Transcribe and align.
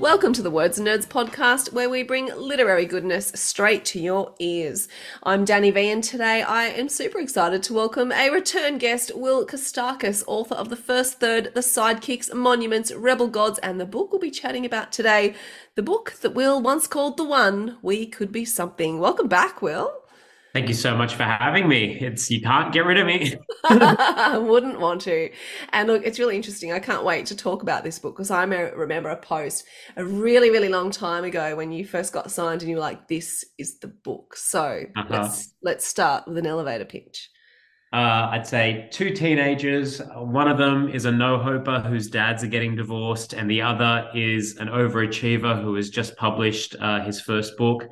Welcome 0.00 0.32
to 0.32 0.42
the 0.42 0.50
Words 0.50 0.78
and 0.78 0.88
Nerds 0.88 1.06
podcast, 1.06 1.74
where 1.74 1.90
we 1.90 2.02
bring 2.02 2.34
literary 2.34 2.86
goodness 2.86 3.32
straight 3.34 3.84
to 3.84 4.00
your 4.00 4.34
ears. 4.38 4.88
I'm 5.24 5.44
Dani 5.44 5.74
Vee, 5.74 5.90
and 5.90 6.02
today 6.02 6.40
I 6.40 6.68
am 6.68 6.88
super 6.88 7.18
excited 7.18 7.62
to 7.64 7.74
welcome 7.74 8.10
a 8.10 8.30
return 8.30 8.78
guest, 8.78 9.14
Will 9.14 9.46
Kostakis, 9.46 10.24
author 10.26 10.54
of 10.54 10.70
The 10.70 10.76
First 10.76 11.20
Third, 11.20 11.52
The 11.52 11.60
Sidekicks, 11.60 12.32
Monuments, 12.32 12.90
Rebel 12.94 13.28
Gods, 13.28 13.58
and 13.58 13.78
the 13.78 13.84
book 13.84 14.10
we'll 14.10 14.22
be 14.22 14.30
chatting 14.30 14.64
about 14.64 14.90
today, 14.90 15.34
the 15.74 15.82
book 15.82 16.14
that 16.22 16.34
Will 16.34 16.62
once 16.62 16.86
called 16.86 17.18
The 17.18 17.24
One 17.24 17.76
We 17.82 18.06
Could 18.06 18.32
Be 18.32 18.46
Something. 18.46 19.00
Welcome 19.00 19.28
back, 19.28 19.60
Will. 19.60 19.99
Thank 20.52 20.66
you 20.66 20.74
so 20.74 20.96
much 20.96 21.14
for 21.14 21.22
having 21.22 21.68
me. 21.68 21.98
It's 22.00 22.28
you 22.28 22.40
can't 22.40 22.72
get 22.72 22.84
rid 22.84 22.98
of 22.98 23.06
me. 23.06 23.36
I 23.64 24.36
wouldn't 24.42 24.80
want 24.80 25.00
to. 25.02 25.30
And 25.72 25.88
look, 25.88 26.04
it's 26.04 26.18
really 26.18 26.34
interesting. 26.34 26.72
I 26.72 26.80
can't 26.80 27.04
wait 27.04 27.26
to 27.26 27.36
talk 27.36 27.62
about 27.62 27.84
this 27.84 28.00
book 28.00 28.16
because 28.16 28.32
I 28.32 28.42
remember 28.42 29.10
a 29.10 29.16
post 29.16 29.64
a 29.96 30.04
really, 30.04 30.50
really 30.50 30.68
long 30.68 30.90
time 30.90 31.24
ago 31.24 31.54
when 31.54 31.70
you 31.70 31.84
first 31.84 32.12
got 32.12 32.32
signed 32.32 32.62
and 32.62 32.68
you 32.68 32.76
were 32.76 32.82
like, 32.82 33.06
"This 33.06 33.44
is 33.58 33.78
the 33.78 33.88
book." 33.88 34.36
So 34.36 34.84
uh-huh. 34.96 35.06
let's 35.08 35.54
let's 35.62 35.86
start 35.86 36.26
with 36.26 36.36
an 36.36 36.46
elevator 36.46 36.84
pitch. 36.84 37.30
Uh, 37.92 38.30
I'd 38.30 38.46
say 38.46 38.88
two 38.92 39.10
teenagers. 39.10 40.00
One 40.16 40.48
of 40.48 40.58
them 40.58 40.88
is 40.88 41.04
a 41.04 41.12
no 41.12 41.38
hoper 41.38 41.80
whose 41.80 42.08
dads 42.08 42.42
are 42.42 42.48
getting 42.48 42.74
divorced, 42.74 43.34
and 43.34 43.48
the 43.48 43.62
other 43.62 44.08
is 44.14 44.56
an 44.56 44.68
overachiever 44.68 45.62
who 45.62 45.76
has 45.76 45.90
just 45.90 46.16
published 46.16 46.74
uh, 46.80 47.04
his 47.04 47.20
first 47.20 47.56
book 47.56 47.88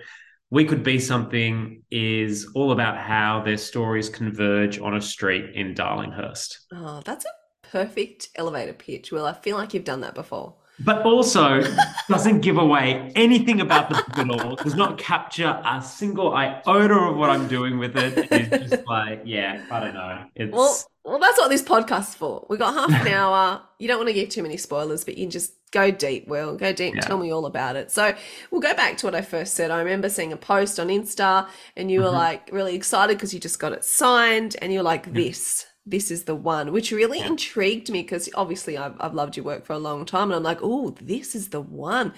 we 0.50 0.64
Could 0.64 0.82
Be 0.82 0.98
Something 0.98 1.82
is 1.90 2.50
all 2.54 2.72
about 2.72 2.96
how 2.98 3.42
their 3.42 3.58
stories 3.58 4.08
converge 4.08 4.78
on 4.78 4.96
a 4.96 5.00
street 5.00 5.54
in 5.54 5.74
Darlinghurst. 5.74 6.58
Oh, 6.72 7.02
that's 7.04 7.24
a 7.24 7.66
perfect 7.68 8.28
elevator 8.34 8.72
pitch. 8.72 9.12
Well, 9.12 9.26
I 9.26 9.34
feel 9.34 9.56
like 9.56 9.74
you've 9.74 9.84
done 9.84 10.00
that 10.00 10.14
before. 10.14 10.56
But 10.80 11.02
also 11.02 11.62
doesn't 12.08 12.40
give 12.40 12.56
away 12.56 13.12
anything 13.16 13.60
about 13.60 13.88
the 13.88 13.96
book 13.96 14.18
at 14.18 14.30
all. 14.30 14.56
Does 14.56 14.76
not 14.76 14.96
capture 14.98 15.60
a 15.64 15.82
single 15.82 16.34
iota 16.34 16.94
of 16.94 17.16
what 17.16 17.30
I'm 17.30 17.48
doing 17.48 17.78
with 17.78 17.96
it. 17.96 18.28
It's 18.30 18.70
just 18.70 18.86
like, 18.86 19.22
yeah, 19.24 19.64
I 19.70 19.80
don't 19.80 19.94
know. 19.94 20.24
It's 20.36 20.52
well, 20.52 20.78
well, 21.04 21.18
that's 21.18 21.38
what 21.38 21.48
this 21.48 21.62
podcast's 21.62 22.14
for. 22.14 22.46
We 22.48 22.58
got 22.58 22.74
half 22.74 23.06
an 23.06 23.08
hour. 23.12 23.62
You 23.78 23.88
don't 23.88 23.98
want 23.98 24.08
to 24.08 24.14
give 24.14 24.28
too 24.28 24.42
many 24.42 24.56
spoilers, 24.56 25.04
but 25.04 25.16
you 25.16 25.24
can 25.24 25.30
just 25.30 25.52
go 25.70 25.90
deep, 25.90 26.28
Will. 26.28 26.56
Go 26.56 26.72
deep. 26.72 26.94
Yeah. 26.94 27.00
Tell 27.00 27.18
me 27.18 27.32
all 27.32 27.46
about 27.46 27.76
it. 27.76 27.90
So 27.90 28.14
we'll 28.50 28.60
go 28.60 28.74
back 28.74 28.98
to 28.98 29.06
what 29.06 29.14
I 29.14 29.22
first 29.22 29.54
said. 29.54 29.70
I 29.70 29.78
remember 29.78 30.08
seeing 30.08 30.32
a 30.32 30.36
post 30.36 30.78
on 30.78 30.88
Insta 30.88 31.48
and 31.76 31.90
you 31.90 32.00
were 32.00 32.06
mm-hmm. 32.06 32.16
like 32.16 32.50
really 32.52 32.74
excited 32.74 33.16
because 33.16 33.32
you 33.32 33.40
just 33.40 33.58
got 33.58 33.72
it 33.72 33.84
signed 33.84 34.56
and 34.60 34.72
you're 34.72 34.82
like, 34.82 35.12
this, 35.12 35.66
this 35.90 36.10
is 36.10 36.24
the 36.24 36.34
one, 36.34 36.72
which 36.72 36.90
really 36.92 37.18
yeah. 37.18 37.26
intrigued 37.26 37.90
me 37.90 38.02
because 38.02 38.28
obviously 38.34 38.76
I've, 38.76 38.94
I've 39.00 39.14
loved 39.14 39.36
your 39.36 39.44
work 39.44 39.64
for 39.64 39.72
a 39.72 39.78
long 39.78 40.04
time. 40.04 40.30
And 40.30 40.34
I'm 40.34 40.42
like, 40.42 40.58
oh, 40.62 40.90
this 41.00 41.34
is 41.34 41.48
the 41.48 41.60
one. 41.60 42.12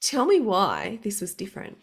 Tell 0.00 0.26
me 0.26 0.40
why 0.40 0.98
this 1.02 1.20
was 1.20 1.34
different. 1.34 1.78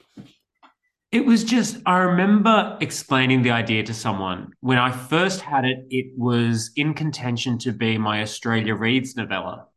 It 1.12 1.26
was 1.26 1.44
just, 1.44 1.78
I 1.86 1.98
remember 2.00 2.78
explaining 2.82 3.44
the 3.44 3.52
idea 3.52 3.84
to 3.84 3.94
someone. 3.94 4.54
When 4.62 4.80
I 4.80 4.92
first 4.92 5.42
had 5.42 5.64
it, 5.64 5.86
it 5.92 6.08
was 6.18 6.72
in 6.76 6.96
contention 6.96 7.60
to 7.60 7.72
be 7.72 7.98
my 8.00 8.22
Australia 8.22 8.74
Reads 8.74 9.16
novella 9.16 9.68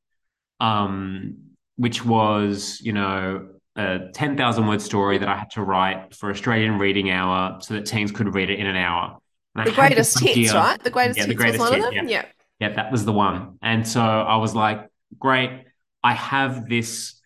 um, 0.60 1.36
which 1.76 2.04
was, 2.04 2.80
you 2.82 2.92
know, 2.92 3.48
a 3.76 4.08
10,000 4.14 4.66
word 4.66 4.80
story 4.80 5.18
that 5.18 5.28
I 5.28 5.36
had 5.36 5.50
to 5.50 5.62
write 5.62 6.14
for 6.14 6.30
Australian 6.30 6.78
Reading 6.78 7.10
Hour 7.10 7.60
so 7.60 7.74
that 7.74 7.86
teens 7.86 8.10
could 8.10 8.34
read 8.34 8.50
it 8.50 8.58
in 8.58 8.66
an 8.66 8.76
hour. 8.76 9.18
The 9.64 9.72
greatest 9.72 10.20
hits, 10.20 10.52
right? 10.52 10.82
The 10.82 10.90
greatest 10.90 11.18
yeah, 11.18 11.24
hits 11.24 11.28
the 11.28 11.34
greatest 11.34 11.60
was 11.60 11.70
one 11.70 11.80
hit, 11.80 11.88
of 11.88 11.94
them? 11.94 12.08
Yeah. 12.08 12.22
yeah. 12.22 12.26
Yeah, 12.58 12.72
that 12.74 12.90
was 12.90 13.04
the 13.04 13.12
one. 13.12 13.58
And 13.60 13.86
so 13.86 14.00
I 14.00 14.36
was 14.36 14.54
like, 14.54 14.88
great, 15.18 15.64
I 16.02 16.14
have 16.14 16.68
this 16.68 17.20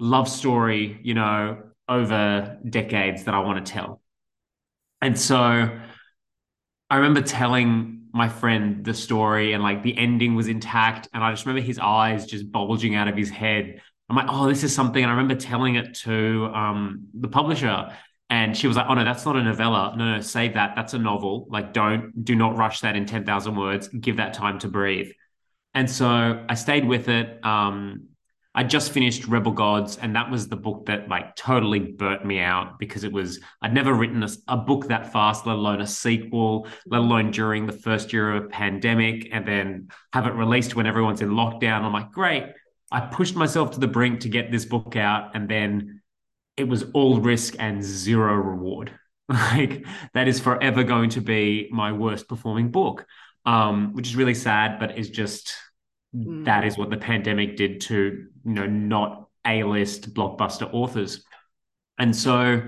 love 0.00 0.28
story, 0.28 0.98
you 1.02 1.14
know, 1.14 1.62
over 1.88 2.58
decades 2.68 3.24
that 3.24 3.34
I 3.34 3.40
want 3.40 3.64
to 3.64 3.72
tell. 3.72 4.00
And 5.00 5.18
so 5.18 5.36
I 6.90 6.96
remember 6.96 7.22
telling 7.22 8.08
my 8.12 8.28
friend 8.28 8.84
the 8.84 8.94
story 8.94 9.52
and 9.52 9.62
like 9.62 9.82
the 9.82 9.96
ending 9.96 10.34
was 10.34 10.48
intact. 10.48 11.08
And 11.14 11.22
I 11.22 11.30
just 11.30 11.46
remember 11.46 11.64
his 11.64 11.78
eyes 11.78 12.26
just 12.26 12.50
bulging 12.50 12.94
out 12.94 13.08
of 13.08 13.16
his 13.16 13.30
head. 13.30 13.80
I'm 14.08 14.16
like, 14.16 14.26
oh, 14.28 14.48
this 14.48 14.64
is 14.64 14.74
something. 14.74 15.02
And 15.02 15.10
I 15.10 15.14
remember 15.14 15.36
telling 15.36 15.76
it 15.76 15.94
to 16.00 16.50
um, 16.52 17.06
the 17.14 17.28
publisher. 17.28 17.96
And 18.32 18.56
she 18.56 18.66
was 18.66 18.78
like, 18.78 18.86
oh, 18.88 18.94
no, 18.94 19.04
that's 19.04 19.26
not 19.26 19.36
a 19.36 19.42
novella. 19.42 19.94
No, 19.94 20.14
no, 20.14 20.20
save 20.22 20.54
that. 20.54 20.72
That's 20.74 20.94
a 20.94 20.98
novel. 20.98 21.46
Like, 21.50 21.74
don't, 21.74 22.24
do 22.24 22.34
not 22.34 22.56
rush 22.56 22.80
that 22.80 22.96
in 22.96 23.04
10,000 23.04 23.54
words. 23.54 23.88
Give 23.88 24.16
that 24.16 24.32
time 24.32 24.58
to 24.60 24.68
breathe. 24.68 25.12
And 25.74 25.88
so 25.88 26.42
I 26.48 26.54
stayed 26.54 26.88
with 26.88 27.10
it. 27.10 27.44
Um, 27.44 28.08
I 28.54 28.64
just 28.64 28.90
finished 28.92 29.26
Rebel 29.26 29.52
Gods, 29.52 29.98
and 29.98 30.16
that 30.16 30.30
was 30.30 30.48
the 30.48 30.56
book 30.56 30.86
that 30.86 31.10
like 31.10 31.36
totally 31.36 31.78
burnt 31.78 32.24
me 32.24 32.38
out 32.38 32.78
because 32.78 33.04
it 33.04 33.12
was 33.12 33.38
I'd 33.60 33.74
never 33.74 33.92
written 33.92 34.22
a, 34.22 34.28
a, 34.48 34.56
book 34.56 34.88
that 34.88 35.12
fast, 35.12 35.46
let 35.46 35.56
alone 35.56 35.82
a 35.82 35.86
sequel, 35.86 36.66
let 36.86 37.00
alone 37.00 37.32
during 37.32 37.66
the 37.66 37.72
first 37.72 38.14
year 38.14 38.34
of 38.34 38.44
a 38.44 38.48
pandemic, 38.48 39.28
and 39.32 39.46
then 39.46 39.88
have 40.14 40.26
it 40.26 40.32
released 40.32 40.74
when 40.74 40.86
everyone's 40.86 41.20
in 41.20 41.30
lockdown. 41.30 41.82
I'm 41.82 41.92
like, 41.92 42.12
great. 42.12 42.44
I 42.90 43.00
pushed 43.00 43.36
myself 43.36 43.72
to 43.72 43.80
the 43.80 43.88
brink 43.88 44.20
to 44.20 44.28
get 44.28 44.50
this 44.50 44.66
book 44.66 44.96
out, 44.96 45.34
and 45.34 45.48
then 45.48 46.01
it 46.62 46.68
was 46.68 46.84
all 46.94 47.20
risk 47.20 47.56
and 47.58 47.82
zero 47.84 48.34
reward. 48.34 48.92
like 49.28 49.86
that 50.14 50.28
is 50.28 50.40
forever 50.40 50.82
going 50.84 51.10
to 51.10 51.20
be 51.20 51.68
my 51.70 51.92
worst 51.92 52.28
performing 52.28 52.70
book, 52.70 53.06
um, 53.44 53.94
which 53.94 54.08
is 54.08 54.16
really 54.16 54.34
sad, 54.34 54.78
but 54.80 54.98
is 54.98 55.10
just 55.10 55.54
Mm. 56.14 56.44
That 56.44 56.64
is 56.64 56.76
what 56.76 56.90
the 56.90 56.96
pandemic 56.96 57.56
did 57.56 57.80
to, 57.82 58.26
you 58.44 58.52
know, 58.52 58.66
not 58.66 59.28
A-list 59.46 60.14
blockbuster 60.14 60.68
authors. 60.72 61.24
And 61.98 62.14
so 62.14 62.62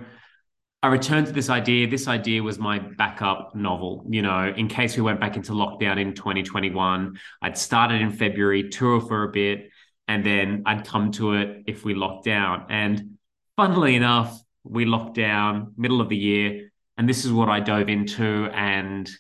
I 0.82 0.87
returned 0.87 1.26
to 1.28 1.32
this 1.32 1.50
idea. 1.50 1.87
This 1.87 2.09
idea 2.09 2.43
was 2.43 2.59
my 2.59 2.78
backup 2.78 3.55
novel, 3.55 4.06
you 4.09 4.22
know, 4.22 4.53
in 4.56 4.69
case 4.69 4.97
we 4.97 5.03
went 5.03 5.21
back 5.21 5.37
into 5.37 5.53
lockdown 5.53 5.99
in 5.99 6.15
2021. 6.15 7.19
I'd 7.43 7.59
started 7.59 8.00
in 8.00 8.11
February, 8.11 8.69
tour 8.69 9.00
for 9.00 9.25
a 9.25 9.28
bit, 9.28 9.71
and 10.09 10.25
then 10.25 10.62
I'd 10.66 10.87
come 10.87 11.12
to 11.12 11.34
it 11.34 11.65
if 11.66 11.84
we 11.84 11.94
locked 11.94 12.25
down. 12.25 12.66
And 12.69 13.14
funnily 13.57 13.97
enough, 13.97 14.41
we 14.65 14.85
locked 14.85 15.17
down 15.17 15.73
middle 15.77 16.01
of 16.01 16.09
the 16.09 16.17
year. 16.17 16.71
And 16.97 17.09
this 17.09 17.25
is 17.25 17.33
what 17.33 17.49
I 17.49 17.61
dove 17.61 17.89
into. 17.89 18.47
And 18.53 19.11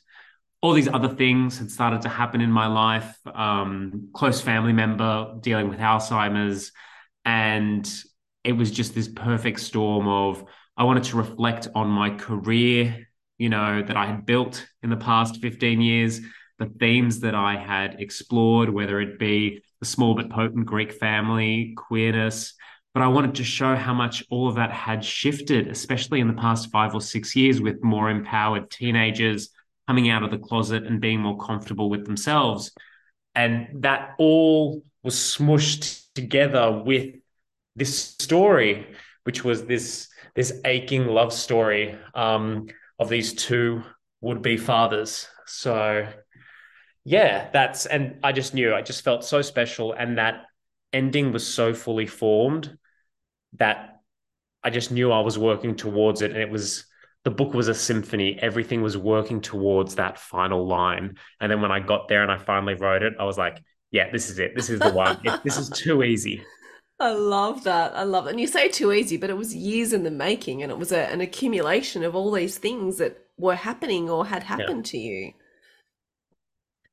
all 0.64 0.72
these 0.72 0.88
other 0.88 1.08
things 1.08 1.58
had 1.58 1.70
started 1.70 2.02
to 2.02 2.08
happen 2.08 2.40
in 2.40 2.50
my 2.50 2.66
life. 2.66 3.18
Um, 3.26 4.08
close 4.14 4.40
family 4.40 4.72
member 4.72 5.34
dealing 5.40 5.68
with 5.68 5.78
Alzheimer's, 5.78 6.72
and 7.24 7.86
it 8.44 8.52
was 8.52 8.70
just 8.70 8.94
this 8.94 9.08
perfect 9.08 9.60
storm 9.60 10.08
of 10.08 10.44
I 10.76 10.84
wanted 10.84 11.04
to 11.04 11.18
reflect 11.18 11.68
on 11.74 11.88
my 11.88 12.10
career, 12.10 13.08
you 13.36 13.50
know, 13.50 13.82
that 13.82 13.96
I 13.96 14.06
had 14.06 14.24
built 14.24 14.66
in 14.82 14.88
the 14.88 14.96
past 14.96 15.40
15 15.42 15.82
years, 15.82 16.20
the 16.58 16.66
themes 16.66 17.20
that 17.20 17.34
I 17.34 17.56
had 17.56 18.00
explored, 18.00 18.70
whether 18.70 19.00
it 19.02 19.18
be 19.18 19.62
the 19.80 19.86
small 19.86 20.14
but 20.14 20.30
potent 20.30 20.64
Greek 20.64 20.92
family, 20.92 21.74
queerness. 21.76 22.54
But 22.94 23.02
I 23.02 23.08
wanted 23.08 23.34
to 23.34 23.44
show 23.44 23.74
how 23.74 23.92
much 23.92 24.24
all 24.30 24.48
of 24.48 24.54
that 24.54 24.70
had 24.70 25.04
shifted, 25.04 25.66
especially 25.66 26.20
in 26.20 26.28
the 26.28 26.40
past 26.40 26.70
five 26.70 26.94
or 26.94 27.00
six 27.00 27.34
years 27.34 27.60
with 27.60 27.82
more 27.82 28.08
empowered 28.08 28.70
teenagers 28.70 29.50
coming 29.88 30.10
out 30.10 30.22
of 30.22 30.30
the 30.30 30.38
closet 30.38 30.84
and 30.84 31.00
being 31.00 31.20
more 31.20 31.36
comfortable 31.36 31.90
with 31.90 32.06
themselves. 32.06 32.70
And 33.34 33.82
that 33.82 34.14
all 34.18 34.84
was 35.02 35.16
smushed 35.16 36.04
together 36.14 36.70
with 36.70 37.16
this 37.74 37.98
story, 37.98 38.86
which 39.24 39.42
was 39.42 39.66
this 39.66 40.08
this 40.36 40.60
aching 40.64 41.06
love 41.06 41.32
story 41.32 41.96
um, 42.14 42.68
of 42.98 43.08
these 43.08 43.34
two 43.34 43.82
would-be 44.20 44.56
fathers. 44.56 45.28
So 45.46 46.06
yeah, 47.04 47.50
that's 47.52 47.86
and 47.86 48.20
I 48.22 48.30
just 48.30 48.54
knew 48.54 48.72
I 48.72 48.82
just 48.82 49.02
felt 49.02 49.24
so 49.24 49.42
special, 49.42 49.92
and 49.92 50.18
that 50.18 50.44
ending 50.92 51.32
was 51.32 51.44
so 51.44 51.74
fully 51.74 52.06
formed 52.06 52.78
that 53.58 54.00
I 54.62 54.70
just 54.70 54.90
knew 54.90 55.12
I 55.12 55.20
was 55.20 55.38
working 55.38 55.76
towards 55.76 56.22
it, 56.22 56.30
and 56.30 56.40
it 56.40 56.50
was 56.50 56.84
the 57.24 57.30
book 57.30 57.54
was 57.54 57.68
a 57.68 57.74
symphony. 57.74 58.38
Everything 58.40 58.82
was 58.82 58.96
working 58.96 59.40
towards 59.40 59.96
that 59.96 60.18
final 60.18 60.66
line, 60.66 61.16
and 61.40 61.50
then 61.50 61.60
when 61.60 61.72
I 61.72 61.80
got 61.80 62.08
there 62.08 62.22
and 62.22 62.30
I 62.30 62.38
finally 62.38 62.74
wrote 62.74 63.02
it, 63.02 63.14
I 63.18 63.24
was 63.24 63.38
like, 63.38 63.62
"Yeah, 63.90 64.10
this 64.10 64.30
is 64.30 64.38
it. 64.38 64.54
This 64.54 64.70
is 64.70 64.80
the 64.80 64.92
one. 64.92 65.18
This 65.44 65.58
is 65.58 65.68
too 65.70 66.02
easy." 66.02 66.42
I 67.00 67.10
love 67.10 67.64
that. 67.64 67.92
I 67.96 68.04
love 68.04 68.28
it. 68.28 68.30
And 68.30 68.40
you 68.40 68.46
say 68.46 68.68
too 68.68 68.92
easy, 68.92 69.16
but 69.16 69.28
it 69.28 69.36
was 69.36 69.54
years 69.54 69.92
in 69.92 70.04
the 70.04 70.12
making, 70.12 70.62
and 70.62 70.70
it 70.70 70.78
was 70.78 70.92
a, 70.92 71.10
an 71.10 71.20
accumulation 71.20 72.04
of 72.04 72.14
all 72.14 72.30
these 72.30 72.56
things 72.56 72.98
that 72.98 73.18
were 73.36 73.56
happening 73.56 74.08
or 74.08 74.24
had 74.24 74.44
happened 74.44 74.86
yeah. 74.86 74.90
to 74.90 74.98
you 74.98 75.32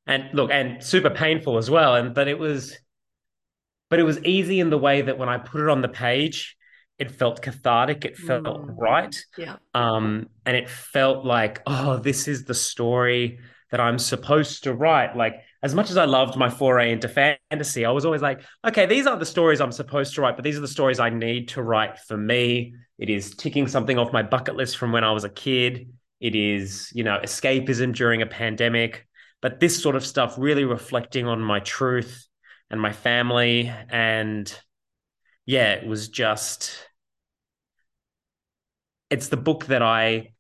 and 0.08 0.24
look 0.34 0.52
and 0.52 0.84
super 0.84 1.10
painful 1.10 1.58
as 1.58 1.70
well 1.70 1.96
and 1.96 2.14
but 2.14 2.28
it 2.28 2.38
was 2.38 2.78
but 3.92 4.00
it 4.00 4.04
was 4.04 4.18
easy 4.24 4.60
in 4.60 4.72
the 4.72 4.78
way 4.80 5.04
that 5.04 5.20
when 5.20 5.30
i 5.30 5.38
put 5.38 5.62
it 5.62 5.70
on 5.70 5.82
the 5.82 5.88
page 5.88 6.58
it 7.02 7.10
felt 7.10 7.42
cathartic 7.42 8.06
it 8.06 8.16
felt 8.16 8.44
mm. 8.44 8.76
right. 8.78 9.26
Yeah. 9.36 9.56
Um 9.74 10.30
and 10.46 10.56
it 10.56 10.70
felt 10.70 11.26
like 11.26 11.64
oh 11.66 11.98
this 11.98 12.28
is 12.28 12.46
the 12.46 12.54
story 12.54 13.40
that 13.72 13.80
i'm 13.80 13.98
supposed 13.98 14.66
to 14.66 14.74
write. 14.74 15.16
Like 15.18 15.42
as 15.64 15.74
much 15.74 15.90
as 15.90 15.98
i 15.98 16.06
loved 16.06 16.38
my 16.38 16.48
foray 16.48 16.92
into 16.92 17.10
fantasy 17.10 17.86
i 17.86 17.92
was 17.92 18.06
always 18.06 18.22
like 18.22 18.42
okay 18.64 18.86
these 18.86 19.08
aren't 19.08 19.20
the 19.20 19.26
stories 19.26 19.62
i'm 19.62 19.72
supposed 19.72 20.14
to 20.14 20.22
write 20.22 20.36
but 20.36 20.44
these 20.44 20.58
are 20.58 20.62
the 20.62 20.68
stories 20.68 21.00
i 21.00 21.10
need 21.10 21.48
to 21.50 21.64
write 21.64 21.98
for 22.00 22.18
me. 22.18 22.76
It 23.00 23.10
is 23.10 23.36
ticking 23.36 23.68
something 23.68 23.98
off 23.98 24.14
my 24.14 24.22
bucket 24.22 24.56
list 24.56 24.78
from 24.78 24.92
when 24.92 25.04
i 25.04 25.12
was 25.12 25.24
a 25.24 25.30
kid. 25.30 25.92
It 26.20 26.36
is 26.36 26.92
you 26.94 27.04
know 27.04 27.18
escapism 27.24 27.96
during 27.96 28.22
a 28.22 28.28
pandemic. 28.28 29.08
But 29.42 29.60
this 29.60 29.82
sort 29.82 29.96
of 29.96 30.06
stuff 30.06 30.36
really 30.38 30.66
reflecting 30.66 31.26
on 31.26 31.42
my 31.42 31.62
truth 31.62 32.28
and 32.72 32.82
my 32.82 32.94
family 32.94 33.72
and 33.90 34.60
yeah 35.46 35.74
it 35.74 35.86
was 35.86 36.08
just 36.08 36.72
it's 39.10 39.28
the 39.28 39.38
book 39.38 39.66
that 39.66 39.82
i 39.82 40.32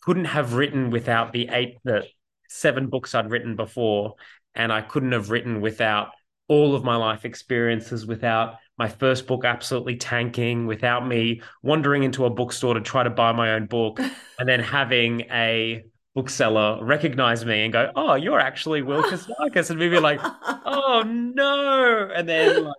couldn't 0.00 0.24
have 0.24 0.54
written 0.54 0.90
without 0.90 1.32
the 1.32 1.48
eight 1.50 1.76
the 1.84 2.04
seven 2.48 2.88
books 2.88 3.14
i'd 3.14 3.30
written 3.30 3.56
before 3.56 4.14
and 4.54 4.72
i 4.72 4.80
couldn't 4.80 5.12
have 5.12 5.30
written 5.30 5.60
without 5.60 6.08
all 6.48 6.74
of 6.74 6.82
my 6.82 6.96
life 6.96 7.24
experiences 7.24 8.06
without 8.06 8.56
my 8.78 8.88
first 8.88 9.26
book 9.26 9.44
absolutely 9.44 9.96
tanking 9.96 10.66
without 10.66 11.06
me 11.06 11.40
wandering 11.62 12.02
into 12.02 12.24
a 12.24 12.30
bookstore 12.30 12.74
to 12.74 12.80
try 12.80 13.02
to 13.02 13.10
buy 13.10 13.32
my 13.32 13.52
own 13.52 13.66
book 13.66 14.00
and 14.38 14.48
then 14.48 14.60
having 14.60 15.22
a 15.30 15.84
bookseller 16.14 16.82
recognize 16.84 17.44
me 17.44 17.64
and 17.64 17.72
go, 17.72 17.90
"Oh, 17.96 18.14
you're 18.14 18.40
actually 18.40 18.82
Will 18.82 19.02
Kostakis," 19.02 19.70
and 19.70 19.78
maybe 19.78 19.98
like, 19.98 20.20
"Oh 20.22 21.02
no!" 21.04 22.10
and 22.14 22.28
then 22.28 22.64
like, 22.64 22.74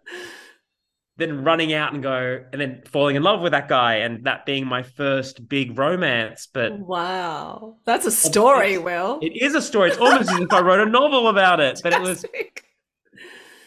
then 1.17 1.43
running 1.43 1.73
out 1.73 1.93
and 1.93 2.03
go, 2.03 2.43
and 2.51 2.61
then 2.61 2.83
falling 2.91 3.15
in 3.15 3.23
love 3.23 3.41
with 3.41 3.51
that 3.51 3.67
guy, 3.67 3.95
and 3.95 4.25
that 4.25 4.45
being 4.45 4.65
my 4.65 4.83
first 4.83 5.47
big 5.47 5.77
romance. 5.77 6.47
But 6.53 6.77
wow, 6.79 7.77
that's 7.85 8.05
a 8.05 8.11
story. 8.11 8.77
Will 8.77 9.19
it 9.21 9.41
is 9.41 9.55
a 9.55 9.61
story. 9.61 9.89
It's 9.89 9.99
almost 9.99 10.31
as 10.31 10.39
if 10.39 10.51
I 10.51 10.61
wrote 10.61 10.85
a 10.85 10.89
novel 10.89 11.27
about 11.27 11.59
it. 11.59 11.79
But 11.83 11.93
it 11.93 12.01
was, 12.01 12.25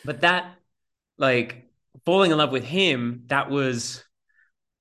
but 0.04 0.22
that 0.22 0.54
like 1.18 1.68
falling 2.04 2.30
in 2.30 2.38
love 2.38 2.52
with 2.52 2.64
him, 2.64 3.24
that 3.26 3.50
was 3.50 4.04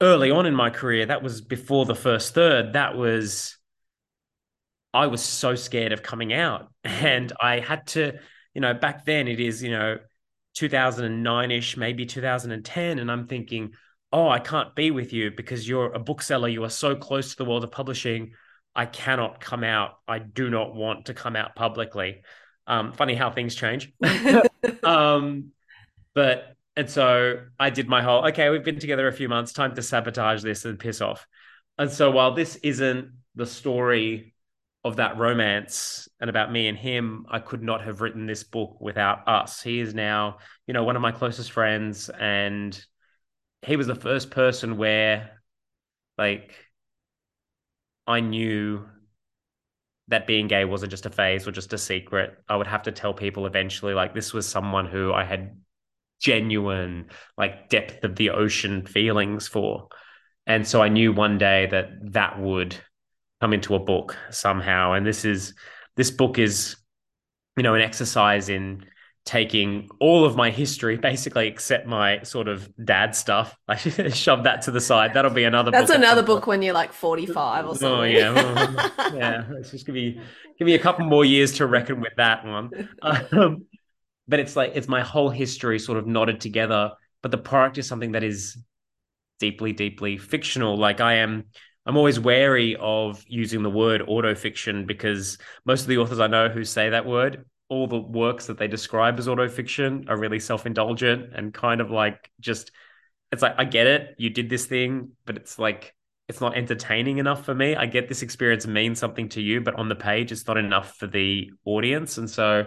early 0.02 0.32
on 0.32 0.46
in 0.46 0.56
my 0.56 0.70
career. 0.70 1.06
That 1.06 1.24
was 1.24 1.42
before 1.42 1.86
the 1.86 1.96
first 1.96 2.34
third. 2.34 2.74
That 2.74 2.96
was 2.96 3.57
I 4.98 5.06
was 5.06 5.24
so 5.24 5.54
scared 5.54 5.92
of 5.92 6.02
coming 6.02 6.34
out. 6.34 6.72
And 6.84 7.32
I 7.40 7.60
had 7.60 7.86
to, 7.88 8.14
you 8.56 8.62
know, 8.62 8.74
back 8.74 9.06
then 9.06 9.28
it 9.28 9.40
is, 9.40 9.62
you 9.62 9.70
know, 9.70 10.00
2009 10.56 11.52
ish, 11.52 11.78
maybe 11.78 12.08
2010. 12.08 12.98
And 12.98 13.12
I'm 13.12 13.28
thinking, 13.28 13.74
oh, 14.12 14.28
I 14.28 14.40
can't 14.40 14.74
be 14.74 14.90
with 14.90 15.14
you 15.14 15.30
because 15.30 15.70
you're 15.70 15.94
a 15.94 16.00
bookseller. 16.00 16.48
You 16.48 16.64
are 16.64 16.72
so 16.72 16.96
close 16.96 17.30
to 17.30 17.38
the 17.38 17.46
world 17.46 17.64
of 17.64 17.72
publishing. 17.72 18.32
I 18.76 18.88
cannot 18.88 19.40
come 19.40 19.64
out. 19.64 20.00
I 20.08 20.18
do 20.18 20.50
not 20.50 20.74
want 20.74 21.06
to 21.06 21.14
come 21.14 21.36
out 21.36 21.56
publicly. 21.56 22.24
Um, 22.66 22.92
funny 22.92 23.14
how 23.14 23.30
things 23.30 23.54
change. 23.54 23.94
um, 24.84 25.52
but, 26.16 26.56
and 26.76 26.90
so 26.90 27.42
I 27.60 27.70
did 27.70 27.88
my 27.88 28.02
whole, 28.02 28.26
okay, 28.30 28.50
we've 28.50 28.66
been 28.66 28.80
together 28.80 29.08
a 29.08 29.14
few 29.14 29.30
months, 29.30 29.54
time 29.54 29.76
to 29.76 29.84
sabotage 29.84 30.42
this 30.42 30.66
and 30.66 30.80
piss 30.80 31.02
off. 31.02 31.28
And 31.78 31.92
so 31.92 32.10
while 32.10 32.34
this 32.34 32.56
isn't 32.56 33.12
the 33.36 33.46
story 33.46 34.34
of 34.84 34.98
that 34.98 35.18
romance 35.18 36.08
and 36.20 36.30
about 36.30 36.52
me 36.52 36.68
and 36.68 36.78
him, 36.78 37.26
I 37.30 37.40
could 37.40 37.62
not 37.62 37.84
have 37.84 38.02
written 38.02 38.26
this 38.26 38.44
book 38.44 38.78
without 38.80 39.28
us. 39.28 39.62
He 39.62 39.80
is 39.80 39.94
now, 39.94 40.38
you 40.66 40.74
know, 40.74 40.84
one 40.84 40.96
of 40.96 41.02
my 41.02 41.12
closest 41.12 41.52
friends, 41.52 42.10
and 42.10 42.80
he 43.64 43.76
was 43.76 43.88
the 43.88 43.96
first 43.96 44.32
person 44.32 44.78
where, 44.78 45.42
like, 46.18 46.54
I 48.06 48.22
knew 48.22 48.88
that 50.08 50.26
being 50.26 50.48
gay 50.48 50.64
wasn't 50.64 50.92
just 50.92 51.06
a 51.06 51.10
phase 51.10 51.46
or 51.46 51.52
just 51.52 51.74
a 51.74 51.78
secret. 51.78 52.38
I 52.48 52.56
would 52.56 52.68
have 52.68 52.84
to 52.84 52.94
tell 52.94 53.14
people 53.14 53.46
eventually, 53.46 53.94
like, 53.94 54.14
this 54.14 54.32
was 54.32 54.48
someone 54.48 54.86
who 54.86 55.12
I 55.12 55.26
had 55.26 55.60
genuine, 56.22 57.10
like, 57.38 57.68
depth 57.70 58.06
of 58.06 58.16
the 58.16 58.30
ocean 58.30 58.86
feelings 58.86 59.50
for. 59.50 59.90
And 60.46 60.66
so 60.66 60.82
I 60.82 60.88
knew 60.88 61.12
one 61.12 61.38
day 61.38 61.68
that 61.72 61.90
that 62.14 62.40
would 62.40 62.78
come 63.42 63.54
into 63.54 63.76
a 63.76 63.80
book 63.80 64.18
somehow. 64.30 64.94
And 64.94 65.06
this 65.06 65.26
is 65.26 65.54
this 65.96 66.12
book 66.12 66.40
is, 66.40 66.76
you 67.56 67.64
know, 67.64 67.76
an 67.76 67.82
exercise 67.82 68.50
in 68.50 68.86
taking 69.26 69.90
all 70.00 70.24
of 70.26 70.36
my 70.36 70.50
history, 70.50 70.96
basically, 71.12 71.48
except 71.48 71.86
my 71.86 72.24
sort 72.24 72.48
of 72.48 72.70
dad 72.84 73.16
stuff. 73.16 73.56
I 73.68 73.76
shove 73.76 74.46
that 74.46 74.64
to 74.64 74.72
the 74.72 74.82
side. 74.82 75.14
That'll 75.14 75.32
be 75.32 75.44
another. 75.44 75.72
Book. 75.72 75.80
That's 75.80 75.92
book 75.92 75.98
another 75.98 76.24
book 76.24 76.48
when 76.48 76.62
you're 76.62 76.74
like 76.74 76.94
45 76.94 77.66
or 77.66 77.70
oh, 77.70 77.74
something. 77.74 77.90
Oh 77.90 78.04
yeah, 78.04 78.90
yeah. 79.14 79.46
Let's 79.50 79.72
just 79.72 79.86
give 79.86 79.96
me 79.96 80.20
give 80.58 80.66
me 80.66 80.76
a 80.76 80.80
couple 80.80 81.06
more 81.06 81.26
years 81.26 81.54
to 81.54 81.68
reckon 81.68 82.02
with 82.02 82.14
that 82.18 82.46
one. 82.46 82.72
Um, 83.02 83.66
but 84.28 84.40
it's 84.40 84.56
like 84.56 84.72
it's 84.76 84.88
my 84.88 85.02
whole 85.02 85.30
history 85.30 85.80
sort 85.80 85.98
of 85.98 86.08
knotted 86.08 86.42
together. 86.42 86.94
But 87.22 87.32
the 87.32 87.38
product 87.38 87.78
is 87.78 87.88
something 87.88 88.14
that 88.14 88.24
is 88.24 88.58
deeply, 89.40 89.74
deeply 89.74 90.18
fictional. 90.18 90.78
Like 90.78 91.02
I 91.02 91.16
am 91.16 91.46
I'm 91.88 91.96
always 91.96 92.20
wary 92.20 92.76
of 92.80 93.24
using 93.28 93.64
the 93.64 93.70
word 93.70 94.02
autofiction 94.02 94.86
because 94.86 95.38
most 95.66 95.82
of 95.82 95.88
the 95.88 96.00
authors 96.00 96.20
I 96.20 96.28
know 96.28 96.50
who 96.50 96.66
say 96.66 96.90
that 96.90 97.06
word, 97.06 97.46
all 97.70 97.88
the 97.88 97.98
works 97.98 98.48
that 98.48 98.58
they 98.58 98.68
describe 98.68 99.18
as 99.18 99.28
autofiction 99.28 100.10
are 100.10 100.18
really 100.18 100.40
self 100.40 100.66
indulgent 100.66 101.34
and 101.34 101.54
kind 101.54 101.80
of 101.80 101.90
like 101.90 102.30
just, 102.42 102.72
it's 103.32 103.42
like, 103.42 103.56
I 103.58 103.64
get 103.64 103.88
it. 103.88 104.16
You 104.18 104.30
did 104.30 104.50
this 104.50 104.66
thing, 104.66 105.12
but 105.26 105.38
it's 105.38 105.58
like, 105.58 105.96
it's 106.28 106.42
not 106.42 106.58
entertaining 106.58 107.20
enough 107.20 107.46
for 107.46 107.56
me. 107.56 107.76
I 107.76 107.86
get 107.86 108.10
this 108.10 108.22
experience 108.22 108.68
means 108.68 109.00
something 109.00 109.30
to 109.30 109.42
you, 109.42 109.62
but 109.62 109.76
on 109.76 109.88
the 109.88 109.96
page, 109.96 110.34
it's 110.34 110.46
not 110.46 110.58
enough 110.58 110.98
for 110.98 111.08
the 111.08 111.52
audience. 111.64 112.18
And 112.18 112.30
so 112.30 112.66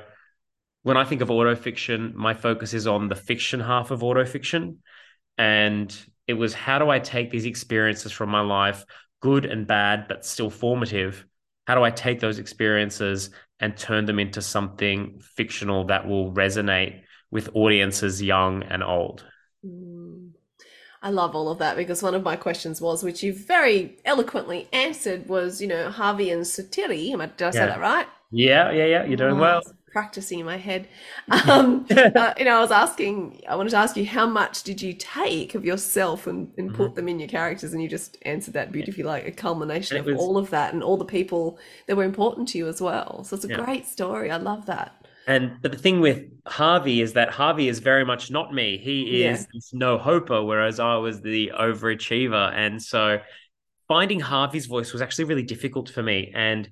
when 0.82 0.96
I 0.96 1.04
think 1.04 1.20
of 1.20 1.28
autofiction, 1.28 2.14
my 2.14 2.32
focus 2.32 2.72
is 2.72 2.86
on 2.86 3.08
the 3.08 3.14
fiction 3.14 3.60
half 3.60 3.90
of 3.90 4.00
autofiction. 4.00 4.76
And 5.36 5.94
it 6.26 6.34
was 6.34 6.54
how 6.54 6.78
do 6.78 6.88
I 6.88 7.00
take 7.00 7.30
these 7.30 7.44
experiences 7.44 8.12
from 8.12 8.30
my 8.30 8.40
life, 8.40 8.84
good 9.20 9.44
and 9.44 9.66
bad, 9.66 10.06
but 10.08 10.24
still 10.24 10.50
formative. 10.50 11.24
How 11.66 11.74
do 11.74 11.82
I 11.82 11.90
take 11.90 12.20
those 12.20 12.38
experiences 12.38 13.30
and 13.60 13.76
turn 13.76 14.06
them 14.06 14.18
into 14.18 14.42
something 14.42 15.20
fictional 15.36 15.84
that 15.84 16.08
will 16.08 16.32
resonate 16.32 17.02
with 17.30 17.50
audiences 17.54 18.22
young 18.22 18.62
and 18.64 18.82
old? 18.82 19.24
Mm. 19.64 20.30
I 21.02 21.10
love 21.10 21.34
all 21.34 21.48
of 21.48 21.58
that 21.58 21.76
because 21.76 22.02
one 22.02 22.14
of 22.14 22.22
my 22.22 22.36
questions 22.36 22.80
was, 22.80 23.02
which 23.02 23.22
you 23.22 23.32
very 23.32 23.98
eloquently 24.04 24.68
answered, 24.72 25.28
was, 25.28 25.60
you 25.60 25.68
know, 25.68 25.90
Harvey 25.90 26.30
and 26.30 26.42
Sotiri. 26.42 27.10
Did 27.36 27.46
I 27.46 27.50
say 27.50 27.58
yeah. 27.60 27.66
that 27.66 27.80
right? 27.80 28.06
Yeah, 28.30 28.70
yeah, 28.70 28.84
yeah. 28.84 29.04
You're 29.04 29.16
doing 29.16 29.36
oh, 29.36 29.40
well 29.40 29.62
practicing 29.90 30.38
in 30.38 30.46
my 30.46 30.56
head. 30.56 30.88
Um, 31.30 31.86
uh, 31.90 32.34
you 32.38 32.44
know, 32.44 32.56
I 32.56 32.60
was 32.60 32.70
asking, 32.70 33.42
I 33.48 33.56
wanted 33.56 33.70
to 33.70 33.76
ask 33.76 33.96
you, 33.96 34.06
how 34.06 34.26
much 34.26 34.62
did 34.62 34.80
you 34.80 34.92
take 34.92 35.54
of 35.54 35.64
yourself 35.64 36.26
and, 36.26 36.52
and 36.56 36.72
put 36.74 36.88
mm-hmm. 36.88 36.94
them 36.94 37.08
in 37.08 37.18
your 37.18 37.28
characters? 37.28 37.72
And 37.72 37.82
you 37.82 37.88
just 37.88 38.16
answered 38.22 38.54
that 38.54 38.72
beautifully, 38.72 39.04
like 39.04 39.26
a 39.26 39.32
culmination 39.32 39.96
of 39.98 40.06
was, 40.06 40.16
all 40.16 40.38
of 40.38 40.50
that 40.50 40.72
and 40.72 40.82
all 40.82 40.96
the 40.96 41.04
people 41.04 41.58
that 41.86 41.96
were 41.96 42.04
important 42.04 42.48
to 42.48 42.58
you 42.58 42.68
as 42.68 42.80
well. 42.80 43.24
So 43.24 43.36
it's 43.36 43.44
a 43.44 43.48
yeah. 43.48 43.64
great 43.64 43.86
story. 43.86 44.30
I 44.30 44.36
love 44.36 44.66
that. 44.66 44.94
And 45.26 45.58
but 45.60 45.70
the 45.70 45.78
thing 45.78 46.00
with 46.00 46.24
Harvey 46.46 47.00
is 47.00 47.12
that 47.12 47.30
Harvey 47.30 47.68
is 47.68 47.78
very 47.78 48.04
much 48.04 48.30
not 48.30 48.54
me. 48.54 48.78
He 48.78 49.22
is 49.22 49.40
yeah. 49.40 49.46
this 49.52 49.72
no 49.72 49.98
hoper, 49.98 50.42
whereas 50.42 50.80
I 50.80 50.96
was 50.96 51.20
the 51.20 51.52
overachiever. 51.56 52.52
And 52.52 52.82
so 52.82 53.20
finding 53.86 54.20
Harvey's 54.20 54.66
voice 54.66 54.92
was 54.92 55.02
actually 55.02 55.24
really 55.24 55.42
difficult 55.42 55.90
for 55.90 56.02
me. 56.02 56.32
And 56.34 56.68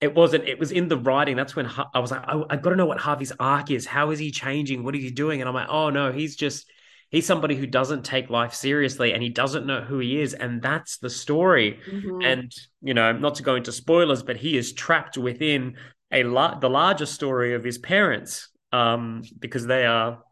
it 0.00 0.14
wasn't 0.14 0.44
it 0.44 0.58
was 0.58 0.70
in 0.70 0.88
the 0.88 0.96
writing. 0.96 1.36
That's 1.36 1.56
when 1.56 1.66
i 1.94 1.98
was 1.98 2.10
like 2.10 2.22
I, 2.26 2.42
I 2.50 2.56
got 2.56 2.70
to 2.70 2.76
know 2.76 2.86
what 2.86 2.98
harvey's 2.98 3.32
arc 3.38 3.70
is. 3.70 3.86
How 3.86 4.10
is 4.10 4.18
he 4.18 4.30
changing? 4.30 4.84
What 4.84 4.94
is 4.94 5.02
he 5.02 5.10
doing? 5.10 5.40
And 5.40 5.48
i'm 5.48 5.54
like 5.54 5.68
oh 5.68 5.90
no 5.90 6.12
he's 6.12 6.36
just 6.36 6.70
he's 7.10 7.26
somebody 7.26 7.56
who 7.56 7.66
doesn't 7.66 8.04
take 8.04 8.30
life 8.30 8.54
seriously 8.54 9.12
and 9.12 9.22
he 9.22 9.30
doesn't 9.30 9.66
know 9.66 9.80
who 9.80 9.98
he 9.98 10.20
is. 10.20 10.34
And 10.34 10.62
that's 10.62 10.98
the 10.98 11.10
story. 11.10 11.80
Mm-hmm. 11.90 12.22
and 12.22 12.52
you 12.82 12.94
know 12.94 13.12
not 13.12 13.36
to 13.36 13.42
go 13.42 13.56
into 13.56 13.72
spoilers 13.72 14.22
but 14.22 14.36
he 14.36 14.56
is 14.56 14.72
trapped 14.72 15.16
within 15.18 15.76
a 16.12 16.22
la- 16.24 16.58
the 16.58 16.70
larger 16.70 17.06
story 17.06 17.54
of 17.54 17.64
his 17.64 17.78
parents 17.78 18.48
um, 18.72 19.22
because 19.38 19.66
they 19.66 19.86
are 19.86 20.22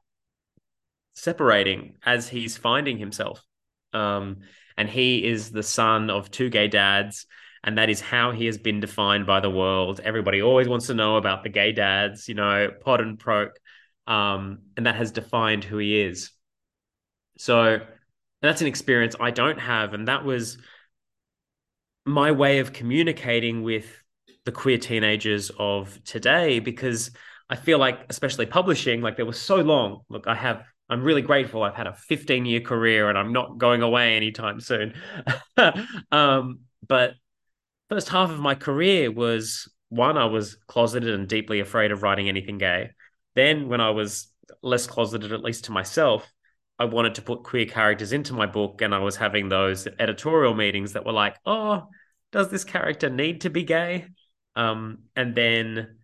separating 1.14 1.94
as 2.04 2.28
he's 2.28 2.56
finding 2.56 2.98
himself. 2.98 3.42
Um, 3.92 4.38
and 4.76 4.88
he 4.88 5.24
is 5.24 5.50
the 5.50 5.62
son 5.62 6.10
of 6.10 6.30
two 6.30 6.50
gay 6.50 6.68
dads, 6.68 7.26
and 7.66 7.76
that 7.78 7.90
is 7.90 8.00
how 8.00 8.30
he 8.30 8.46
has 8.46 8.56
been 8.56 8.78
defined 8.78 9.26
by 9.26 9.40
the 9.40 9.50
world. 9.50 10.00
Everybody 10.02 10.40
always 10.40 10.68
wants 10.68 10.86
to 10.86 10.94
know 10.94 11.16
about 11.16 11.42
the 11.42 11.48
gay 11.48 11.72
dads, 11.72 12.28
you 12.28 12.34
know, 12.34 12.70
Pod 12.80 13.00
and 13.00 13.18
Proke, 13.18 13.56
um, 14.06 14.60
and 14.76 14.86
that 14.86 14.94
has 14.94 15.10
defined 15.10 15.64
who 15.64 15.78
he 15.78 16.00
is. 16.00 16.30
So 17.38 17.80
that's 18.40 18.60
an 18.60 18.68
experience 18.68 19.16
I 19.18 19.32
don't 19.32 19.58
have, 19.58 19.94
and 19.94 20.06
that 20.06 20.24
was 20.24 20.58
my 22.04 22.30
way 22.30 22.60
of 22.60 22.72
communicating 22.72 23.64
with 23.64 23.86
the 24.44 24.52
queer 24.52 24.78
teenagers 24.78 25.50
of 25.58 25.98
today 26.04 26.60
because 26.60 27.10
I 27.50 27.56
feel 27.56 27.78
like, 27.78 27.98
especially 28.08 28.46
publishing, 28.46 29.02
like 29.02 29.16
there 29.16 29.26
was 29.26 29.40
so 29.40 29.56
long. 29.56 30.02
Look, 30.08 30.28
I 30.28 30.36
have, 30.36 30.62
I'm 30.88 31.02
really 31.02 31.22
grateful. 31.22 31.64
I've 31.64 31.74
had 31.74 31.88
a 31.88 31.94
15 31.94 32.46
year 32.46 32.60
career 32.60 33.08
and 33.08 33.18
I'm 33.18 33.32
not 33.32 33.58
going 33.58 33.82
away 33.82 34.16
anytime 34.16 34.60
soon. 34.60 34.94
um, 36.12 36.60
but 36.86 37.14
first 37.88 38.08
half 38.08 38.30
of 38.30 38.38
my 38.38 38.54
career 38.54 39.10
was 39.10 39.68
one, 39.88 40.18
I 40.18 40.26
was 40.26 40.56
closeted 40.66 41.14
and 41.14 41.28
deeply 41.28 41.60
afraid 41.60 41.92
of 41.92 42.02
writing 42.02 42.28
anything 42.28 42.58
gay. 42.58 42.90
Then, 43.34 43.68
when 43.68 43.80
I 43.80 43.90
was 43.90 44.28
less 44.62 44.86
closeted, 44.86 45.32
at 45.32 45.44
least 45.44 45.64
to 45.64 45.72
myself, 45.72 46.30
I 46.78 46.84
wanted 46.84 47.14
to 47.16 47.22
put 47.22 47.42
queer 47.42 47.66
characters 47.66 48.12
into 48.12 48.34
my 48.34 48.46
book, 48.46 48.82
and 48.82 48.94
I 48.94 48.98
was 48.98 49.16
having 49.16 49.48
those 49.48 49.86
editorial 49.98 50.54
meetings 50.54 50.92
that 50.92 51.06
were 51.06 51.12
like, 51.12 51.36
"Oh, 51.46 51.88
does 52.32 52.50
this 52.50 52.64
character 52.64 53.08
need 53.08 53.42
to 53.42 53.50
be 53.50 53.62
gay?" 53.62 54.06
Um, 54.54 55.04
and 55.14 55.34
then 55.34 55.98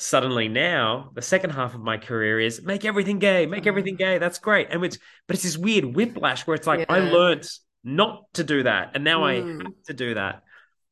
suddenly 0.00 0.46
now 0.48 1.10
the 1.14 1.22
second 1.22 1.50
half 1.50 1.74
of 1.74 1.80
my 1.80 1.98
career 1.98 2.38
is 2.38 2.62
make 2.62 2.84
everything 2.84 3.18
gay, 3.18 3.46
make 3.46 3.66
everything 3.66 3.96
gay. 3.96 4.18
That's 4.18 4.38
great, 4.38 4.68
and 4.70 4.84
it's 4.84 4.98
but 5.26 5.34
it's 5.34 5.42
this 5.42 5.58
weird 5.58 5.96
whiplash 5.96 6.46
where 6.46 6.54
it's 6.54 6.66
like 6.66 6.80
yeah. 6.80 6.86
I 6.88 7.00
learned 7.00 7.48
not 7.84 8.24
to 8.34 8.44
do 8.44 8.62
that, 8.62 8.92
and 8.94 9.04
now 9.04 9.22
mm. 9.22 9.60
I 9.60 9.64
have 9.64 9.82
to 9.86 9.94
do 9.94 10.14
that. 10.14 10.42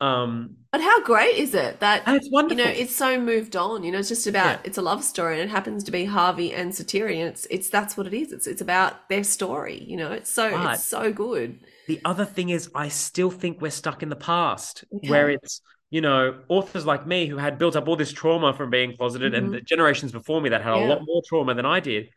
Um, 0.00 0.56
but 0.72 0.82
how 0.82 1.02
great 1.04 1.36
is 1.36 1.54
it 1.54 1.80
that 1.80 2.02
it's 2.06 2.28
wonderful. 2.30 2.58
You 2.58 2.64
know, 2.64 2.70
it's 2.70 2.94
so 2.94 3.18
moved 3.18 3.56
on. 3.56 3.82
You 3.82 3.92
know, 3.92 3.98
it's 3.98 4.10
just 4.10 4.26
about 4.26 4.58
yeah. 4.58 4.62
it's 4.64 4.76
a 4.76 4.82
love 4.82 5.02
story, 5.02 5.40
and 5.40 5.48
it 5.48 5.52
happens 5.52 5.84
to 5.84 5.90
be 5.90 6.04
Harvey 6.04 6.52
and 6.52 6.70
Sotiri, 6.70 7.18
and 7.18 7.28
it's 7.28 7.46
it's 7.50 7.70
that's 7.70 7.96
what 7.96 8.06
it 8.06 8.12
is. 8.12 8.30
It's 8.32 8.46
it's 8.46 8.60
about 8.60 9.08
their 9.08 9.24
story. 9.24 9.82
You 9.86 9.96
know, 9.96 10.12
it's 10.12 10.30
so 10.30 10.50
but 10.50 10.74
it's 10.74 10.84
so 10.84 11.12
good. 11.12 11.60
The 11.88 12.00
other 12.04 12.26
thing 12.26 12.50
is, 12.50 12.70
I 12.74 12.88
still 12.88 13.30
think 13.30 13.62
we're 13.62 13.70
stuck 13.70 14.02
in 14.02 14.10
the 14.10 14.16
past, 14.16 14.84
okay. 14.94 15.08
where 15.08 15.30
it's 15.30 15.62
you 15.88 16.02
know 16.02 16.40
authors 16.48 16.84
like 16.84 17.06
me 17.06 17.26
who 17.26 17.38
had 17.38 17.56
built 17.56 17.74
up 17.74 17.88
all 17.88 17.96
this 17.96 18.12
trauma 18.12 18.52
from 18.52 18.68
being 18.68 18.96
closeted, 18.96 19.32
mm-hmm. 19.32 19.44
and 19.46 19.54
the 19.54 19.62
generations 19.62 20.12
before 20.12 20.42
me 20.42 20.50
that 20.50 20.60
had 20.62 20.74
yeah. 20.74 20.86
a 20.86 20.88
lot 20.88 21.00
more 21.06 21.22
trauma 21.26 21.54
than 21.54 21.64
I 21.64 21.80
did. 21.80 22.10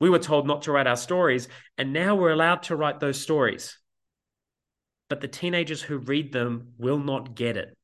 We 0.00 0.10
were 0.10 0.18
told 0.18 0.48
not 0.48 0.62
to 0.62 0.72
write 0.72 0.88
our 0.88 0.96
stories, 0.96 1.46
and 1.78 1.92
now 1.92 2.16
we're 2.16 2.32
allowed 2.32 2.64
to 2.64 2.74
write 2.74 2.98
those 2.98 3.20
stories 3.20 3.78
but 5.12 5.20
the 5.20 5.28
teenagers 5.28 5.82
who 5.82 5.98
read 5.98 6.32
them 6.32 6.68
will 6.78 6.98
not 6.98 7.34
get 7.34 7.58
it. 7.58 7.76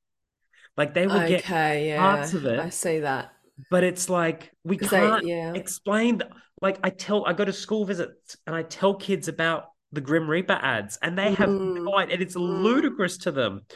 Like 0.78 0.94
they 0.94 1.06
will 1.06 1.18
okay, 1.18 1.28
get 1.28 1.44
yeah, 1.84 1.98
parts 1.98 2.32
of 2.32 2.46
it. 2.46 2.58
I 2.58 2.70
see 2.70 3.00
that. 3.00 3.34
But 3.70 3.84
it's 3.84 4.08
like 4.08 4.50
we 4.64 4.78
can't 4.78 5.22
they, 5.22 5.28
yeah. 5.28 5.52
explain. 5.52 6.22
Like 6.62 6.78
I 6.82 6.88
tell, 6.88 7.26
I 7.26 7.34
go 7.34 7.44
to 7.44 7.52
school 7.52 7.84
visits 7.84 8.38
and 8.46 8.56
I 8.56 8.62
tell 8.62 8.94
kids 8.94 9.28
about 9.28 9.64
the 9.92 10.00
Grim 10.00 10.26
Reaper 10.26 10.54
ads, 10.54 10.98
and 11.02 11.18
they 11.18 11.34
have 11.34 11.50
mm. 11.50 11.84
no 11.84 11.98
idea, 11.98 12.14
and 12.14 12.22
it's 12.22 12.34
mm. 12.34 12.62
ludicrous 12.62 13.18
to 13.18 13.30
them. 13.30 13.66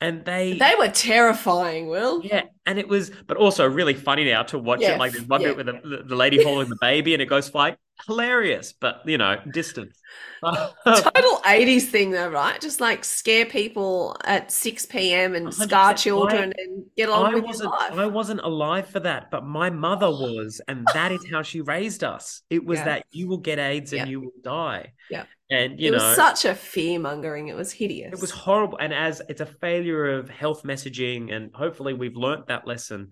And 0.00 0.24
they 0.24 0.54
they 0.54 0.74
were 0.76 0.88
terrifying, 0.88 1.86
Will. 1.86 2.24
Yeah, 2.24 2.46
and 2.66 2.78
it 2.78 2.88
was, 2.88 3.10
but 3.26 3.36
also 3.36 3.66
really 3.66 3.94
funny 3.94 4.24
now 4.24 4.42
to 4.44 4.58
watch 4.58 4.80
yeah, 4.80 4.94
it. 4.94 4.98
Like 4.98 5.12
there's 5.12 5.24
one 5.24 5.40
yeah. 5.40 5.48
bit 5.54 5.56
with 5.56 5.66
the, 5.66 6.02
the 6.06 6.16
lady 6.16 6.42
holding 6.42 6.68
the 6.68 6.78
baby, 6.80 7.14
and 7.14 7.22
it 7.22 7.26
goes 7.26 7.48
flying. 7.48 7.76
Hilarious, 8.06 8.74
but 8.78 9.00
you 9.06 9.16
know, 9.16 9.36
distance. 9.52 9.96
Total 10.84 11.40
80s 11.44 11.84
thing 11.84 12.10
though, 12.10 12.28
right? 12.28 12.60
Just 12.60 12.80
like 12.80 13.04
scare 13.04 13.46
people 13.46 14.16
at 14.24 14.52
6 14.52 14.86
p.m. 14.86 15.34
and 15.34 15.52
scar 15.52 15.94
children 15.94 16.52
I, 16.56 16.62
and 16.62 16.84
get 16.96 17.08
on 17.08 17.32
I 17.32 17.34
with 17.34 17.44
wasn't, 17.44 17.70
life. 17.70 17.92
I 17.92 18.06
wasn't 18.06 18.40
alive 18.40 18.86
for 18.88 19.00
that, 19.00 19.30
but 19.30 19.44
my 19.44 19.70
mother 19.70 20.10
was, 20.10 20.60
and 20.68 20.86
that 20.92 21.10
is 21.12 21.24
how 21.30 21.42
she 21.42 21.62
raised 21.62 22.04
us. 22.04 22.42
It 22.50 22.64
was 22.64 22.78
yeah. 22.80 22.84
that 22.84 23.06
you 23.10 23.28
will 23.28 23.38
get 23.38 23.58
AIDS 23.58 23.92
and 23.92 24.00
yeah. 24.00 24.06
you 24.06 24.20
will 24.20 24.42
die. 24.42 24.92
Yeah. 25.10 25.24
And 25.48 25.78
you 25.78 25.88
it 25.88 25.96
know, 25.96 26.04
was 26.04 26.16
such 26.16 26.44
a 26.44 26.54
fear 26.54 26.98
mongering. 26.98 27.48
It 27.48 27.54
was 27.54 27.70
hideous. 27.70 28.12
It 28.12 28.20
was 28.20 28.32
horrible. 28.32 28.78
And 28.78 28.92
as 28.92 29.22
it's 29.28 29.40
a 29.40 29.46
failure 29.46 30.18
of 30.18 30.28
health 30.28 30.64
messaging, 30.64 31.32
and 31.32 31.54
hopefully 31.54 31.94
we've 31.94 32.16
learnt 32.16 32.48
that 32.48 32.55
lesson. 32.64 33.10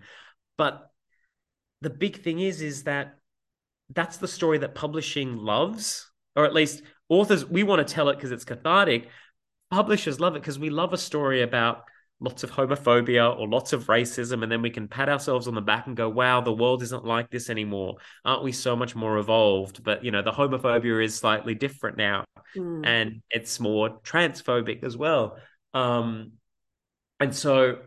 But 0.56 0.88
the 1.80 1.90
big 1.90 2.22
thing 2.22 2.38
is, 2.38 2.62
is 2.62 2.84
that 2.84 3.16
that's 3.90 4.18
the 4.18 4.28
story 4.28 4.58
that 4.58 4.74
publishing 4.74 5.36
loves, 5.36 6.08
or 6.36 6.44
at 6.44 6.54
least 6.54 6.82
authors, 7.08 7.44
we 7.44 7.64
want 7.64 7.86
to 7.86 7.94
tell 7.94 8.08
it 8.08 8.16
because 8.16 8.32
it's 8.32 8.44
cathartic. 8.44 9.08
Publishers 9.70 10.20
love 10.20 10.36
it 10.36 10.40
because 10.40 10.58
we 10.58 10.70
love 10.70 10.92
a 10.92 10.98
story 10.98 11.42
about 11.42 11.84
lots 12.20 12.42
of 12.44 12.50
homophobia 12.50 13.36
or 13.38 13.48
lots 13.48 13.72
of 13.72 13.86
racism, 13.86 14.42
and 14.42 14.50
then 14.50 14.62
we 14.62 14.70
can 14.70 14.88
pat 14.88 15.08
ourselves 15.08 15.48
on 15.48 15.54
the 15.54 15.60
back 15.60 15.86
and 15.86 15.96
go, 15.96 16.08
"Wow, 16.08 16.40
the 16.40 16.52
world 16.52 16.82
isn't 16.82 17.04
like 17.04 17.30
this 17.30 17.50
anymore. 17.50 17.96
Aren't 18.24 18.44
we 18.44 18.52
so 18.52 18.76
much 18.76 18.94
more 18.94 19.18
evolved?" 19.18 19.82
But 19.82 20.04
you 20.04 20.10
know, 20.10 20.22
the 20.22 20.32
homophobia 20.32 21.04
is 21.04 21.14
slightly 21.14 21.54
different 21.54 21.96
now, 21.96 22.24
mm. 22.56 22.86
and 22.86 23.22
it's 23.30 23.60
more 23.60 24.00
transphobic 24.00 24.84
as 24.84 24.96
well. 24.96 25.38
Um, 25.74 26.32
and 27.20 27.34
so, 27.34 27.78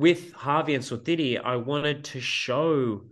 with 0.00 0.32
Harvey 0.32 0.74
and 0.74 0.82
Sotiri, 0.82 1.38
I 1.44 1.56
wanted 1.56 2.04
to 2.04 2.20
show 2.20 3.02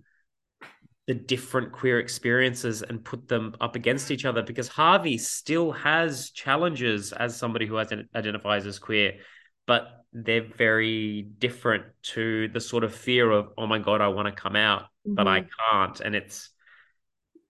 the 1.06 1.12
different 1.12 1.70
queer 1.70 2.00
experiences 2.00 2.80
and 2.80 3.04
put 3.04 3.28
them 3.28 3.54
up 3.60 3.76
against 3.76 4.10
each 4.10 4.24
other 4.24 4.42
because 4.42 4.68
Harvey 4.68 5.18
still 5.18 5.70
has 5.72 6.30
challenges 6.30 7.12
as 7.12 7.36
somebody 7.36 7.66
who 7.66 7.76
identifies 7.76 8.66
as 8.66 8.78
queer, 8.78 9.18
but 9.66 10.02
they're 10.14 10.40
very 10.56 11.28
different 11.38 11.84
to 12.02 12.48
the 12.48 12.60
sort 12.60 12.84
of 12.84 12.94
fear 12.94 13.30
of, 13.30 13.50
oh 13.58 13.66
my 13.66 13.78
God, 13.78 14.00
I 14.00 14.08
want 14.08 14.34
to 14.34 14.42
come 14.42 14.56
out, 14.56 14.84
mm-hmm. 15.06 15.14
but 15.14 15.28
I 15.28 15.40
mm-hmm. 15.40 15.48
can't. 15.70 16.00
And 16.00 16.16
it's, 16.16 16.48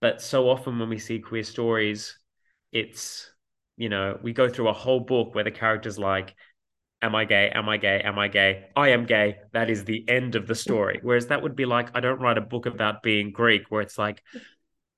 but 0.01 0.21
so 0.21 0.49
often 0.49 0.79
when 0.79 0.89
we 0.89 0.99
see 0.99 1.19
queer 1.19 1.43
stories, 1.43 2.19
it's, 2.73 3.31
you 3.77 3.87
know, 3.87 4.19
we 4.21 4.33
go 4.33 4.49
through 4.49 4.67
a 4.67 4.73
whole 4.73 4.99
book 4.99 5.33
where 5.33 5.45
the 5.45 5.51
character's 5.51 5.97
like, 5.97 6.35
am 7.01 7.15
I 7.15 7.25
gay? 7.25 7.49
Am 7.53 7.69
I 7.69 7.77
gay? 7.77 8.01
Am 8.03 8.19
I 8.19 8.27
gay? 8.27 8.65
I 8.75 8.89
am 8.89 9.05
gay. 9.05 9.37
That 9.53 9.69
is 9.69 9.85
the 9.85 10.07
end 10.07 10.35
of 10.35 10.47
the 10.47 10.55
story. 10.55 10.99
Whereas 11.01 11.27
that 11.27 11.41
would 11.41 11.55
be 11.55 11.65
like, 11.65 11.95
I 11.95 11.99
don't 11.99 12.19
write 12.19 12.37
a 12.37 12.41
book 12.41 12.65
about 12.65 13.03
being 13.03 13.31
Greek 13.31 13.63
where 13.69 13.81
it's 13.81 13.97
like, 13.97 14.23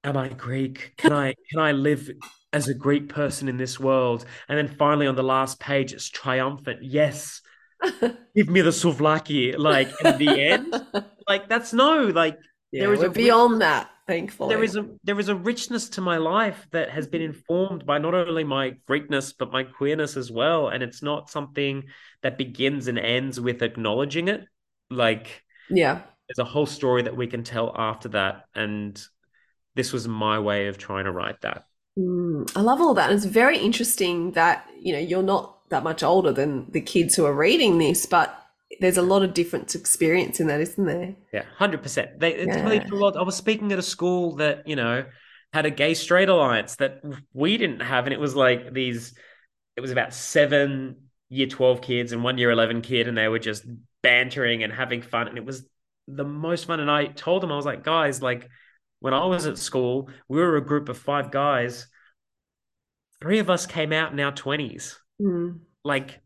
am 0.03 0.17
I 0.17 0.29
Greek? 0.29 0.93
Can 0.97 1.13
I 1.13 1.35
can 1.49 1.59
I 1.59 1.71
live 1.71 2.09
as 2.53 2.67
a 2.67 2.73
Greek 2.73 3.09
person 3.09 3.47
in 3.47 3.57
this 3.57 3.79
world? 3.79 4.25
And 4.47 4.57
then 4.57 4.67
finally 4.67 5.07
on 5.07 5.15
the 5.15 5.23
last 5.23 5.59
page, 5.59 5.93
it's 5.93 6.09
triumphant. 6.09 6.79
Yes. 6.81 7.41
Give 8.35 8.49
me 8.49 8.61
the 8.61 8.71
souvlaki. 8.71 9.57
Like 9.57 9.89
in 10.03 10.17
the 10.17 10.41
end. 10.41 10.75
Like 11.27 11.47
that's 11.47 11.71
no, 11.71 12.07
like 12.07 12.37
yeah, 12.73 12.81
there 12.81 12.93
is 12.93 12.99
we're 12.99 13.05
a 13.05 13.11
beyond 13.11 13.61
that 13.61 13.89
thankfully. 14.11 14.53
There 14.53 14.63
is 14.63 14.75
a 14.75 14.85
there 15.03 15.19
is 15.19 15.29
a 15.29 15.35
richness 15.35 15.89
to 15.89 16.01
my 16.01 16.17
life 16.17 16.67
that 16.71 16.89
has 16.89 17.07
been 17.07 17.21
informed 17.21 17.85
by 17.85 17.97
not 17.97 18.13
only 18.13 18.43
my 18.43 18.75
Greekness 18.89 19.33
but 19.37 19.51
my 19.51 19.63
queerness 19.63 20.17
as 20.17 20.29
well, 20.29 20.67
and 20.67 20.83
it's 20.83 21.01
not 21.01 21.29
something 21.29 21.85
that 22.21 22.37
begins 22.37 22.87
and 22.87 22.99
ends 22.99 23.39
with 23.39 23.61
acknowledging 23.61 24.27
it. 24.27 24.43
Like, 24.89 25.43
yeah, 25.69 26.01
there's 26.27 26.45
a 26.45 26.49
whole 26.49 26.65
story 26.65 27.03
that 27.03 27.15
we 27.15 27.27
can 27.27 27.43
tell 27.43 27.73
after 27.75 28.09
that, 28.09 28.45
and 28.53 29.01
this 29.75 29.93
was 29.93 30.07
my 30.07 30.39
way 30.39 30.67
of 30.67 30.77
trying 30.77 31.05
to 31.05 31.11
write 31.11 31.39
that. 31.41 31.63
Mm, 31.97 32.51
I 32.55 32.61
love 32.61 32.81
all 32.81 32.93
that. 32.95 33.11
It's 33.11 33.25
very 33.25 33.57
interesting 33.57 34.31
that 34.31 34.67
you 34.77 34.91
know 34.91 34.99
you're 34.99 35.23
not 35.23 35.69
that 35.69 35.83
much 35.83 36.03
older 36.03 36.33
than 36.33 36.69
the 36.71 36.81
kids 36.81 37.15
who 37.15 37.25
are 37.25 37.33
reading 37.33 37.77
this, 37.77 38.05
but 38.05 38.40
there's 38.81 38.97
a 38.97 39.03
lot 39.03 39.21
of 39.21 39.35
different 39.35 39.75
experience 39.75 40.39
in 40.39 40.47
that, 40.47 40.59
isn't 40.59 40.85
there? 40.85 41.15
Yeah, 41.31 41.43
hundred 41.55 41.83
percent. 41.83 42.19
They 42.19 42.45
yeah. 42.45 42.83
a 42.91 42.95
lot. 42.95 43.15
I 43.15 43.21
was 43.21 43.35
speaking 43.35 43.71
at 43.71 43.77
a 43.77 43.83
school 43.83 44.37
that 44.37 44.67
you 44.67 44.75
know 44.75 45.05
had 45.53 45.67
a 45.67 45.69
gay 45.69 45.93
straight 45.93 46.29
alliance 46.29 46.77
that 46.77 47.01
we 47.31 47.57
didn't 47.57 47.81
have, 47.81 48.05
and 48.05 48.13
it 48.13 48.19
was 48.19 48.35
like 48.35 48.73
these. 48.73 49.13
It 49.77 49.81
was 49.81 49.91
about 49.91 50.15
seven 50.15 50.95
year 51.29 51.45
twelve 51.45 51.81
kids 51.81 52.11
and 52.11 52.23
one 52.23 52.39
year 52.39 52.49
eleven 52.49 52.81
kid, 52.81 53.07
and 53.07 53.15
they 53.15 53.27
were 53.27 53.39
just 53.39 53.63
bantering 54.01 54.63
and 54.63 54.73
having 54.73 55.03
fun, 55.03 55.27
and 55.27 55.37
it 55.37 55.45
was 55.45 55.63
the 56.07 56.25
most 56.25 56.65
fun. 56.65 56.79
And 56.79 56.89
I 56.89 57.05
told 57.05 57.43
them, 57.43 57.51
I 57.51 57.55
was 57.55 57.65
like, 57.65 57.83
guys, 57.83 58.19
like 58.19 58.49
when 58.99 59.13
I 59.13 59.25
was 59.25 59.45
at 59.45 59.59
school, 59.59 60.09
we 60.27 60.39
were 60.39 60.57
a 60.57 60.65
group 60.65 60.89
of 60.89 60.97
five 60.97 61.29
guys. 61.29 61.85
Three 63.21 63.37
of 63.37 63.51
us 63.51 63.67
came 63.67 63.93
out 63.93 64.11
in 64.11 64.19
our 64.19 64.31
twenties. 64.31 64.97
Mm. 65.21 65.59
Like 65.83 66.19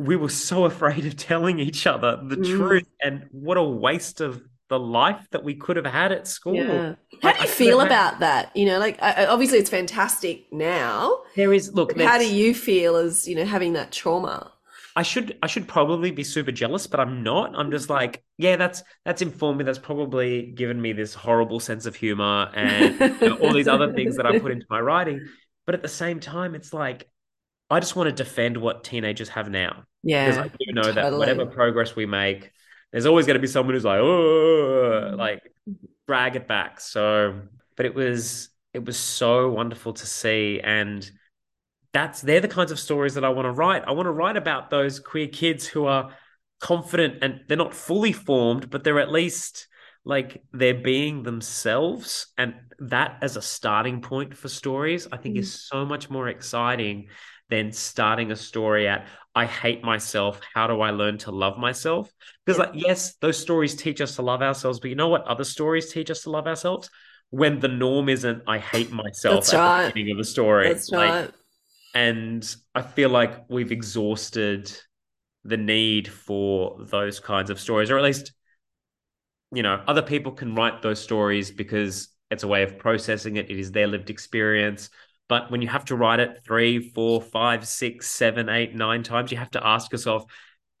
we 0.00 0.16
were 0.16 0.30
so 0.30 0.64
afraid 0.72 1.06
of 1.06 1.16
telling 1.16 1.58
each 1.58 1.86
other 1.86 2.18
the 2.22 2.36
mm. 2.36 2.56
truth 2.56 2.88
and 3.02 3.28
what 3.30 3.56
a 3.56 3.62
waste 3.62 4.20
of 4.20 4.42
the 4.68 4.78
life 4.78 5.26
that 5.32 5.42
we 5.42 5.54
could 5.54 5.76
have 5.76 5.84
had 5.84 6.12
at 6.12 6.28
school. 6.28 6.54
Yeah. 6.54 6.94
How 7.22 7.32
do 7.32 7.42
you 7.42 7.48
feel 7.48 7.80
about 7.80 8.20
that? 8.20 8.56
You 8.56 8.66
know, 8.66 8.78
like 8.78 8.98
obviously 9.02 9.58
it's 9.58 9.68
fantastic 9.68 10.44
now. 10.52 11.18
There 11.34 11.52
is 11.52 11.74
look. 11.74 11.98
How 12.00 12.18
do 12.18 12.32
you 12.32 12.54
feel 12.54 12.96
as 12.96 13.26
you 13.26 13.34
know 13.34 13.44
having 13.44 13.72
that 13.74 13.90
trauma? 13.90 14.52
I 14.94 15.02
should 15.02 15.36
I 15.42 15.48
should 15.48 15.66
probably 15.66 16.12
be 16.12 16.22
super 16.22 16.52
jealous, 16.52 16.86
but 16.86 17.00
I'm 17.00 17.24
not. 17.24 17.52
I'm 17.56 17.72
just 17.72 17.90
like, 17.90 18.22
yeah, 18.38 18.54
that's 18.56 18.84
that's 19.04 19.22
informed 19.22 19.58
me. 19.58 19.64
That's 19.64 19.78
probably 19.78 20.52
given 20.52 20.80
me 20.80 20.92
this 20.92 21.14
horrible 21.14 21.58
sense 21.58 21.84
of 21.84 21.96
humor 21.96 22.50
and 22.54 23.20
you 23.20 23.28
know, 23.28 23.36
all 23.38 23.52
these 23.52 23.68
other 23.68 23.92
things 23.92 24.16
that 24.16 24.26
I 24.26 24.38
put 24.38 24.52
into 24.52 24.66
my 24.70 24.80
writing. 24.80 25.26
But 25.66 25.74
at 25.74 25.82
the 25.82 25.88
same 25.88 26.20
time, 26.20 26.54
it's 26.54 26.72
like 26.72 27.08
I 27.68 27.80
just 27.80 27.96
want 27.96 28.08
to 28.08 28.12
defend 28.12 28.56
what 28.56 28.84
teenagers 28.84 29.30
have 29.30 29.50
now. 29.50 29.84
Yeah. 30.02 30.30
Because 30.30 30.38
I 30.38 30.48
do 30.48 30.72
know 30.72 30.92
that 30.92 31.12
whatever 31.12 31.46
progress 31.46 31.94
we 31.96 32.06
make, 32.06 32.50
there's 32.92 33.06
always 33.06 33.26
going 33.26 33.34
to 33.34 33.40
be 33.40 33.46
someone 33.46 33.74
who's 33.74 33.84
like, 33.84 34.00
oh, 34.00 35.14
like 35.16 35.40
drag 36.06 36.36
it 36.36 36.48
back. 36.48 36.80
So, 36.80 37.42
but 37.76 37.86
it 37.86 37.94
was 37.94 38.48
it 38.72 38.84
was 38.84 38.96
so 38.96 39.50
wonderful 39.50 39.92
to 39.92 40.06
see 40.06 40.60
and 40.62 41.10
that's 41.92 42.20
they're 42.20 42.40
the 42.40 42.46
kinds 42.48 42.70
of 42.70 42.78
stories 42.78 43.14
that 43.14 43.24
I 43.24 43.30
want 43.30 43.46
to 43.46 43.52
write. 43.52 43.82
I 43.86 43.92
want 43.92 44.06
to 44.06 44.12
write 44.12 44.36
about 44.36 44.70
those 44.70 45.00
queer 45.00 45.26
kids 45.26 45.66
who 45.66 45.86
are 45.86 46.14
confident 46.60 47.18
and 47.22 47.40
they're 47.48 47.56
not 47.56 47.74
fully 47.74 48.12
formed, 48.12 48.70
but 48.70 48.84
they're 48.84 49.00
at 49.00 49.10
least 49.10 49.66
like 50.04 50.42
they're 50.52 50.74
being 50.74 51.22
themselves. 51.24 52.28
And 52.38 52.54
that 52.78 53.18
as 53.22 53.36
a 53.36 53.42
starting 53.42 54.02
point 54.02 54.36
for 54.36 54.48
stories, 54.48 55.08
I 55.10 55.16
think 55.16 55.36
Mm. 55.36 55.40
is 55.40 55.66
so 55.66 55.84
much 55.84 56.08
more 56.08 56.28
exciting 56.28 57.08
than 57.48 57.72
starting 57.72 58.30
a 58.30 58.36
story 58.36 58.86
at 58.88 59.06
I 59.34 59.46
hate 59.46 59.82
myself. 59.84 60.40
How 60.54 60.66
do 60.66 60.80
I 60.80 60.90
learn 60.90 61.18
to 61.18 61.30
love 61.30 61.58
myself? 61.58 62.12
Because 62.44 62.58
Yeah. 62.58 62.64
like 62.66 62.74
yes, 62.74 63.14
those 63.16 63.38
stories 63.38 63.76
teach 63.76 64.00
us 64.00 64.16
to 64.16 64.22
love 64.22 64.42
ourselves, 64.42 64.80
but 64.80 64.90
you 64.90 64.96
know 64.96 65.08
what 65.08 65.24
other 65.24 65.44
stories 65.44 65.92
teach 65.92 66.10
us 66.10 66.22
to 66.22 66.30
love 66.30 66.46
ourselves? 66.46 66.90
When 67.30 67.60
the 67.60 67.68
norm 67.68 68.08
isn't 68.08 68.42
I 68.48 68.58
hate 68.58 68.90
myself 68.90 69.44
That's 69.44 69.54
at 69.54 69.60
right. 69.60 69.86
the 69.86 69.92
beginning 69.94 70.12
of 70.12 70.18
the 70.18 70.24
story. 70.24 70.68
That's 70.68 70.90
Like, 70.90 71.14
right. 71.14 71.30
and 71.94 72.56
I 72.74 72.82
feel 72.82 73.10
like 73.10 73.48
we've 73.50 73.72
exhausted 73.72 74.72
the 75.44 75.56
need 75.56 76.08
for 76.08 76.84
those 76.84 77.20
kinds 77.20 77.50
of 77.50 77.60
stories, 77.60 77.90
or 77.90 77.98
at 77.98 78.04
least, 78.04 78.32
you 79.52 79.62
know, 79.62 79.82
other 79.86 80.02
people 80.02 80.32
can 80.32 80.54
write 80.54 80.82
those 80.82 81.00
stories 81.00 81.50
because 81.50 82.08
it's 82.30 82.44
a 82.44 82.48
way 82.48 82.62
of 82.62 82.78
processing 82.78 83.36
it. 83.36 83.50
It 83.50 83.58
is 83.58 83.72
their 83.72 83.86
lived 83.86 84.10
experience. 84.10 84.90
But 85.30 85.48
when 85.48 85.62
you 85.62 85.68
have 85.68 85.84
to 85.86 85.96
write 85.96 86.18
it 86.18 86.40
three, 86.44 86.80
four, 86.80 87.22
five, 87.22 87.64
six, 87.66 88.10
seven, 88.10 88.48
eight, 88.48 88.74
nine 88.74 89.04
times, 89.04 89.30
you 89.30 89.38
have 89.38 89.52
to 89.52 89.64
ask 89.64 89.92
yourself, 89.92 90.24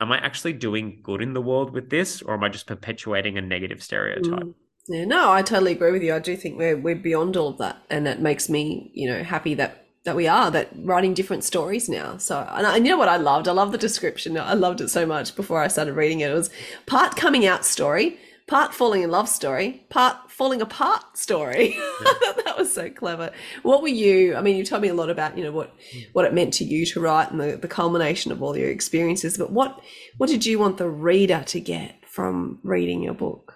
am 0.00 0.10
I 0.10 0.18
actually 0.18 0.54
doing 0.54 0.98
good 1.04 1.22
in 1.22 1.34
the 1.34 1.40
world 1.40 1.72
with 1.72 1.88
this, 1.88 2.20
or 2.20 2.34
am 2.34 2.42
I 2.42 2.48
just 2.48 2.66
perpetuating 2.66 3.38
a 3.38 3.42
negative 3.42 3.80
stereotype? 3.80 4.42
Mm. 4.42 4.54
Yeah, 4.88 5.04
no, 5.04 5.30
I 5.30 5.42
totally 5.42 5.70
agree 5.70 5.92
with 5.92 6.02
you. 6.02 6.14
I 6.14 6.18
do 6.18 6.36
think 6.36 6.58
we're 6.58 6.76
we're 6.76 6.96
beyond 6.96 7.36
all 7.36 7.50
of 7.50 7.58
that, 7.58 7.76
and 7.90 8.04
that 8.06 8.20
makes 8.20 8.48
me, 8.48 8.90
you 8.92 9.08
know, 9.08 9.22
happy 9.22 9.54
that 9.54 9.86
that 10.02 10.16
we 10.16 10.26
are 10.26 10.50
that 10.50 10.70
writing 10.78 11.14
different 11.14 11.44
stories 11.44 11.88
now. 11.88 12.16
So, 12.16 12.40
and, 12.50 12.66
I, 12.66 12.76
and 12.76 12.84
you 12.84 12.90
know 12.90 12.98
what 12.98 13.08
I 13.08 13.18
loved? 13.18 13.46
I 13.46 13.52
love 13.52 13.70
the 13.70 13.78
description. 13.78 14.36
I 14.36 14.54
loved 14.54 14.80
it 14.80 14.88
so 14.88 15.06
much 15.06 15.36
before 15.36 15.60
I 15.62 15.68
started 15.68 15.94
reading 15.94 16.20
it. 16.20 16.32
It 16.32 16.34
was 16.34 16.50
part 16.86 17.14
coming 17.14 17.46
out 17.46 17.64
story, 17.64 18.18
part 18.50 18.74
falling 18.74 19.02
in 19.02 19.10
love 19.10 19.28
story, 19.28 19.86
part 19.90 20.28
falling 20.28 20.60
apart 20.60 21.16
story. 21.16 21.70
Thought 22.02 22.44
that 22.44 22.58
was 22.58 22.74
so 22.74 22.90
clever. 22.90 23.30
What 23.62 23.80
were 23.80 23.88
you? 23.88 24.34
I 24.34 24.42
mean, 24.42 24.56
you 24.56 24.64
told 24.64 24.82
me 24.82 24.88
a 24.88 24.94
lot 24.94 25.08
about 25.08 25.38
you 25.38 25.44
know 25.44 25.52
what 25.52 25.72
what 26.12 26.24
it 26.24 26.34
meant 26.34 26.52
to 26.54 26.64
you 26.64 26.84
to 26.86 27.00
write 27.00 27.30
and 27.30 27.40
the, 27.40 27.56
the 27.56 27.68
culmination 27.68 28.32
of 28.32 28.42
all 28.42 28.56
your 28.56 28.68
experiences. 28.68 29.38
But 29.38 29.52
what 29.52 29.80
what 30.18 30.28
did 30.28 30.44
you 30.44 30.58
want 30.58 30.78
the 30.78 30.90
reader 30.90 31.44
to 31.46 31.60
get 31.60 32.04
from 32.06 32.58
reading 32.64 33.02
your 33.02 33.14
book? 33.14 33.54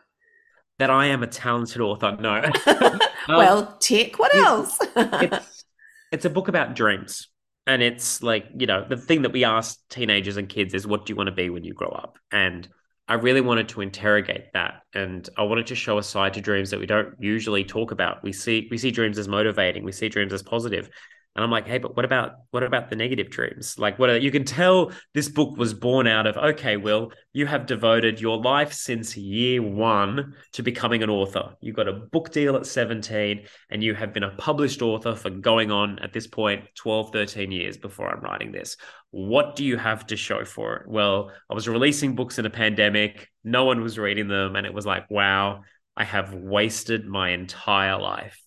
That 0.78 0.90
I 0.90 1.06
am 1.06 1.22
a 1.22 1.26
talented 1.26 1.82
author. 1.82 2.16
No. 2.18 2.50
Um, 3.26 3.38
well, 3.38 3.78
tick. 3.80 4.18
What 4.18 4.34
else? 4.34 4.76
it's 4.96 5.64
it's 6.12 6.26
a 6.26 6.30
book 6.30 6.48
about 6.48 6.76
dreams 6.76 7.28
and 7.66 7.82
it's 7.82 8.22
like 8.22 8.44
you 8.58 8.66
know 8.66 8.84
the 8.86 8.98
thing 8.98 9.22
that 9.22 9.32
we 9.32 9.44
ask 9.44 9.78
teenagers 9.88 10.36
and 10.36 10.46
kids 10.46 10.74
is 10.74 10.86
what 10.86 11.06
do 11.06 11.10
you 11.10 11.16
want 11.16 11.28
to 11.28 11.34
be 11.34 11.48
when 11.48 11.64
you 11.64 11.72
grow 11.72 11.88
up 11.88 12.18
and 12.30 12.68
i 13.08 13.14
really 13.14 13.40
wanted 13.40 13.68
to 13.68 13.80
interrogate 13.80 14.52
that 14.52 14.82
and 14.94 15.28
i 15.36 15.42
wanted 15.42 15.66
to 15.66 15.74
show 15.74 15.98
a 15.98 16.02
side 16.02 16.34
to 16.34 16.40
dreams 16.40 16.70
that 16.70 16.80
we 16.80 16.86
don't 16.86 17.14
usually 17.18 17.64
talk 17.64 17.90
about. 17.90 18.22
We 18.22 18.32
see 18.32 18.68
we 18.70 18.78
see 18.78 18.90
dreams 18.90 19.18
as 19.18 19.28
motivating. 19.28 19.84
We 19.84 19.92
see 19.92 20.08
dreams 20.08 20.32
as 20.32 20.42
positive 20.42 20.88
and 21.34 21.44
i'm 21.44 21.50
like 21.50 21.66
hey 21.66 21.78
but 21.78 21.96
what 21.96 22.04
about 22.04 22.32
what 22.54 22.62
about 22.62 22.88
the 22.88 22.94
negative 22.94 23.30
dreams? 23.30 23.76
Like 23.80 23.98
what 23.98 24.10
are, 24.10 24.16
you 24.16 24.30
can 24.30 24.44
tell 24.44 24.92
this 25.12 25.28
book 25.28 25.56
was 25.58 25.74
born 25.74 26.06
out 26.06 26.28
of 26.28 26.36
okay 26.36 26.76
will 26.76 27.10
you 27.32 27.46
have 27.46 27.66
devoted 27.66 28.20
your 28.20 28.38
life 28.38 28.72
since 28.72 29.16
year 29.16 29.60
one 29.60 30.34
to 30.52 30.62
becoming 30.62 31.02
an 31.02 31.10
author. 31.10 31.56
You 31.60 31.72
got 31.72 31.88
a 31.88 31.92
book 31.92 32.30
deal 32.30 32.54
at 32.54 32.64
17 32.64 33.46
and 33.70 33.82
you 33.82 33.92
have 33.96 34.12
been 34.12 34.22
a 34.22 34.36
published 34.36 34.82
author 34.82 35.16
for 35.16 35.30
going 35.30 35.72
on 35.72 35.98
at 35.98 36.12
this 36.12 36.28
point 36.28 36.64
12 36.76 37.10
13 37.10 37.50
years 37.50 37.76
before 37.76 38.08
i'm 38.08 38.22
writing 38.22 38.52
this. 38.52 38.76
What 39.10 39.56
do 39.56 39.64
you 39.64 39.76
have 39.76 40.06
to 40.06 40.16
show 40.16 40.44
for 40.44 40.76
it? 40.76 40.88
Well 40.88 41.32
i 41.50 41.54
was 41.54 41.66
releasing 41.66 42.14
books 42.14 42.38
in 42.38 42.46
a 42.46 42.50
pandemic. 42.50 43.28
No 43.42 43.64
one 43.64 43.80
was 43.80 43.98
reading 43.98 44.28
them. 44.28 44.54
And 44.54 44.64
it 44.64 44.72
was 44.72 44.86
like 44.86 45.10
wow 45.10 45.62
i 45.96 46.04
have 46.04 46.32
wasted 46.34 47.04
my 47.04 47.30
entire 47.30 48.00
life 48.00 48.40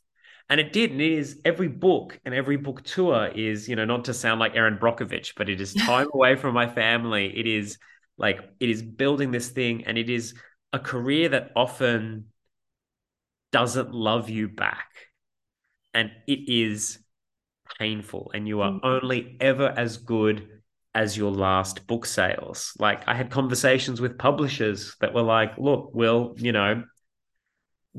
and 0.50 0.60
it 0.60 0.72
did 0.74 0.92
and 0.92 1.02
it 1.02 1.12
is 1.12 1.40
every 1.46 1.68
book 1.68 2.20
and 2.26 2.34
every 2.34 2.58
book 2.58 2.84
tour 2.84 3.28
is 3.28 3.68
you 3.68 3.76
know 3.76 3.86
not 3.86 4.06
to 4.06 4.14
sound 4.14 4.40
like 4.40 4.56
Erin 4.56 4.78
Brockovich 4.78 5.34
but 5.36 5.50
it 5.50 5.60
is 5.62 5.76
time 5.76 6.08
away 6.14 6.36
from 6.36 6.54
my 6.54 6.68
family. 6.68 7.38
It 7.38 7.48
is 7.48 7.78
like 8.18 8.40
it 8.60 8.70
is 8.70 8.82
building 8.82 9.32
this 9.32 9.50
thing 9.50 9.86
and 9.86 9.98
it 9.98 10.10
is 10.10 10.34
a 10.74 10.80
career 10.80 11.30
that 11.30 11.52
often 11.56 12.26
doesn't 13.52 13.94
love 13.94 14.30
you 14.30 14.48
back. 14.48 14.90
And 15.94 16.12
it 16.28 16.50
is 16.50 17.00
painful 17.80 18.32
and 18.34 18.48
you 18.48 18.62
are 18.62 18.72
Mm. 18.74 18.80
only 18.84 19.38
ever 19.40 19.68
as 19.70 19.98
good 19.98 20.48
as 20.96 21.18
your 21.18 21.32
last 21.32 21.86
book 21.88 22.06
sales. 22.06 22.74
Like 22.80 23.08
i 23.08 23.14
had 23.14 23.30
conversations 23.30 24.02
with 24.02 24.18
publishers 24.18 24.96
that 25.02 25.14
were 25.14 25.22
like 25.24 25.58
look 25.58 25.94
will 25.94 26.36
you 26.38 26.52
know 26.52 26.84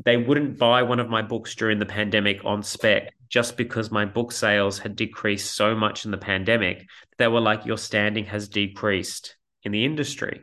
they 0.05 0.17
wouldn't 0.17 0.59
buy 0.59 0.83
one 0.83 1.01
of 1.01 1.09
my 1.09 1.23
books 1.23 1.55
during 1.55 1.79
the 1.79 1.87
pandemic 1.87 2.45
on 2.45 2.63
spec 2.63 3.13
just 3.29 3.57
because 3.57 3.91
my 3.91 4.05
book 4.05 4.33
sales 4.33 4.79
had 4.79 4.97
decreased 4.97 5.55
so 5.55 5.75
much 5.75 6.05
in 6.05 6.11
the 6.11 6.19
pandemic. 6.19 6.87
They 7.19 7.29
were 7.29 7.41
like 7.41 7.67
your 7.67 7.77
standing 7.79 8.25
has 8.27 8.49
decreased 8.49 9.37
in 9.65 9.73
the 9.73 9.85
industry. 9.85 10.43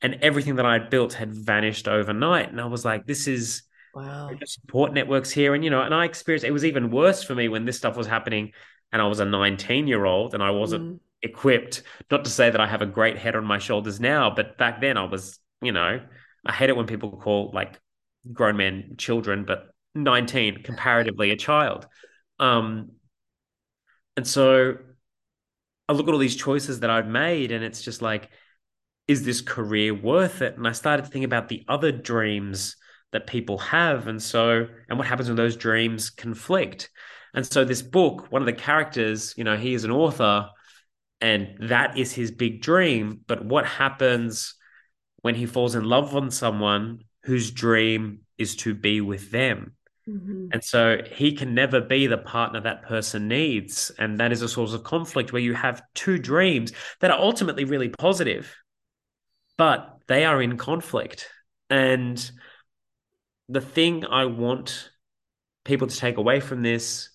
And 0.00 0.18
everything 0.22 0.56
that 0.56 0.66
i'd 0.66 0.90
built 0.90 1.12
had 1.12 1.32
vanished 1.34 1.86
overnight. 1.88 2.50
And 2.50 2.60
i 2.60 2.66
was 2.66 2.84
like 2.84 3.06
this 3.06 3.26
is 3.28 3.62
wow. 3.94 4.30
support 4.44 4.92
networks 4.92 5.30
here. 5.30 5.54
And 5.54 5.62
you 5.64 5.70
know 5.70 5.82
and 5.82 5.94
i 5.94 6.04
experienced 6.04 6.46
it 6.46 6.50
was 6.52 6.64
even 6.64 6.90
worse 6.90 7.22
for 7.22 7.34
me 7.34 7.48
when 7.48 7.64
this 7.64 7.76
stuff 7.76 7.96
was 7.96 8.06
happening 8.06 8.52
and 8.92 9.02
i 9.02 9.06
was 9.06 9.20
a 9.20 9.24
19 9.24 9.86
year 9.86 10.04
old 10.04 10.34
and 10.34 10.42
i 10.42 10.50
wasn't 10.50 10.84
Mm. 10.96 11.00
equipped. 11.22 11.82
Not 12.10 12.24
to 12.24 12.30
say 12.30 12.48
that 12.50 12.60
i 12.60 12.66
have 12.66 12.82
a 12.82 12.86
great 12.86 13.18
head 13.18 13.36
on 13.36 13.44
my 13.44 13.58
shoulders 13.58 13.98
now 14.00 14.30
but 14.30 14.56
back 14.56 14.80
then 14.80 14.96
i 14.96 15.04
was 15.04 15.38
you 15.60 15.72
know 15.72 16.00
i 16.46 16.52
hate 16.52 16.70
it 16.70 16.76
when 16.76 16.86
people 16.86 17.10
call 17.10 17.50
like 17.52 17.78
grown 18.32 18.56
men 18.56 18.94
children 18.98 19.44
but 19.44 19.68
19 19.94 20.62
comparatively 20.62 21.30
a 21.30 21.36
child. 21.36 21.86
Um 22.38 22.92
and 24.16 24.26
so 24.26 24.74
i 25.88 25.92
look 25.92 26.08
at 26.08 26.12
all 26.12 26.18
these 26.18 26.36
choices 26.36 26.80
that 26.80 26.90
i've 26.90 27.06
made 27.06 27.52
and 27.52 27.64
it's 27.64 27.82
just 27.82 28.02
like 28.02 28.28
is 29.06 29.24
this 29.24 29.40
career 29.40 29.94
worth 29.94 30.42
it? 30.42 30.56
And 30.56 30.68
i 30.68 30.72
started 30.72 31.06
to 31.06 31.10
think 31.10 31.24
about 31.24 31.48
the 31.48 31.64
other 31.68 31.90
dreams 31.90 32.76
that 33.12 33.26
people 33.26 33.56
have. 33.58 34.06
And 34.06 34.22
so 34.22 34.66
and 34.88 34.98
what 34.98 35.08
happens 35.08 35.28
when 35.28 35.36
those 35.36 35.56
dreams 35.56 36.10
conflict? 36.10 36.90
And 37.34 37.46
so 37.46 37.64
this 37.64 37.82
book 37.82 38.30
one 38.30 38.42
of 38.42 38.46
the 38.46 38.52
characters 38.52 39.34
you 39.36 39.44
know 39.44 39.56
he 39.56 39.74
is 39.74 39.84
an 39.84 39.90
author 39.90 40.50
and 41.20 41.56
that 41.68 41.98
is 41.98 42.12
his 42.12 42.30
big 42.30 42.62
dream. 42.62 43.20
But 43.26 43.44
what 43.44 43.66
happens 43.66 44.54
when 45.22 45.34
he 45.34 45.46
falls 45.46 45.74
in 45.74 45.84
love 45.84 46.12
with 46.12 46.32
someone 46.32 47.00
whose 47.24 47.50
dream 47.50 48.20
is 48.36 48.56
to 48.56 48.74
be 48.74 49.00
with 49.00 49.30
them 49.30 49.74
Mhm. 50.08 50.48
and 50.52 50.64
so 50.64 51.02
he 51.04 51.32
can 51.32 51.54
never 51.54 51.80
be 51.80 52.06
the 52.06 52.16
partner 52.16 52.60
that 52.60 52.82
person 52.82 53.28
needs 53.28 53.90
and 53.98 54.18
that 54.20 54.32
is 54.32 54.40
a 54.40 54.48
source 54.48 54.72
of 54.72 54.82
conflict 54.82 55.32
where 55.32 55.42
you 55.42 55.52
have 55.54 55.82
two 55.94 56.18
dreams 56.18 56.72
that 57.00 57.10
are 57.10 57.20
ultimately 57.20 57.64
really 57.64 57.90
positive 57.90 58.56
but 59.58 59.98
they 60.06 60.24
are 60.24 60.40
in 60.40 60.56
conflict 60.56 61.28
and 61.68 62.30
the 63.48 63.60
thing 63.60 64.04
I 64.04 64.26
want 64.26 64.90
people 65.64 65.86
to 65.88 65.96
take 65.96 66.16
away 66.16 66.40
from 66.40 66.62
this, 66.62 67.10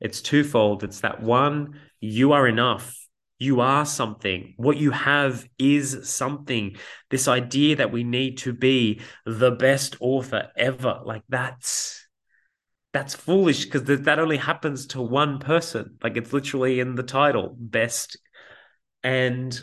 it's 0.00 0.20
twofold. 0.20 0.84
It's 0.84 1.00
that 1.00 1.22
one, 1.22 1.80
you 2.00 2.32
are 2.32 2.46
enough. 2.46 2.96
You 3.40 3.60
are 3.62 3.86
something. 3.86 4.52
What 4.58 4.76
you 4.76 4.90
have 4.90 5.48
is 5.58 6.10
something. 6.10 6.76
This 7.08 7.26
idea 7.26 7.76
that 7.76 7.90
we 7.90 8.04
need 8.04 8.36
to 8.38 8.52
be 8.52 9.00
the 9.24 9.50
best 9.50 9.96
author 9.98 10.50
ever, 10.56 11.00
like 11.06 11.22
that's 11.26 12.06
that's 12.92 13.14
foolish 13.14 13.64
because 13.64 13.84
th- 13.84 14.00
that 14.00 14.18
only 14.18 14.36
happens 14.36 14.88
to 14.88 15.00
one 15.00 15.38
person. 15.38 15.96
Like 16.02 16.18
it's 16.18 16.34
literally 16.34 16.80
in 16.80 16.96
the 16.96 17.02
title, 17.02 17.56
best. 17.58 18.18
And 19.02 19.58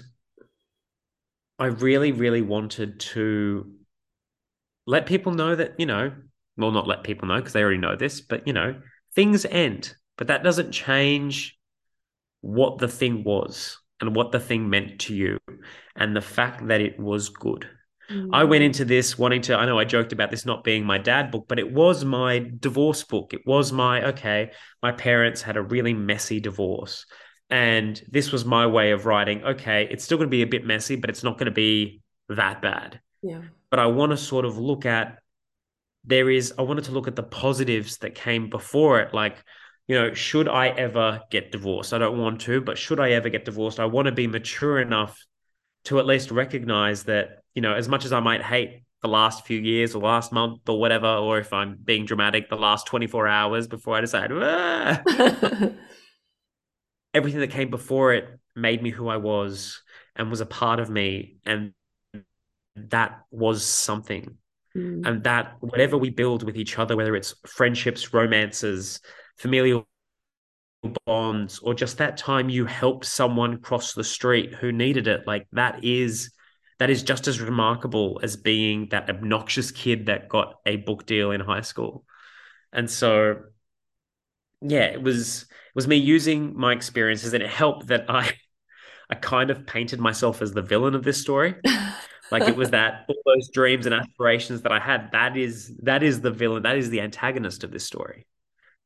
I 1.60 1.68
really, 1.68 2.14
really 2.14 2.42
wanted 2.42 3.00
to 3.00 3.74
let 4.88 5.06
people 5.06 5.34
know 5.34 5.56
that, 5.56 5.80
you 5.80 5.86
know, 5.86 6.14
well, 6.56 6.72
not 6.72 6.88
let 6.88 7.04
people 7.04 7.28
know 7.28 7.38
because 7.38 7.54
they 7.54 7.62
already 7.62 7.78
know 7.78 7.96
this, 7.96 8.22
but, 8.22 8.48
you 8.48 8.54
know, 8.54 8.82
things 9.14 9.46
end, 9.46 9.94
but 10.18 10.28
that 10.28 10.44
doesn't 10.44 10.72
change 10.72 11.57
what 12.48 12.78
the 12.78 12.88
thing 12.88 13.24
was. 13.24 13.78
and 14.02 14.16
what 14.16 14.32
the 14.32 14.40
thing 14.40 14.70
meant 14.70 15.00
to 15.00 15.16
you 15.16 15.38
and 15.96 16.16
the 16.16 16.22
fact 16.22 16.68
that 16.68 16.82
it 16.82 17.00
was 17.00 17.30
good. 17.30 17.68
Mm. 18.12 18.30
I 18.32 18.44
went 18.44 18.64
into 18.64 18.86
this 18.86 19.18
wanting 19.18 19.42
to, 19.44 19.58
I 19.58 19.66
know 19.66 19.80
I 19.80 19.86
joked 19.86 20.14
about 20.14 20.32
this 20.32 20.46
not 20.46 20.64
being 20.64 20.86
my 20.86 20.98
dad 20.98 21.32
book, 21.32 21.46
but 21.48 21.60
it 21.60 21.72
was 21.72 22.06
my 22.06 22.50
divorce 22.60 23.04
book. 23.04 23.34
It 23.34 23.42
was 23.46 23.72
my, 23.72 24.06
okay, 24.10 24.52
my 24.82 24.92
parents 24.92 25.42
had 25.42 25.58
a 25.58 25.62
really 25.62 25.94
messy 25.94 26.40
divorce. 26.40 27.06
And 27.50 28.02
this 28.10 28.32
was 28.32 28.46
my 28.46 28.68
way 28.68 28.92
of 28.92 29.06
writing, 29.06 29.44
okay, 29.44 29.88
it's 29.90 30.04
still 30.04 30.18
going 30.18 30.28
to 30.30 30.32
be 30.32 30.42
a 30.42 30.48
bit 30.48 30.66
messy, 30.66 30.96
but 30.96 31.10
it's 31.10 31.24
not 31.24 31.38
going 31.38 31.46
to 31.46 31.52
be 31.52 32.02
that 32.30 32.62
bad. 32.62 33.00
Yeah. 33.22 33.42
But 33.70 33.80
I 33.80 33.88
want 33.88 34.12
to 34.12 34.18
sort 34.18 34.46
of 34.46 34.58
look 34.58 34.86
at, 34.86 35.20
there 36.04 36.30
is, 36.30 36.54
I 36.58 36.62
wanted 36.62 36.86
to 36.86 36.92
look 36.92 37.08
at 37.08 37.16
the 37.16 37.24
positives 37.24 37.98
that 37.98 38.16
came 38.16 38.50
before 38.50 39.00
it. 39.00 39.14
Like, 39.14 39.44
you 39.88 39.96
know, 39.96 40.14
should 40.14 40.50
I 40.50 40.68
ever 40.70 41.22
get 41.32 41.52
divorced? 41.52 41.94
I 41.94 41.98
don't 41.98 42.20
want 42.20 42.42
to, 42.42 42.62
but 42.62 42.78
should 42.78 43.00
I 43.00 43.12
ever 43.12 43.30
get 43.30 43.46
divorced? 43.46 43.80
I 43.80 43.86
want 43.86 44.08
to 44.08 44.12
be 44.12 44.28
mature 44.28 44.80
enough 44.80 45.26
to 45.86 46.00
at 46.00 46.06
least 46.06 46.30
recognize 46.30 47.04
that, 47.04 47.44
you 47.54 47.62
know, 47.62 47.74
as 47.74 47.88
much 47.88 48.04
as 48.04 48.12
I 48.12 48.20
might 48.20 48.42
hate 48.44 48.84
the 49.02 49.08
last 49.08 49.46
few 49.46 49.60
years 49.60 49.96
or 49.96 50.02
last 50.02 50.34
month 50.34 50.68
or 50.68 50.80
whatever, 50.80 51.08
or 51.08 51.40
if 51.40 51.54
I'm 51.54 51.78
being 51.82 52.06
dramatic, 52.06 52.50
the 52.50 52.58
last 52.58 52.86
24 52.88 53.28
hours 53.28 53.68
before 53.68 53.96
I 53.96 54.02
decide, 54.02 54.32
ah, 54.34 55.02
everything 57.14 57.40
that 57.40 57.52
came 57.52 57.70
before 57.70 58.14
it 58.14 58.28
made 58.56 58.84
me 58.84 58.90
who 58.90 59.08
I 59.08 59.18
was 59.18 59.82
and 60.18 60.30
was 60.30 60.42
a 60.42 60.46
part 60.46 60.82
of 60.82 60.90
me. 60.90 61.38
And 61.46 61.72
that 62.76 63.22
was 63.32 63.64
something. 63.64 64.38
Mm. 64.76 65.08
And 65.08 65.24
that 65.24 65.56
whatever 65.62 65.98
we 65.98 66.10
build 66.10 66.44
with 66.44 66.58
each 66.58 66.78
other, 66.78 66.98
whether 66.98 67.16
it's 67.16 67.36
friendships, 67.46 68.14
romances, 68.14 69.00
familial 69.38 69.88
bonds 71.06 71.60
or 71.60 71.74
just 71.74 71.98
that 71.98 72.18
time 72.18 72.50
you 72.50 72.66
helped 72.66 73.06
someone 73.06 73.60
cross 73.60 73.94
the 73.94 74.04
street 74.04 74.54
who 74.54 74.72
needed 74.72 75.08
it. 75.08 75.26
Like 75.26 75.48
that 75.54 75.84
is 75.84 76.32
that 76.80 76.90
is 76.90 77.02
just 77.02 77.28
as 77.28 77.42
remarkable 77.42 78.20
as 78.22 78.36
being 78.36 78.88
that 78.92 79.10
obnoxious 79.10 79.72
kid 79.72 80.06
that 80.06 80.30
got 80.30 80.56
a 80.66 80.76
book 80.76 81.06
deal 81.06 81.32
in 81.32 81.42
high 81.42 81.62
school. 81.62 82.06
And 82.72 82.90
so 82.90 83.38
yeah 84.62 84.86
it 84.86 85.02
was 85.02 85.44
it 85.44 85.76
was 85.76 85.88
me 85.88 85.98
using 85.98 86.58
my 86.58 86.74
experiences 86.74 87.34
and 87.34 87.44
it 87.44 87.50
helped 87.50 87.88
that 87.88 88.06
i 88.10 88.32
i 89.10 89.16
kind 89.16 89.52
of 89.52 89.68
painted 89.68 90.00
myself 90.00 90.42
as 90.42 90.52
the 90.52 90.62
villain 90.62 90.96
of 90.96 91.04
this 91.04 91.22
story. 91.22 91.56
Like 92.30 92.44
it 92.44 92.58
was 92.58 92.72
that 92.72 93.06
all 93.08 93.16
those 93.26 93.50
dreams 93.54 93.86
and 93.86 93.96
aspirations 93.96 94.64
that 94.64 94.74
i 94.74 94.80
had 94.80 95.14
that 95.14 95.38
is 95.38 95.74
that 95.84 96.04
is 96.04 96.20
the 96.20 96.30
villain 96.30 96.64
that 96.64 96.76
is 96.76 96.90
the 96.90 97.00
antagonist 97.00 97.64
of 97.64 97.72
this 97.72 97.86
story 97.86 98.26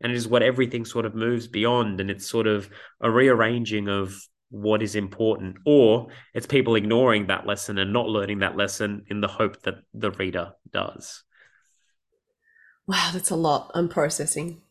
and 0.01 0.11
it 0.11 0.15
is 0.15 0.27
what 0.27 0.43
everything 0.43 0.85
sort 0.85 1.05
of 1.05 1.15
moves 1.15 1.47
beyond 1.47 1.99
and 1.99 2.09
it's 2.09 2.27
sort 2.27 2.47
of 2.47 2.69
a 3.01 3.09
rearranging 3.09 3.87
of 3.87 4.15
what 4.49 4.81
is 4.81 4.95
important 4.95 5.55
or 5.65 6.07
it's 6.33 6.45
people 6.45 6.75
ignoring 6.75 7.27
that 7.27 7.45
lesson 7.47 7.77
and 7.77 7.93
not 7.93 8.07
learning 8.07 8.39
that 8.39 8.57
lesson 8.57 9.03
in 9.07 9.21
the 9.21 9.27
hope 9.27 9.61
that 9.63 9.75
the 9.93 10.11
reader 10.11 10.51
does. 10.71 11.23
Wow 12.87 13.11
that's 13.13 13.29
a 13.29 13.35
lot. 13.35 13.71
I'm 13.73 13.87
processing. 13.87 14.61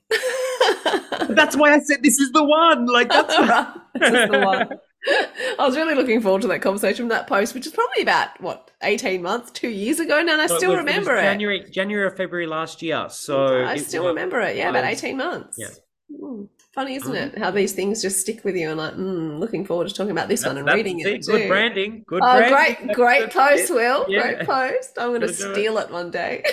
That's 1.28 1.56
why 1.56 1.74
i 1.74 1.78
said 1.78 2.02
this 2.02 2.18
is 2.18 2.32
the 2.32 2.44
one. 2.44 2.86
Like 2.86 3.08
that's 3.08 3.36
this 3.94 4.12
is 4.12 4.30
the 4.30 4.40
one 4.44 4.68
I 5.06 5.66
was 5.66 5.76
really 5.76 5.94
looking 5.94 6.20
forward 6.20 6.42
to 6.42 6.48
that 6.48 6.60
conversation 6.60 7.04
from 7.04 7.08
that 7.08 7.26
post, 7.26 7.54
which 7.54 7.66
is 7.66 7.72
probably 7.72 8.02
about 8.02 8.40
what 8.40 8.70
eighteen 8.82 9.22
months, 9.22 9.50
two 9.50 9.70
years 9.70 9.98
ago 9.98 10.20
now, 10.22 10.34
and 10.34 10.42
I 10.42 10.46
so 10.46 10.58
still 10.58 10.72
it 10.72 10.76
was, 10.76 10.84
remember 10.84 11.16
it, 11.16 11.22
January, 11.22 11.70
January 11.70 12.06
or 12.06 12.10
February 12.10 12.46
last 12.46 12.82
year. 12.82 13.06
So 13.08 13.64
I 13.64 13.76
still 13.78 14.06
remember 14.08 14.40
it. 14.40 14.56
Yeah, 14.56 14.70
about 14.70 14.84
eighteen 14.84 15.16
months. 15.16 15.56
Yeah. 15.58 15.68
Mm, 16.12 16.48
funny, 16.72 16.96
isn't 16.96 17.12
mm-hmm. 17.12 17.36
it? 17.36 17.38
How 17.38 17.50
these 17.50 17.72
things 17.72 18.02
just 18.02 18.20
stick 18.20 18.44
with 18.44 18.56
you, 18.56 18.68
and 18.68 18.78
like, 18.78 18.94
mm, 18.94 19.38
looking 19.38 19.64
forward 19.64 19.88
to 19.88 19.94
talking 19.94 20.10
about 20.10 20.28
this 20.28 20.44
one 20.44 20.58
and 20.58 20.66
reading 20.66 21.00
it. 21.00 21.24
Good 21.24 21.48
branding. 21.48 22.04
Good. 22.06 22.22
Oh, 22.22 22.38
branding. 22.38 22.88
great, 22.88 22.96
great 22.96 23.30
post, 23.30 23.70
Will. 23.70 24.06
Yeah. 24.08 24.34
Great 24.34 24.46
post. 24.46 24.98
I'm 24.98 25.08
going 25.08 25.20
to 25.22 25.32
steal 25.32 25.78
it. 25.78 25.84
it 25.84 25.90
one 25.92 26.10
day, 26.10 26.44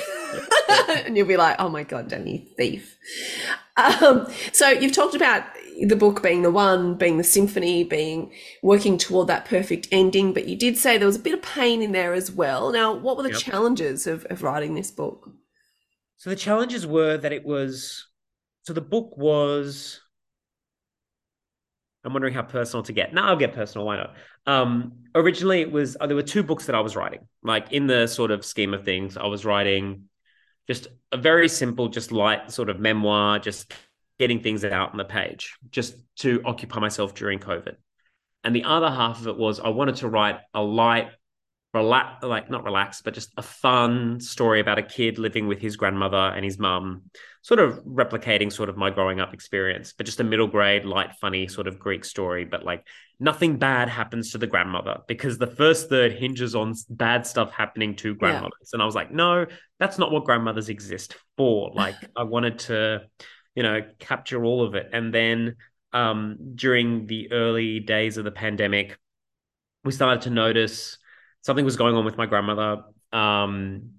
and 0.88 1.18
you'll 1.18 1.28
be 1.28 1.38
like, 1.38 1.58
"Oh 1.60 1.70
my 1.70 1.84
god, 1.84 2.10
Dani, 2.10 2.56
thief." 2.56 2.98
Um, 3.78 4.28
so 4.54 4.70
you've 4.70 4.94
talked 4.94 5.16
about 5.16 5.44
the 5.86 5.96
book 5.96 6.24
being 6.24 6.42
the 6.42 6.52
one, 6.52 6.96
being 6.96 7.18
the 7.18 7.24
symphony, 7.24 7.84
being 7.84 8.32
working 8.63 8.98
toward 8.98 9.28
that 9.28 9.46
perfect 9.46 9.88
ending. 9.92 10.34
But 10.34 10.48
you 10.48 10.56
did 10.56 10.78
say 10.78 10.98
there 10.98 11.08
was 11.08 11.18
a 11.18 11.20
bit 11.20 11.34
of 11.34 11.42
pain 11.42 11.82
in 11.82 11.92
there 11.92 12.13
as 12.13 12.32
well. 12.32 12.72
Now, 12.72 12.94
what 12.94 13.18
were 13.18 13.24
the 13.24 13.30
yep. 13.30 13.40
challenges 13.40 14.08
of, 14.08 14.26
of 14.30 14.44
writing 14.44 14.74
this 14.74 14.92
book? 14.92 15.30
So 16.18 16.30
the 16.30 16.36
challenges 16.36 16.88
were 16.88 17.18
that 17.18 17.32
it 17.32 17.46
was 17.46 18.08
so 18.63 18.74
the 18.74 18.82
book 18.82 19.18
was 19.18 20.02
I'm 22.04 22.13
wondering 22.13 22.34
how 22.34 22.42
personal 22.42 22.84
to 22.84 22.94
get. 22.94 23.13
Now 23.13 23.30
I'll 23.30 23.38
get 23.38 23.54
personal. 23.54 23.86
Why 23.86 23.98
not? 23.98 24.16
Um, 24.46 24.94
originally, 25.13 25.62
it 25.62 25.72
was 25.72 25.98
uh, 26.00 26.08
there 26.08 26.16
were 26.16 26.24
two 26.24 26.44
books 26.44 26.66
that 26.66 26.76
I 26.76 26.80
was 26.80 26.96
writing. 26.96 27.28
Like 27.44 27.72
in 27.72 27.88
the 27.88 28.08
sort 28.08 28.32
of 28.32 28.46
scheme 28.46 28.74
of 28.74 28.84
things, 28.86 29.18
I 29.18 29.28
was 29.28 29.46
writing 29.46 30.06
just 30.68 30.88
a 31.12 31.18
very 31.18 31.50
simple, 31.50 31.90
just 31.90 32.12
light 32.12 32.52
sort 32.52 32.70
of 32.70 32.80
memoir, 32.80 33.40
just 33.40 33.74
getting 34.20 34.42
things 34.42 34.66
out 34.66 34.92
on 34.92 34.98
the 34.98 35.06
page 35.06 35.58
just 35.70 35.96
to 36.18 36.42
occupy 36.46 36.80
myself 36.80 37.14
during 37.14 37.40
COVID. 37.40 37.76
And 38.44 38.56
the 38.56 38.64
other 38.64 38.90
half 38.90 39.20
of 39.22 39.28
it 39.28 39.38
was 39.38 39.60
I 39.60 39.70
wanted 39.70 39.98
to 39.98 40.10
write 40.10 40.40
a 40.54 40.62
light, 40.62 41.10
relax, 41.74 42.24
like 42.24 42.50
not 42.50 42.64
relax, 42.64 43.02
but 43.02 43.14
just 43.14 43.32
a 43.38 43.42
fun 43.42 44.20
story 44.20 44.60
about 44.60 44.80
a 44.80 44.84
kid 44.84 45.20
living 45.20 45.48
with 45.48 45.60
his 45.60 45.76
grandmother 45.76 46.18
and 46.18 46.46
his 46.46 46.58
mum, 46.58 47.04
sort 47.42 47.60
of 47.60 47.84
replicating 47.84 48.52
sort 48.52 48.70
of 48.70 48.78
my 48.78 48.90
growing 48.90 49.20
up 49.20 49.34
experience, 49.34 49.94
but 49.94 50.06
just 50.06 50.20
a 50.20 50.24
middle 50.24 50.48
grade, 50.48 50.86
light, 50.86 51.14
funny 51.20 51.48
sort 51.48 51.68
of 51.68 51.78
Greek 51.78 52.06
story. 52.06 52.46
But 52.46 52.64
like 52.64 52.86
nothing 53.20 53.58
bad 53.58 53.90
happens 53.90 54.32
to 54.32 54.38
the 54.38 54.48
grandmother 54.48 55.00
because 55.08 55.38
the 55.38 55.48
first 55.48 55.90
third 55.90 56.14
hinges 56.14 56.56
on 56.56 56.74
bad 56.90 57.28
stuff 57.28 57.52
happening 57.52 57.96
to 57.98 58.16
grandmothers. 58.16 58.70
Yeah. 58.72 58.78
And 58.78 58.82
I 58.82 58.86
was 58.86 58.96
like, 58.96 59.12
no, 59.12 59.46
that's 59.80 59.98
not 59.98 60.12
what 60.12 60.24
grandmothers 60.24 60.70
exist 60.70 61.18
for. 61.36 61.72
Like 61.74 61.96
I 62.16 62.24
wanted 62.24 62.60
to 62.60 63.02
you 63.58 63.63
know, 63.63 63.82
capture 63.98 64.46
all 64.46 64.63
of 64.63 64.76
it. 64.76 64.91
And 64.93 65.12
then 65.12 65.56
um, 65.91 66.38
during 66.54 67.08
the 67.08 67.32
early 67.32 67.80
days 67.80 68.17
of 68.17 68.24
the 68.24 68.30
pandemic, 68.32 69.00
we 69.84 69.91
started 69.91 70.22
to 70.22 70.30
notice 70.30 71.00
something 71.41 71.65
was 71.65 71.76
going 71.76 71.96
on 71.96 72.06
with 72.06 72.17
my 72.17 72.28
grandmother. 72.28 72.84
Um, 73.12 73.93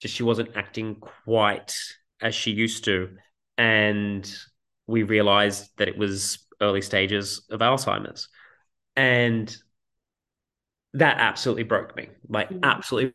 just 0.00 0.16
she 0.16 0.24
wasn't 0.24 0.56
acting 0.56 0.96
quite 0.96 1.76
as 2.20 2.34
she 2.34 2.50
used 2.50 2.86
to. 2.86 3.10
And 3.56 4.28
we 4.88 5.04
realized 5.04 5.70
that 5.76 5.86
it 5.86 5.96
was 5.96 6.44
early 6.60 6.82
stages 6.82 7.46
of 7.50 7.60
Alzheimer's. 7.60 8.28
And 8.96 9.56
that 10.94 11.18
absolutely 11.20 11.62
broke 11.62 11.94
me, 11.94 12.08
like, 12.28 12.48
mm-hmm. 12.48 12.64
absolutely 12.64 13.14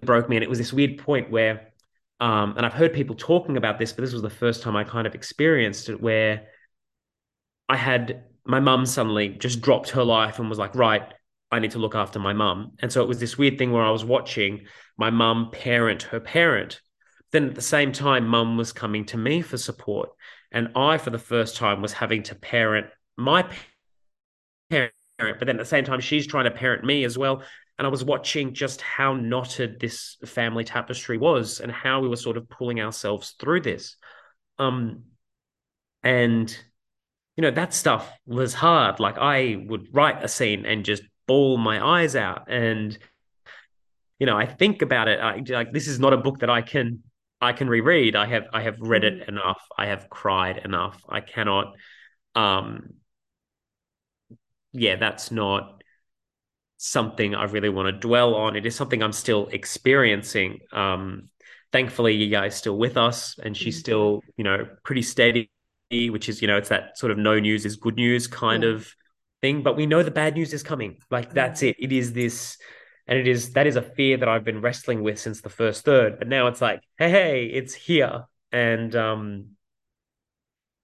broke 0.00 0.28
me. 0.28 0.36
And 0.36 0.44
it 0.44 0.48
was 0.48 0.58
this 0.58 0.72
weird 0.72 0.98
point 0.98 1.32
where 1.32 1.73
um, 2.20 2.54
and 2.56 2.64
I've 2.64 2.72
heard 2.72 2.92
people 2.92 3.16
talking 3.16 3.56
about 3.56 3.78
this, 3.78 3.92
but 3.92 4.02
this 4.02 4.12
was 4.12 4.22
the 4.22 4.30
first 4.30 4.62
time 4.62 4.76
I 4.76 4.84
kind 4.84 5.06
of 5.06 5.14
experienced 5.14 5.88
it 5.88 6.00
where 6.00 6.46
I 7.68 7.76
had 7.76 8.24
my 8.46 8.60
mum 8.60 8.86
suddenly 8.86 9.30
just 9.30 9.60
dropped 9.60 9.90
her 9.90 10.04
life 10.04 10.38
and 10.38 10.48
was 10.48 10.58
like, 10.58 10.74
right, 10.74 11.02
I 11.50 11.58
need 11.58 11.72
to 11.72 11.78
look 11.78 11.94
after 11.94 12.18
my 12.18 12.32
mum. 12.32 12.72
And 12.80 12.92
so 12.92 13.02
it 13.02 13.08
was 13.08 13.18
this 13.18 13.38
weird 13.38 13.58
thing 13.58 13.72
where 13.72 13.82
I 13.82 13.90
was 13.90 14.04
watching 14.04 14.66
my 14.96 15.10
mum 15.10 15.50
parent 15.50 16.04
her 16.04 16.20
parent. 16.20 16.80
Then 17.32 17.48
at 17.48 17.54
the 17.54 17.62
same 17.62 17.90
time, 17.90 18.28
mum 18.28 18.56
was 18.56 18.72
coming 18.72 19.06
to 19.06 19.16
me 19.16 19.40
for 19.42 19.56
support. 19.56 20.10
And 20.52 20.68
I, 20.76 20.98
for 20.98 21.10
the 21.10 21.18
first 21.18 21.56
time, 21.56 21.82
was 21.82 21.92
having 21.92 22.22
to 22.24 22.34
parent 22.34 22.86
my 23.16 23.44
parent. 24.70 24.92
But 25.18 25.46
then 25.46 25.56
at 25.56 25.58
the 25.58 25.64
same 25.64 25.84
time, 25.84 26.00
she's 26.00 26.26
trying 26.26 26.44
to 26.44 26.50
parent 26.50 26.84
me 26.84 27.04
as 27.04 27.18
well 27.18 27.42
and 27.78 27.86
I 27.86 27.90
was 27.90 28.04
watching 28.04 28.54
just 28.54 28.80
how 28.80 29.14
knotted 29.14 29.80
this 29.80 30.16
family 30.24 30.64
tapestry 30.64 31.18
was 31.18 31.60
and 31.60 31.72
how 31.72 32.00
we 32.00 32.08
were 32.08 32.16
sort 32.16 32.36
of 32.36 32.48
pulling 32.48 32.80
ourselves 32.80 33.34
through 33.40 33.62
this. 33.62 33.96
Um, 34.58 35.04
and 36.02 36.56
you 37.36 37.42
know 37.42 37.50
that 37.50 37.74
stuff 37.74 38.10
was 38.26 38.54
hard. 38.54 39.00
Like 39.00 39.18
I 39.18 39.56
would 39.66 39.88
write 39.92 40.22
a 40.22 40.28
scene 40.28 40.66
and 40.66 40.84
just 40.84 41.02
bawl 41.26 41.56
my 41.56 41.84
eyes 41.84 42.14
out, 42.14 42.44
and 42.48 42.96
you 44.18 44.26
know 44.26 44.36
I 44.36 44.46
think 44.46 44.82
about 44.82 45.08
it. 45.08 45.18
I, 45.18 45.42
like 45.48 45.72
this 45.72 45.88
is 45.88 45.98
not 45.98 46.12
a 46.12 46.18
book 46.18 46.40
that 46.40 46.50
I 46.50 46.62
can 46.62 47.02
I 47.40 47.52
can 47.52 47.68
reread. 47.68 48.14
I 48.14 48.26
have 48.26 48.46
I 48.52 48.62
have 48.62 48.78
read 48.80 49.02
it 49.02 49.20
mm. 49.20 49.28
enough. 49.28 49.60
I 49.76 49.86
have 49.86 50.08
cried 50.08 50.58
enough. 50.58 51.02
I 51.08 51.20
cannot. 51.20 51.74
Um, 52.36 52.94
yeah, 54.72 54.96
that's 54.96 55.30
not 55.30 55.82
something 56.84 57.34
I 57.34 57.44
really 57.44 57.70
want 57.70 57.86
to 57.86 57.92
dwell 57.92 58.34
on. 58.34 58.56
It 58.56 58.66
is 58.66 58.76
something 58.76 59.02
I'm 59.02 59.12
still 59.12 59.48
experiencing. 59.48 60.60
Um, 60.70 61.30
thankfully, 61.72 62.14
you 62.14 62.28
guys 62.28 62.54
still 62.54 62.76
with 62.76 62.98
us, 62.98 63.38
and 63.42 63.56
she's 63.56 63.76
mm-hmm. 63.76 63.80
still, 63.80 64.20
you 64.36 64.44
know, 64.44 64.68
pretty 64.84 65.02
steady. 65.02 65.50
Which 65.90 66.28
is, 66.28 66.42
you 66.42 66.48
know, 66.48 66.56
it's 66.56 66.70
that 66.70 66.98
sort 66.98 67.12
of 67.12 67.18
no 67.18 67.38
news 67.38 67.64
is 67.64 67.76
good 67.76 67.94
news 67.94 68.26
kind 68.26 68.64
yeah. 68.64 68.70
of 68.70 68.94
thing. 69.40 69.62
But 69.62 69.76
we 69.76 69.86
know 69.86 70.02
the 70.02 70.10
bad 70.10 70.34
news 70.34 70.52
is 70.52 70.62
coming. 70.62 70.98
Like 71.10 71.32
that's 71.32 71.62
it. 71.62 71.76
It 71.78 71.92
is 71.92 72.12
this, 72.12 72.58
and 73.06 73.18
it 73.18 73.28
is 73.28 73.52
that 73.52 73.66
is 73.66 73.76
a 73.76 73.82
fear 73.82 74.16
that 74.16 74.28
I've 74.28 74.44
been 74.44 74.60
wrestling 74.60 75.02
with 75.02 75.18
since 75.18 75.40
the 75.40 75.50
first 75.50 75.84
third. 75.84 76.18
But 76.18 76.28
now 76.28 76.48
it's 76.48 76.60
like, 76.60 76.80
hey, 76.98 77.10
hey, 77.10 77.46
it's 77.46 77.74
here, 77.74 78.24
and 78.50 78.94
um, 78.96 79.50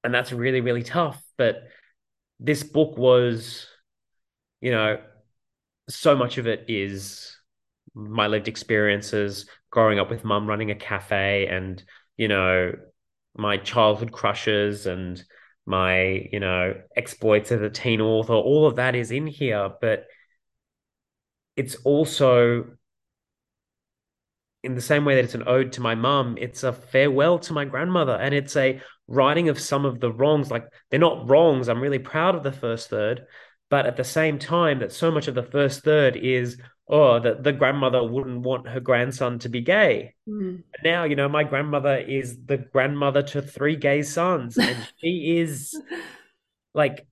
and 0.04 0.14
that's 0.14 0.32
really 0.32 0.60
really 0.60 0.82
tough. 0.82 1.20
But 1.36 1.64
this 2.38 2.62
book 2.62 2.96
was 2.96 3.66
you 4.60 4.70
know, 4.70 4.98
so 5.94 6.16
much 6.16 6.38
of 6.38 6.46
it 6.46 6.64
is 6.68 7.37
my 7.94 8.26
lived 8.26 8.48
experiences 8.48 9.46
growing 9.70 9.98
up 9.98 10.11
with 10.11 10.24
mum 10.24 10.48
running 10.48 10.70
a 10.70 10.74
cafe 10.74 11.46
and, 11.46 11.83
you 12.16 12.29
know, 12.29 12.72
my 13.37 13.57
childhood 13.57 14.12
crushes 14.12 14.87
and 14.87 15.22
my, 15.66 16.29
you 16.33 16.40
know, 16.40 16.74
exploits 16.96 17.53
as 17.53 17.62
a 17.62 17.70
teen 17.70 18.00
author. 18.00 18.33
All 18.33 18.66
of 18.66 18.76
that 18.76 18.94
is 18.94 19.11
in 19.11 19.26
here, 19.26 19.70
but 19.81 20.07
it's 21.57 21.76
also 21.85 22.64
in 24.62 24.74
the 24.74 24.81
same 24.81 25.05
way 25.05 25.14
that 25.14 25.24
it's 25.24 25.35
an 25.35 25.48
ode 25.48 25.72
to 25.72 25.81
my 25.81 25.94
mum, 25.94 26.37
it's 26.38 26.64
a 26.64 26.72
farewell 26.72 27.38
to 27.38 27.53
my 27.53 27.64
grandmother. 27.64 28.12
And 28.12 28.35
it's 28.35 28.57
a 28.57 28.81
writing 29.09 29.48
of 29.48 29.59
some 29.59 29.85
of 29.85 30.00
the 30.00 30.12
wrongs. 30.12 30.50
Like 30.50 30.66
they're 30.90 31.00
not 31.00 31.29
wrongs. 31.29 31.68
I'm 31.68 31.81
really 31.81 31.98
proud 31.98 32.35
of 32.35 32.42
the 32.42 32.53
first 32.53 32.90
third. 32.90 33.26
But 33.70 33.87
at 33.87 33.96
the 33.96 34.04
same 34.04 34.38
time, 34.38 34.80
that 34.80 34.92
so 34.92 35.11
much 35.11 35.28
of 35.28 35.35
the 35.35 35.42
first 35.42 35.85
third 35.85 36.16
is, 36.16 36.59
oh, 36.88 37.20
that 37.20 37.44
the 37.44 37.52
grandmother 37.52 38.02
wouldn't 38.02 38.40
want 38.40 38.68
her 38.68 38.80
grandson 38.80 39.38
to 39.38 39.48
be 39.48 39.61
gay. 39.61 40.14
Mm. 40.28 40.64
Now, 40.85 41.04
you 41.04 41.16
know, 41.16 41.28
my 41.28 41.44
grandmother 41.44 41.96
is 41.96 42.37
the 42.44 42.59
grandmother 42.59 43.22
to 43.22 43.40
three 43.40 43.76
gay 43.76 44.02
sons. 44.02 44.59
And 44.59 44.76
she 44.98 45.38
is 45.38 45.80
like 46.74 47.06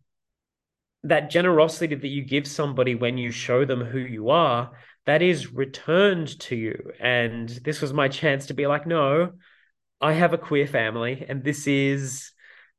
that 1.05 1.31
generosity 1.31 1.95
that 1.95 2.09
you 2.09 2.23
give 2.25 2.47
somebody 2.47 2.97
when 2.97 3.17
you 3.17 3.31
show 3.31 3.65
them 3.65 3.85
who 3.85 4.01
you 4.01 4.31
are 4.31 4.73
that 5.09 5.23
is 5.23 5.55
returned 5.55 6.39
to 6.39 6.55
you. 6.55 6.93
And 7.01 7.49
this 7.49 7.81
was 7.81 7.95
my 7.95 8.09
chance 8.09 8.47
to 8.47 8.55
be 8.55 8.67
like, 8.67 8.87
no, 8.87 9.33
I 10.03 10.13
have 10.13 10.35
a 10.35 10.39
queer 10.39 10.67
family, 10.67 11.25
and 11.27 11.43
this 11.43 11.67
is, 11.67 12.31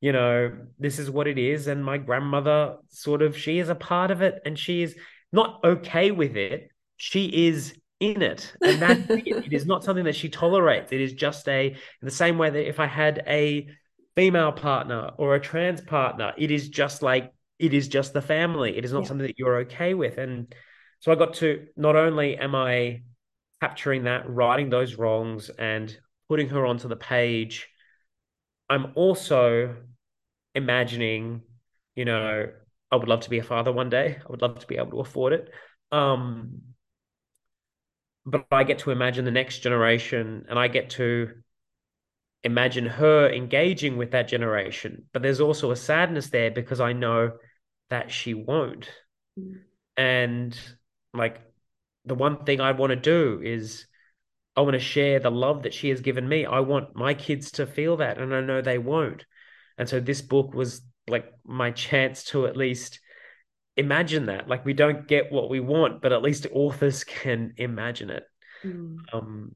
you 0.02 0.12
know, 0.12 0.52
this 0.78 1.00
is 1.00 1.10
what 1.10 1.28
it 1.28 1.38
is. 1.38 1.68
And 1.68 1.84
my 1.84 1.98
grandmother, 1.98 2.78
sort 2.90 3.22
of, 3.22 3.38
she 3.38 3.60
is 3.60 3.70
a 3.70 3.76
part 3.76 4.12
of 4.12 4.22
it, 4.22 4.42
and 4.46 4.58
she 4.58 4.82
is 4.82 4.96
not 5.32 5.60
okay 5.64 6.12
with 6.12 6.36
it. 6.38 6.72
She 6.98 7.48
is 7.48 7.74
in 8.00 8.22
it. 8.22 8.54
And 8.62 8.82
that 8.82 9.10
it 9.10 9.54
is 9.54 9.66
not 9.66 9.84
something 9.84 10.06
that 10.06 10.16
she 10.16 10.30
tolerates. 10.30 10.92
It 10.92 11.02
is 11.02 11.14
just 11.14 11.48
a, 11.48 11.68
in 11.68 11.76
the 12.02 12.12
same 12.12 12.38
way 12.38 12.50
that 12.50 12.68
if 12.68 12.80
I 12.80 12.88
had 12.88 13.24
a 13.28 13.68
female 14.16 14.52
partner 14.52 15.12
or 15.18 15.36
a 15.36 15.40
trans 15.40 15.82
partner, 15.82 16.34
it 16.38 16.52
is 16.52 16.70
just 16.70 17.02
like, 17.02 17.34
it 17.58 17.74
is 17.74 17.90
just 17.90 18.14
the 18.14 18.22
family. 18.22 18.78
It 18.78 18.86
is 18.86 18.94
not 18.94 19.04
yeah. 19.04 19.08
something 19.10 19.28
that 19.28 19.38
you're 19.38 19.60
okay 19.60 19.94
with. 19.94 20.18
And 20.18 20.54
so 21.00 21.12
I 21.12 21.16
got 21.16 21.36
to 21.36 21.68
not 21.76 21.96
only 21.96 22.38
am 22.38 22.56
I 22.56 23.02
capturing 23.60 24.06
that, 24.06 24.30
righting 24.30 24.70
those 24.70 24.96
wrongs, 24.96 25.50
and 25.50 25.96
putting 26.30 26.50
her 26.50 26.66
onto 26.66 26.88
the 26.88 26.96
page, 26.96 27.68
I'm 28.70 28.94
also 28.96 29.76
imagining, 30.60 31.41
you 31.95 32.06
know, 32.06 32.50
I 32.91 32.95
would 32.95 33.08
love 33.08 33.22
to 33.22 33.30
be 33.30 33.39
a 33.39 33.43
father 33.43 33.72
one 33.72 33.89
day. 33.89 34.17
I 34.19 34.32
would 34.32 34.41
love 34.41 34.60
to 34.60 34.67
be 34.67 34.78
able 34.78 34.91
to 34.91 35.00
afford 35.00 35.34
it. 35.34 35.50
Um, 35.91 36.62
but 38.26 38.45
I 38.52 38.63
get 38.63 38.80
to 38.80 38.91
imagine 38.91 39.26
the 39.26 39.32
next 39.32 39.60
generation 39.60 40.45
and 40.48 40.60
I 40.60 40.67
get 40.67 40.91
to 40.91 41.32
imagine 42.43 42.86
her 42.86 43.30
engaging 43.30 43.98
with 43.98 44.12
that 44.12 44.28
generation. 44.28 45.06
But 45.12 45.24
there's 45.24 45.41
also 45.41 45.72
a 45.72 45.76
sadness 45.76 46.30
there 46.30 46.52
because 46.52 46.80
I 46.80 46.93
know 46.93 47.34
that 47.89 48.12
she 48.12 48.34
won't. 48.34 48.89
Mm. 49.39 49.62
And 49.98 50.60
like 51.13 51.41
the 52.06 52.15
one 52.15 52.45
thing 52.45 52.62
I 52.62 52.72
want 52.72 52.91
to 52.91 52.95
do 52.95 53.41
is 53.43 53.86
I 54.56 54.62
want 54.62 54.74
to 54.74 54.80
share 54.80 55.19
the 55.19 55.32
love 55.32 55.63
that 55.63 55.74
she 55.74 55.89
has 55.89 56.02
given 56.02 56.28
me. 56.28 56.45
I 56.45 56.60
want 56.60 56.95
my 56.95 57.13
kids 57.13 57.52
to 57.52 57.65
feel 57.65 57.98
that, 57.98 58.17
and 58.17 58.34
I 58.34 58.41
know 58.41 58.62
they 58.62 58.78
won't. 58.78 59.26
And 59.80 59.89
so 59.89 60.00
this 60.00 60.22
book 60.22 60.54
was 60.54 60.82
like 61.08 61.34
my 61.44 61.72
chance 61.72 62.26
to 62.26 62.46
at 62.46 62.56
least 62.56 63.00
imagine 63.76 64.28
that. 64.28 64.48
Like 64.48 64.65
we 64.65 64.74
don't 64.74 65.08
get 65.08 65.32
what 65.32 65.50
we 65.50 65.60
want, 65.60 66.02
but 66.02 66.13
at 66.13 66.22
least 66.22 66.46
authors 66.54 67.04
can 67.24 67.54
imagine 67.58 68.12
it. 68.12 68.24
Mm. 68.63 68.98
Um, 69.12 69.56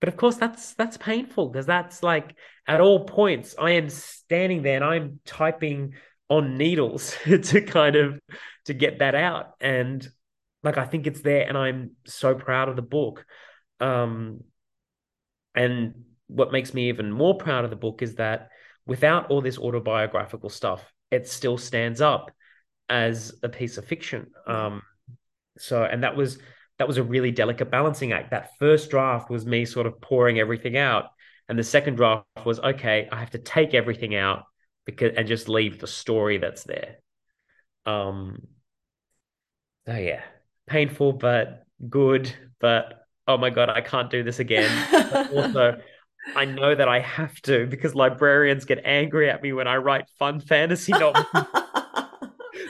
but 0.00 0.08
of 0.08 0.16
course, 0.16 0.36
that's 0.36 0.74
that's 0.74 0.96
painful 0.96 1.48
because 1.48 1.66
that's 1.66 2.02
like 2.02 2.34
at 2.66 2.80
all 2.80 3.04
points 3.04 3.54
I 3.58 3.72
am 3.72 3.90
standing 3.90 4.62
there 4.62 4.76
and 4.76 4.84
I'm 4.84 5.20
typing 5.26 5.94
on 6.28 6.56
needles 6.56 7.14
to 7.24 7.60
kind 7.60 7.96
of 7.96 8.18
to 8.64 8.74
get 8.74 9.00
that 9.00 9.14
out 9.14 9.54
and 9.60 10.08
like 10.62 10.78
I 10.78 10.84
think 10.84 11.06
it's 11.06 11.22
there, 11.22 11.46
and 11.48 11.58
I'm 11.58 11.92
so 12.06 12.34
proud 12.34 12.68
of 12.68 12.76
the 12.76 12.82
book. 12.82 13.26
Um, 13.80 14.44
and 15.54 16.04
what 16.28 16.52
makes 16.52 16.72
me 16.72 16.88
even 16.88 17.10
more 17.10 17.36
proud 17.36 17.64
of 17.64 17.70
the 17.70 17.76
book 17.76 18.00
is 18.00 18.14
that 18.16 18.50
without 18.86 19.30
all 19.30 19.40
this 19.40 19.58
autobiographical 19.58 20.50
stuff, 20.50 20.84
it 21.10 21.28
still 21.28 21.58
stands 21.58 22.00
up 22.00 22.30
as 22.88 23.34
a 23.42 23.48
piece 23.48 23.78
of 23.78 23.84
fiction. 23.84 24.30
Um, 24.46 24.82
so, 25.58 25.84
and 25.84 26.02
that 26.02 26.16
was 26.16 26.38
that 26.78 26.88
was 26.88 26.96
a 26.96 27.02
really 27.02 27.30
delicate 27.30 27.70
balancing 27.70 28.12
act. 28.12 28.30
That 28.30 28.50
first 28.58 28.90
draft 28.90 29.30
was 29.30 29.46
me 29.46 29.64
sort 29.64 29.86
of 29.86 30.00
pouring 30.00 30.38
everything 30.38 30.76
out, 30.76 31.06
and 31.48 31.58
the 31.58 31.64
second 31.64 31.96
draft 31.96 32.24
was 32.44 32.58
okay. 32.58 33.08
I 33.10 33.20
have 33.20 33.30
to 33.30 33.38
take 33.38 33.74
everything 33.74 34.14
out 34.14 34.44
because 34.84 35.12
and 35.16 35.28
just 35.28 35.48
leave 35.48 35.78
the 35.78 35.86
story 35.86 36.38
that's 36.38 36.64
there. 36.64 36.96
Um. 37.86 38.46
Oh 39.86 39.96
yeah, 39.96 40.22
painful 40.66 41.12
but 41.12 41.64
good 41.88 42.32
but 42.60 43.06
oh 43.26 43.36
my 43.36 43.50
god 43.50 43.68
i 43.68 43.80
can't 43.80 44.10
do 44.10 44.22
this 44.22 44.38
again 44.38 44.70
also 45.34 45.80
i 46.36 46.44
know 46.44 46.74
that 46.74 46.88
i 46.88 47.00
have 47.00 47.40
to 47.42 47.66
because 47.66 47.94
librarians 47.94 48.64
get 48.64 48.80
angry 48.84 49.28
at 49.28 49.42
me 49.42 49.52
when 49.52 49.66
i 49.66 49.76
write 49.76 50.04
fun 50.18 50.40
fantasy 50.40 50.92
novels. 50.92 51.26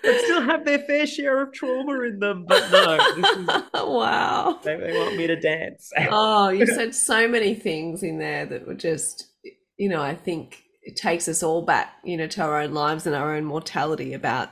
That 0.05 0.21
still 0.21 0.43
have 0.43 0.65
their 0.65 0.79
fair 0.81 1.07
share 1.07 1.43
of 1.43 1.53
trauma 1.53 2.01
in 2.03 2.19
them 2.19 2.45
but 2.47 2.71
no 2.71 2.95
is, 2.95 3.63
wow. 3.75 4.59
They, 4.63 4.77
they 4.77 4.93
want 4.93 5.17
me 5.17 5.27
to 5.27 5.37
dance. 5.37 5.93
Oh 6.11 6.49
you 6.49 6.67
said 6.67 6.95
so 6.95 7.29
many 7.29 7.55
things 7.55 8.03
in 8.03 8.19
there 8.19 8.47
that 8.47 8.67
were 8.67 8.75
just 8.75 9.29
you 9.77 9.89
know 9.89 10.03
i 10.03 10.15
think 10.15 10.65
it 10.83 10.97
takes 10.97 11.29
us 11.29 11.43
all 11.43 11.63
back 11.63 11.95
you 12.05 12.17
know 12.17 12.27
to 12.29 12.43
our 12.43 12.61
own 12.61 12.73
lives 12.73 13.07
and 13.07 13.15
our 13.15 13.35
own 13.35 13.45
mortality 13.45 14.13
about 14.13 14.51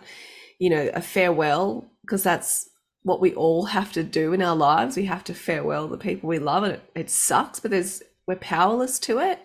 you 0.59 0.71
know 0.71 0.91
a 0.95 1.01
farewell 1.01 1.91
because 2.03 2.23
that's 2.23 2.71
what 3.03 3.21
we 3.21 3.35
all 3.35 3.67
have 3.67 3.93
to 3.93 4.03
do 4.03 4.33
in 4.33 4.43
our 4.43 4.57
lives. 4.57 4.97
We 4.97 5.07
have 5.07 5.25
to 5.25 5.35
farewell 5.35 5.89
the 5.89 5.97
people 5.97 6.29
we 6.29 6.39
love, 6.39 6.65
and 6.65 6.75
it, 6.75 6.91
it 6.95 7.11
sucks, 7.11 7.61
but 7.61 7.71
there's 7.71 8.03
we're 8.31 8.37
powerless 8.37 8.99
to 9.01 9.19
it. 9.19 9.41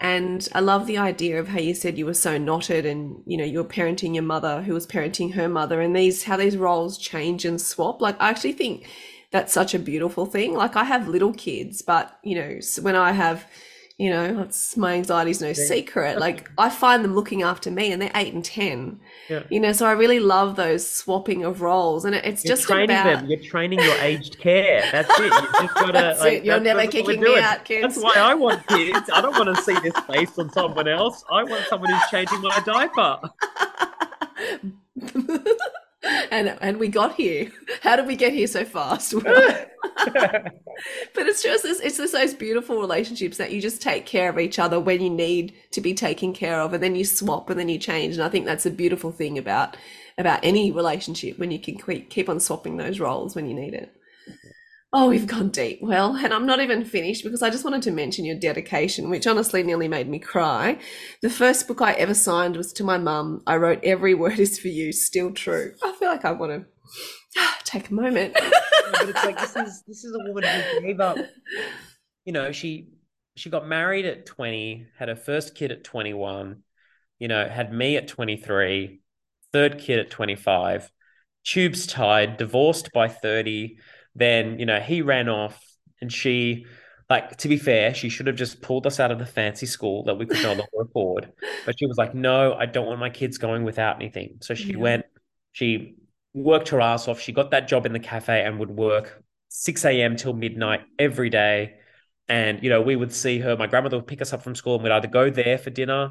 And 0.00 0.48
I 0.54 0.60
love 0.60 0.86
the 0.86 0.98
idea 0.98 1.38
of 1.38 1.48
how 1.48 1.58
you 1.58 1.74
said 1.74 1.98
you 1.98 2.06
were 2.06 2.14
so 2.14 2.38
knotted, 2.38 2.86
and 2.86 3.22
you 3.26 3.36
know 3.36 3.44
you 3.44 3.58
were 3.58 3.64
parenting 3.68 4.14
your 4.14 4.24
mother, 4.24 4.62
who 4.62 4.72
was 4.72 4.86
parenting 4.86 5.34
her 5.34 5.48
mother, 5.48 5.80
and 5.80 5.94
these 5.94 6.24
how 6.24 6.36
these 6.36 6.56
roles 6.56 6.98
change 6.98 7.44
and 7.44 7.60
swap. 7.60 8.00
Like 8.00 8.20
I 8.20 8.30
actually 8.30 8.52
think 8.52 8.88
that's 9.30 9.52
such 9.52 9.74
a 9.74 9.78
beautiful 9.78 10.26
thing. 10.26 10.54
Like 10.54 10.74
I 10.74 10.84
have 10.84 11.06
little 11.08 11.32
kids, 11.32 11.82
but 11.82 12.18
you 12.22 12.34
know 12.34 12.58
when 12.80 12.96
I 12.96 13.12
have 13.12 13.46
you 13.96 14.10
know 14.10 14.40
it's 14.40 14.76
my 14.76 14.94
anxiety's 14.94 15.40
no 15.40 15.52
secret. 15.52 16.18
Like 16.18 16.50
i 16.58 16.68
find 16.68 17.04
them 17.04 17.14
looking 17.14 17.42
after 17.42 17.70
me 17.70 17.92
and 17.92 18.02
they're 18.02 18.10
eight 18.14 18.34
and 18.34 18.44
ten. 18.44 18.98
Yeah. 19.28 19.44
you 19.50 19.60
know 19.60 19.72
so 19.72 19.86
i 19.86 19.92
really 19.92 20.20
love 20.20 20.56
those 20.56 20.88
swapping 20.88 21.44
of 21.44 21.62
roles 21.62 22.04
and 22.04 22.14
it's 22.14 22.44
you're 22.44 22.56
just 22.56 22.66
training 22.66 22.90
about... 22.90 23.20
them 23.20 23.30
you're 23.30 23.40
training 23.40 23.80
your 23.80 23.96
aged 23.98 24.38
care. 24.38 24.84
That's 24.90 25.10
it. 25.18 25.24
You 25.24 25.30
just 25.30 25.74
gotta 25.74 25.92
that's 25.92 26.20
like, 26.20 26.32
it. 26.34 26.44
you're 26.44 26.60
never 26.60 26.86
kicking 26.86 27.20
me 27.20 27.38
out 27.38 27.64
kids. 27.64 27.94
That's 27.94 28.04
why 28.04 28.20
i 28.20 28.34
want 28.34 28.66
kids. 28.66 29.08
I 29.12 29.20
don't 29.20 29.38
want 29.38 29.56
to 29.56 29.62
see 29.62 29.78
this 29.80 29.96
face 30.06 30.36
on 30.38 30.50
someone 30.50 30.88
else. 30.88 31.24
I 31.30 31.44
want 31.44 31.64
someone 31.66 31.90
who's 31.90 32.10
changing 32.10 32.40
my 32.40 32.60
diaper 32.60 33.20
and 36.30 36.56
and 36.60 36.78
we 36.78 36.88
got 36.88 37.14
here. 37.14 37.50
How 37.82 37.96
did 37.96 38.06
we 38.06 38.16
get 38.16 38.32
here 38.32 38.46
so 38.46 38.64
fast? 38.64 39.14
but 39.24 40.52
it's 41.16 41.42
just 41.42 41.64
it's, 41.64 41.80
it's 41.80 41.96
just 41.96 42.12
those 42.12 42.34
beautiful 42.34 42.80
relationships 42.80 43.36
that 43.38 43.52
you 43.52 43.60
just 43.60 43.82
take 43.82 44.06
care 44.06 44.28
of 44.28 44.38
each 44.38 44.58
other 44.58 44.78
when 44.80 45.00
you 45.00 45.10
need 45.10 45.54
to 45.72 45.80
be 45.80 45.94
taken 45.94 46.32
care 46.32 46.60
of, 46.60 46.72
and 46.72 46.82
then 46.82 46.94
you 46.94 47.04
swap 47.04 47.50
and 47.50 47.58
then 47.58 47.68
you 47.68 47.78
change. 47.78 48.14
And 48.14 48.24
I 48.24 48.28
think 48.28 48.46
that's 48.46 48.66
a 48.66 48.70
beautiful 48.70 49.12
thing 49.12 49.38
about 49.38 49.76
about 50.18 50.40
any 50.42 50.70
relationship 50.70 51.38
when 51.38 51.50
you 51.50 51.58
can 51.58 51.76
keep 52.08 52.28
on 52.28 52.40
swapping 52.40 52.76
those 52.76 53.00
roles 53.00 53.34
when 53.34 53.48
you 53.48 53.54
need 53.54 53.74
it. 53.74 53.94
Oh, 54.96 55.08
we've 55.08 55.26
gone 55.26 55.48
deep. 55.48 55.80
Well, 55.82 56.14
and 56.14 56.32
I'm 56.32 56.46
not 56.46 56.60
even 56.60 56.84
finished 56.84 57.24
because 57.24 57.42
I 57.42 57.50
just 57.50 57.64
wanted 57.64 57.82
to 57.82 57.90
mention 57.90 58.24
your 58.24 58.38
dedication, 58.38 59.10
which 59.10 59.26
honestly 59.26 59.64
nearly 59.64 59.88
made 59.88 60.08
me 60.08 60.20
cry. 60.20 60.78
The 61.20 61.30
first 61.30 61.66
book 61.66 61.82
I 61.82 61.94
ever 61.94 62.14
signed 62.14 62.56
was 62.56 62.72
to 62.74 62.84
my 62.84 62.96
mum. 62.96 63.42
I 63.44 63.56
wrote 63.56 63.80
Every 63.82 64.14
Word 64.14 64.38
is 64.38 64.56
for 64.56 64.68
You, 64.68 64.92
still 64.92 65.32
true. 65.32 65.74
I 65.82 65.90
feel 65.98 66.08
like 66.08 66.24
I 66.24 66.30
want 66.30 66.52
to 66.52 67.44
take 67.64 67.90
a 67.90 67.94
moment. 67.94 68.36
yeah, 68.40 68.50
but 68.92 69.08
it's 69.08 69.24
like 69.24 69.40
this 69.40 69.56
is 69.56 69.82
this 69.88 70.04
is 70.04 70.14
a 70.14 70.30
woman 70.30 70.44
who 70.44 70.80
gave 70.82 71.00
up. 71.00 71.18
You 72.24 72.32
know, 72.32 72.52
she 72.52 72.90
she 73.34 73.50
got 73.50 73.66
married 73.66 74.06
at 74.06 74.26
20, 74.26 74.86
had 74.96 75.08
her 75.08 75.16
first 75.16 75.56
kid 75.56 75.72
at 75.72 75.82
21, 75.82 76.62
you 77.18 77.26
know, 77.26 77.48
had 77.48 77.72
me 77.72 77.96
at 77.96 78.06
23, 78.06 79.00
third 79.52 79.80
kid 79.80 79.98
at 79.98 80.10
25, 80.12 80.92
tubes 81.42 81.84
tied, 81.84 82.36
divorced 82.36 82.92
by 82.92 83.08
30 83.08 83.76
then 84.14 84.58
you 84.58 84.66
know 84.66 84.80
he 84.80 85.02
ran 85.02 85.28
off 85.28 85.60
and 86.00 86.12
she 86.12 86.66
like 87.10 87.36
to 87.36 87.48
be 87.48 87.56
fair 87.56 87.94
she 87.94 88.08
should 88.08 88.26
have 88.26 88.36
just 88.36 88.62
pulled 88.62 88.86
us 88.86 88.98
out 88.98 89.10
of 89.10 89.18
the 89.18 89.26
fancy 89.26 89.66
school 89.66 90.04
that 90.04 90.14
we 90.14 90.26
could 90.26 90.42
no 90.42 90.48
longer 90.54 90.64
afford 90.80 91.32
but 91.66 91.78
she 91.78 91.86
was 91.86 91.96
like 91.96 92.14
no 92.14 92.54
i 92.54 92.66
don't 92.66 92.86
want 92.86 92.98
my 92.98 93.10
kids 93.10 93.38
going 93.38 93.64
without 93.64 93.96
anything 93.96 94.38
so 94.40 94.54
she 94.54 94.72
yeah. 94.72 94.78
went 94.78 95.04
she 95.52 95.96
worked 96.34 96.68
her 96.70 96.80
ass 96.80 97.08
off. 97.08 97.20
She 97.20 97.32
got 97.32 97.52
that 97.52 97.68
job 97.68 97.86
in 97.86 97.92
the 97.92 98.00
cafe 98.00 98.44
and 98.44 98.58
would 98.58 98.70
work 98.70 99.22
6 99.48 99.84
a.m. 99.84 100.16
till 100.16 100.34
midnight 100.34 100.82
every 100.98 101.30
day. 101.30 101.76
And, 102.28 102.62
you 102.62 102.70
know, 102.70 102.82
we 102.82 102.96
would 102.96 103.12
see 103.12 103.38
her. 103.38 103.56
My 103.56 103.66
grandmother 103.66 103.96
would 103.96 104.06
pick 104.06 104.20
us 104.20 104.32
up 104.32 104.42
from 104.42 104.54
school 104.54 104.74
and 104.74 104.82
we'd 104.82 104.90
either 104.90 105.08
go 105.08 105.30
there 105.30 105.56
for 105.58 105.70
dinner 105.70 106.10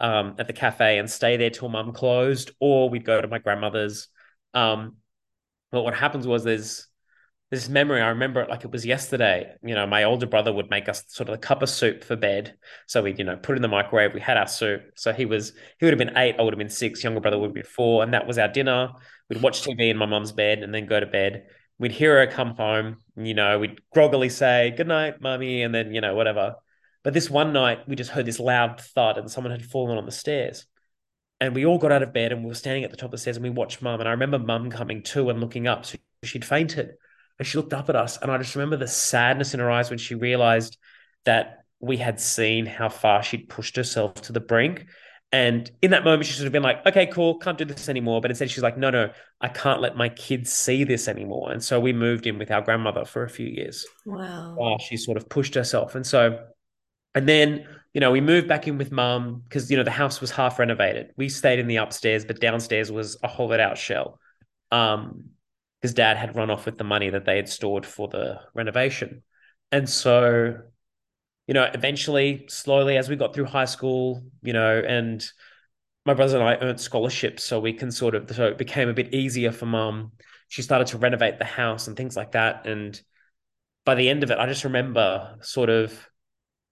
um, 0.00 0.34
at 0.38 0.46
the 0.46 0.52
cafe 0.52 0.98
and 0.98 1.08
stay 1.08 1.36
there 1.36 1.50
till 1.50 1.68
mum 1.68 1.92
closed, 1.92 2.50
or 2.58 2.90
we'd 2.90 3.04
go 3.04 3.20
to 3.20 3.28
my 3.28 3.38
grandmother's. 3.38 4.08
Um, 4.54 4.96
but 5.70 5.82
what 5.82 5.94
happens 5.94 6.26
was 6.26 6.42
there's 6.42 6.88
this 7.50 7.68
memory. 7.68 8.00
I 8.00 8.10
remember 8.10 8.40
it 8.40 8.48
like 8.48 8.64
it 8.64 8.70
was 8.70 8.86
yesterday. 8.86 9.52
You 9.62 9.74
know, 9.74 9.86
my 9.86 10.04
older 10.04 10.26
brother 10.26 10.52
would 10.52 10.70
make 10.70 10.88
us 10.88 11.02
sort 11.08 11.28
of 11.28 11.34
a 11.34 11.38
cup 11.38 11.62
of 11.62 11.68
soup 11.68 12.04
for 12.04 12.14
bed. 12.14 12.54
So 12.86 13.02
we'd, 13.02 13.18
you 13.18 13.24
know, 13.24 13.36
put 13.36 13.56
in 13.56 13.62
the 13.62 13.68
microwave. 13.68 14.14
We 14.14 14.20
had 14.20 14.36
our 14.36 14.46
soup. 14.46 14.82
So 14.94 15.12
he 15.12 15.24
was, 15.24 15.52
he 15.78 15.84
would 15.84 15.92
have 15.92 15.98
been 15.98 16.16
eight. 16.16 16.36
I 16.38 16.42
would 16.42 16.52
have 16.52 16.58
been 16.58 16.70
six. 16.70 17.02
Younger 17.02 17.20
brother 17.20 17.38
would 17.38 17.52
be 17.52 17.62
four. 17.62 18.04
And 18.04 18.14
that 18.14 18.26
was 18.26 18.38
our 18.38 18.46
dinner. 18.46 18.90
We'd 19.28 19.42
watch 19.42 19.62
TV 19.62 19.90
in 19.90 19.96
my 19.96 20.06
mum's 20.06 20.30
bed 20.30 20.62
and 20.62 20.72
then 20.72 20.86
go 20.86 21.00
to 21.00 21.06
bed. 21.06 21.46
We'd 21.78 21.92
hear 21.92 22.18
her 22.18 22.30
come 22.30 22.54
home. 22.54 22.98
You 23.16 23.34
know, 23.34 23.58
we'd 23.58 23.80
groggily 23.92 24.28
say, 24.28 24.72
good 24.76 24.86
night, 24.86 25.20
mummy. 25.20 25.62
And 25.62 25.74
then, 25.74 25.92
you 25.92 26.00
know, 26.00 26.14
whatever. 26.14 26.54
But 27.02 27.14
this 27.14 27.28
one 27.28 27.52
night, 27.52 27.88
we 27.88 27.96
just 27.96 28.10
heard 28.10 28.26
this 28.26 28.38
loud 28.38 28.80
thud 28.80 29.18
and 29.18 29.28
someone 29.28 29.50
had 29.50 29.64
fallen 29.64 29.98
on 29.98 30.06
the 30.06 30.12
stairs. 30.12 30.66
And 31.40 31.52
we 31.54 31.66
all 31.66 31.78
got 31.78 31.90
out 31.90 32.02
of 32.02 32.12
bed 32.12 32.30
and 32.30 32.42
we 32.42 32.48
were 32.48 32.54
standing 32.54 32.84
at 32.84 32.92
the 32.92 32.96
top 32.96 33.06
of 33.06 33.12
the 33.12 33.18
stairs 33.18 33.38
and 33.38 33.42
we 33.42 33.50
watched 33.50 33.82
mum. 33.82 33.98
And 33.98 34.08
I 34.08 34.12
remember 34.12 34.38
mum 34.38 34.70
coming 34.70 35.02
to 35.04 35.30
and 35.30 35.40
looking 35.40 35.66
up. 35.66 35.84
So 35.84 35.98
she'd 36.22 36.44
fainted. 36.44 36.92
And 37.40 37.46
she 37.46 37.56
looked 37.56 37.72
up 37.72 37.88
at 37.88 37.96
us. 37.96 38.18
And 38.20 38.30
I 38.30 38.36
just 38.36 38.54
remember 38.54 38.76
the 38.76 38.86
sadness 38.86 39.54
in 39.54 39.60
her 39.60 39.70
eyes 39.70 39.88
when 39.88 39.98
she 39.98 40.14
realized 40.14 40.76
that 41.24 41.64
we 41.80 41.96
had 41.96 42.20
seen 42.20 42.66
how 42.66 42.90
far 42.90 43.22
she'd 43.22 43.48
pushed 43.48 43.76
herself 43.76 44.12
to 44.22 44.32
the 44.34 44.40
brink. 44.40 44.84
And 45.32 45.70
in 45.80 45.92
that 45.92 46.04
moment, 46.04 46.26
she 46.26 46.34
should 46.34 46.44
have 46.44 46.52
been 46.52 46.62
like, 46.62 46.84
okay, 46.84 47.06
cool, 47.06 47.38
can't 47.38 47.56
do 47.56 47.64
this 47.64 47.88
anymore. 47.88 48.20
But 48.20 48.30
instead, 48.30 48.50
she's 48.50 48.62
like, 48.62 48.76
no, 48.76 48.90
no, 48.90 49.10
I 49.40 49.48
can't 49.48 49.80
let 49.80 49.96
my 49.96 50.10
kids 50.10 50.52
see 50.52 50.84
this 50.84 51.08
anymore. 51.08 51.50
And 51.50 51.64
so 51.64 51.80
we 51.80 51.94
moved 51.94 52.26
in 52.26 52.36
with 52.36 52.50
our 52.50 52.60
grandmother 52.60 53.06
for 53.06 53.24
a 53.24 53.30
few 53.30 53.46
years. 53.46 53.86
Wow. 54.04 54.52
While 54.56 54.78
she 54.78 54.98
sort 54.98 55.16
of 55.16 55.26
pushed 55.30 55.54
herself. 55.54 55.94
And 55.94 56.06
so, 56.06 56.44
and 57.14 57.26
then, 57.26 57.66
you 57.94 58.02
know, 58.02 58.10
we 58.10 58.20
moved 58.20 58.48
back 58.48 58.68
in 58.68 58.76
with 58.76 58.92
mum 58.92 59.44
because, 59.48 59.70
you 59.70 59.78
know, 59.78 59.82
the 59.82 59.90
house 59.90 60.20
was 60.20 60.30
half 60.30 60.58
renovated. 60.58 61.12
We 61.16 61.30
stayed 61.30 61.58
in 61.58 61.68
the 61.68 61.76
upstairs, 61.76 62.26
but 62.26 62.38
downstairs 62.38 62.92
was 62.92 63.16
a 63.22 63.28
hollowed 63.28 63.60
out 63.60 63.78
shell. 63.78 64.20
Um, 64.70 65.30
because 65.80 65.94
dad 65.94 66.16
had 66.16 66.36
run 66.36 66.50
off 66.50 66.66
with 66.66 66.78
the 66.78 66.84
money 66.84 67.10
that 67.10 67.24
they 67.24 67.36
had 67.36 67.48
stored 67.48 67.86
for 67.86 68.08
the 68.08 68.40
renovation. 68.54 69.22
And 69.72 69.88
so, 69.88 70.58
you 71.46 71.54
know, 71.54 71.68
eventually, 71.72 72.46
slowly, 72.48 72.96
as 72.96 73.08
we 73.08 73.16
got 73.16 73.34
through 73.34 73.46
high 73.46 73.64
school, 73.64 74.22
you 74.42 74.52
know, 74.52 74.78
and 74.86 75.26
my 76.04 76.14
brothers 76.14 76.34
and 76.34 76.42
I 76.42 76.56
earned 76.56 76.80
scholarships, 76.80 77.44
so 77.44 77.60
we 77.60 77.72
can 77.72 77.90
sort 77.90 78.14
of, 78.14 78.30
so 78.34 78.46
it 78.46 78.58
became 78.58 78.88
a 78.88 78.94
bit 78.94 79.14
easier 79.14 79.52
for 79.52 79.66
mum. 79.66 80.12
She 80.48 80.62
started 80.62 80.88
to 80.88 80.98
renovate 80.98 81.38
the 81.38 81.44
house 81.44 81.86
and 81.86 81.96
things 81.96 82.16
like 82.16 82.32
that. 82.32 82.66
And 82.66 83.00
by 83.84 83.94
the 83.94 84.08
end 84.08 84.22
of 84.22 84.30
it, 84.30 84.38
I 84.38 84.46
just 84.46 84.64
remember 84.64 85.36
sort 85.40 85.70
of 85.70 86.08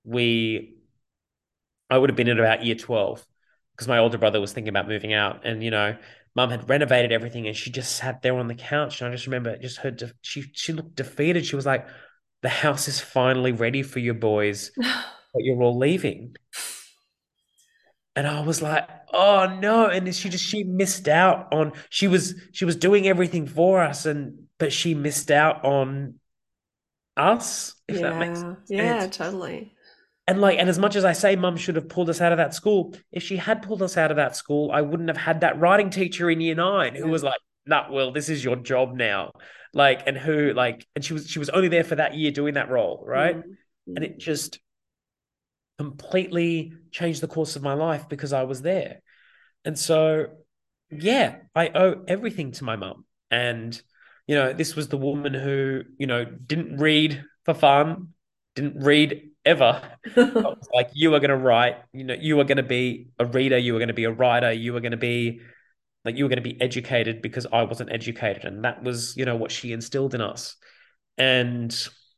we, 0.05 0.77
I 1.91 1.97
would 1.97 2.11
have 2.11 2.17
been 2.17 2.29
in 2.29 2.39
about 2.39 2.65
year 2.65 2.75
12 2.75 3.25
because 3.73 3.89
my 3.89 3.99
older 3.99 4.19
brother 4.19 4.41
was 4.41 4.53
thinking 4.53 4.71
about 4.71 4.89
moving 4.89 5.13
out. 5.13 5.47
And, 5.47 5.63
you 5.63 5.71
know, 5.71 5.97
mum 6.39 6.51
had 6.51 6.69
renovated 6.69 7.11
everything 7.11 7.49
and 7.49 7.57
she 7.57 7.69
just 7.69 7.97
sat 7.97 8.23
there 8.23 8.39
on 8.39 8.47
the 8.47 8.55
couch. 8.55 9.01
And 9.01 9.09
I 9.09 9.11
just 9.13 9.27
remember 9.27 9.59
just 9.59 9.79
her, 9.79 9.91
de- 9.91 10.13
she, 10.23 10.45
she 10.53 10.73
looked 10.73 10.95
defeated. 10.95 11.45
She 11.45 11.57
was 11.57 11.67
like, 11.67 11.89
the 12.43 12.49
house 12.49 12.87
is 12.87 13.01
finally 13.01 13.51
ready 13.51 13.83
for 13.83 13.99
you 13.99 14.15
boys, 14.15 14.71
but 14.77 15.43
you're 15.43 15.61
all 15.61 15.77
leaving. 15.77 16.37
And 18.15 18.29
I 18.29 18.41
was 18.43 18.63
like, 18.63 18.89
oh 19.13 19.59
no. 19.61 19.87
And 19.87 20.15
she 20.15 20.29
just, 20.29 20.45
she 20.45 20.63
missed 20.63 21.09
out 21.09 21.53
on, 21.53 21.73
she 21.91 22.07
was, 22.07 22.37
she 22.53 22.65
was 22.65 22.77
doing 22.77 23.09
everything 23.09 23.49
for 23.49 23.83
us 23.83 24.07
and, 24.07 24.45
but 24.59 24.73
she 24.73 24.95
missed 24.95 25.33
out 25.33 25.65
on 25.65 26.21
us, 27.17 27.75
if 27.89 27.97
yeah. 27.97 28.11
that 28.11 28.19
makes 28.21 28.39
sense. 28.39 28.59
Yeah, 28.69 29.09
totally. 29.09 29.75
And 30.29 30.43
like, 30.43 30.59
and 30.59 30.69
as 30.69 30.79
much 30.79 30.95
as 30.95 31.07
I 31.07 31.15
say 31.15 31.37
mum 31.37 31.57
should 31.57 31.77
have 31.77 31.89
pulled 31.89 32.11
us 32.11 32.21
out 32.21 32.33
of 32.33 32.39
that 32.39 32.53
school, 32.53 32.95
if 33.11 33.23
she 33.23 33.39
had 33.39 33.63
pulled 33.63 33.83
us 33.83 33.97
out 33.97 34.11
of 34.11 34.19
that 34.19 34.37
school, 34.37 34.71
I 34.71 34.83
wouldn't 34.83 35.09
have 35.09 35.17
had 35.17 35.41
that 35.41 35.59
writing 35.59 35.89
teacher 35.89 36.29
in 36.29 36.43
year 36.43 36.55
nine 36.55 36.95
who 36.95 37.09
was 37.09 37.23
like, 37.23 37.41
nah, 37.65 37.91
well, 37.91 38.13
this 38.13 38.29
is 38.29 38.45
your 38.45 38.57
job 38.57 38.95
now. 38.95 39.33
Like, 39.73 40.07
and 40.07 40.19
who 40.19 40.53
like, 40.53 40.87
and 40.95 41.03
she 41.03 41.15
was 41.15 41.31
she 41.31 41.39
was 41.39 41.49
only 41.49 41.69
there 41.69 41.83
for 41.83 41.95
that 41.95 42.15
year 42.15 42.31
doing 42.31 42.55
that 42.55 42.69
role, 42.69 43.03
right? 43.07 43.37
Mm-hmm. 43.37 43.97
And 43.97 44.05
it 44.05 44.19
just 44.19 44.61
completely 45.79 46.75
changed 46.91 47.23
the 47.23 47.29
course 47.29 47.57
of 47.57 47.63
my 47.63 47.73
life 47.73 48.07
because 48.07 48.35
I 48.35 48.43
was 48.43 48.61
there. 48.61 49.01
And 49.65 49.79
so, 49.79 50.27
yeah, 50.91 51.37
I 51.55 51.69
owe 51.75 52.05
everything 52.07 52.53
to 52.53 52.65
my 52.65 52.77
mum. 52.77 53.07
And, 53.31 53.81
you 54.27 54.35
know, 54.35 54.53
this 54.53 54.77
was 54.77 54.89
the 54.89 54.99
woman 54.99 55.33
who, 55.33 55.85
you 55.97 56.07
know, 56.07 56.27
didn't 56.27 56.77
read 56.77 57.25
for 57.47 57.55
fun, 57.55 58.09
didn't 58.55 58.85
read 58.85 59.31
ever. 59.49 59.83
like, 60.75 60.91
you 60.93 61.15
are 61.15 61.21
going 61.21 61.31
to 61.31 61.37
write, 61.37 61.77
you 61.93 62.05
know, 62.05 62.15
you 62.15 62.39
are 62.41 62.45
going 62.45 62.59
to 62.59 62.63
be 62.63 63.09
a 63.19 63.25
reader, 63.25 63.59
you 63.59 63.75
are 63.75 63.79
going 63.79 63.89
to 63.89 63.95
be 63.95 64.05
a 64.05 64.13
writer, 64.13 64.53
you 64.53 64.77
are 64.77 64.81
going 64.81 64.93
to 64.93 64.97
be 64.97 65.41
like, 66.05 66.17
you 66.17 66.25
were 66.25 66.29
going 66.29 66.43
to 66.43 66.49
be 66.49 66.61
educated 66.61 67.23
because 67.23 67.47
I 67.53 67.63
wasn't 67.63 67.93
educated. 67.93 68.45
And 68.45 68.65
that 68.65 68.83
was, 68.83 69.17
you 69.17 69.25
know, 69.25 69.37
what 69.37 69.51
she 69.51 69.73
instilled 69.73 70.15
in 70.15 70.21
us. 70.21 70.57
And 71.17 71.77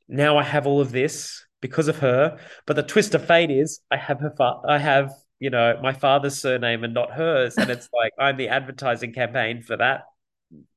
now 0.08 0.36
I 0.36 0.42
have 0.42 0.66
all 0.66 0.80
of 0.80 0.92
this 0.92 1.44
because 1.60 1.88
of 1.88 1.98
her. 1.98 2.38
But 2.66 2.76
the 2.76 2.82
twist 2.82 3.14
of 3.14 3.26
fate 3.26 3.50
is 3.50 3.80
I 3.90 3.96
have 3.96 4.20
her, 4.20 4.32
fa- 4.36 4.60
I 4.68 4.78
have, 4.78 5.12
you 5.38 5.50
know, 5.50 5.78
my 5.82 5.92
father's 5.92 6.40
surname 6.40 6.84
and 6.84 6.92
not 6.92 7.12
hers. 7.12 7.56
And 7.56 7.70
it's 7.70 7.88
like, 7.92 8.12
I'm 8.18 8.36
the 8.36 8.48
advertising 8.48 9.12
campaign 9.12 9.62
for 9.62 9.76
that 9.76 10.02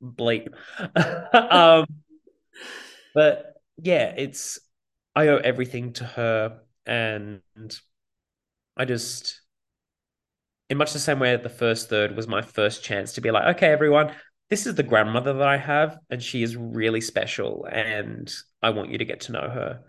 bleep. 0.02 0.48
um, 1.52 1.86
but 3.14 3.54
yeah, 3.78 4.14
it's, 4.16 4.60
I 5.16 5.28
owe 5.28 5.38
everything 5.38 5.94
to 5.94 6.04
her. 6.04 6.60
And 6.86 7.42
I 8.76 8.86
just, 8.86 9.42
in 10.70 10.78
much 10.78 10.94
the 10.94 11.00
same 11.00 11.20
way 11.20 11.32
that 11.32 11.44
the 11.44 11.50
first 11.50 11.90
third 11.90 12.16
was 12.16 12.28
my 12.28 12.42
first 12.42 12.84
chance 12.84 13.14
to 13.14 13.22
be 13.22 13.32
like, 13.32 13.56
okay, 13.56 13.68
everyone, 13.68 14.14
this 14.50 14.66
is 14.68 14.76
the 14.76 14.84
grandmother 14.84 15.34
that 15.34 15.48
I 15.48 15.58
have, 15.58 15.98
and 16.10 16.22
she 16.22 16.44
is 16.44 16.56
really 16.56 17.02
special, 17.02 17.66
and 17.72 18.32
I 18.62 18.70
want 18.72 18.92
you 18.92 19.00
to 19.00 19.06
get 19.06 19.22
to 19.22 19.32
know 19.32 19.50
her. 19.50 19.82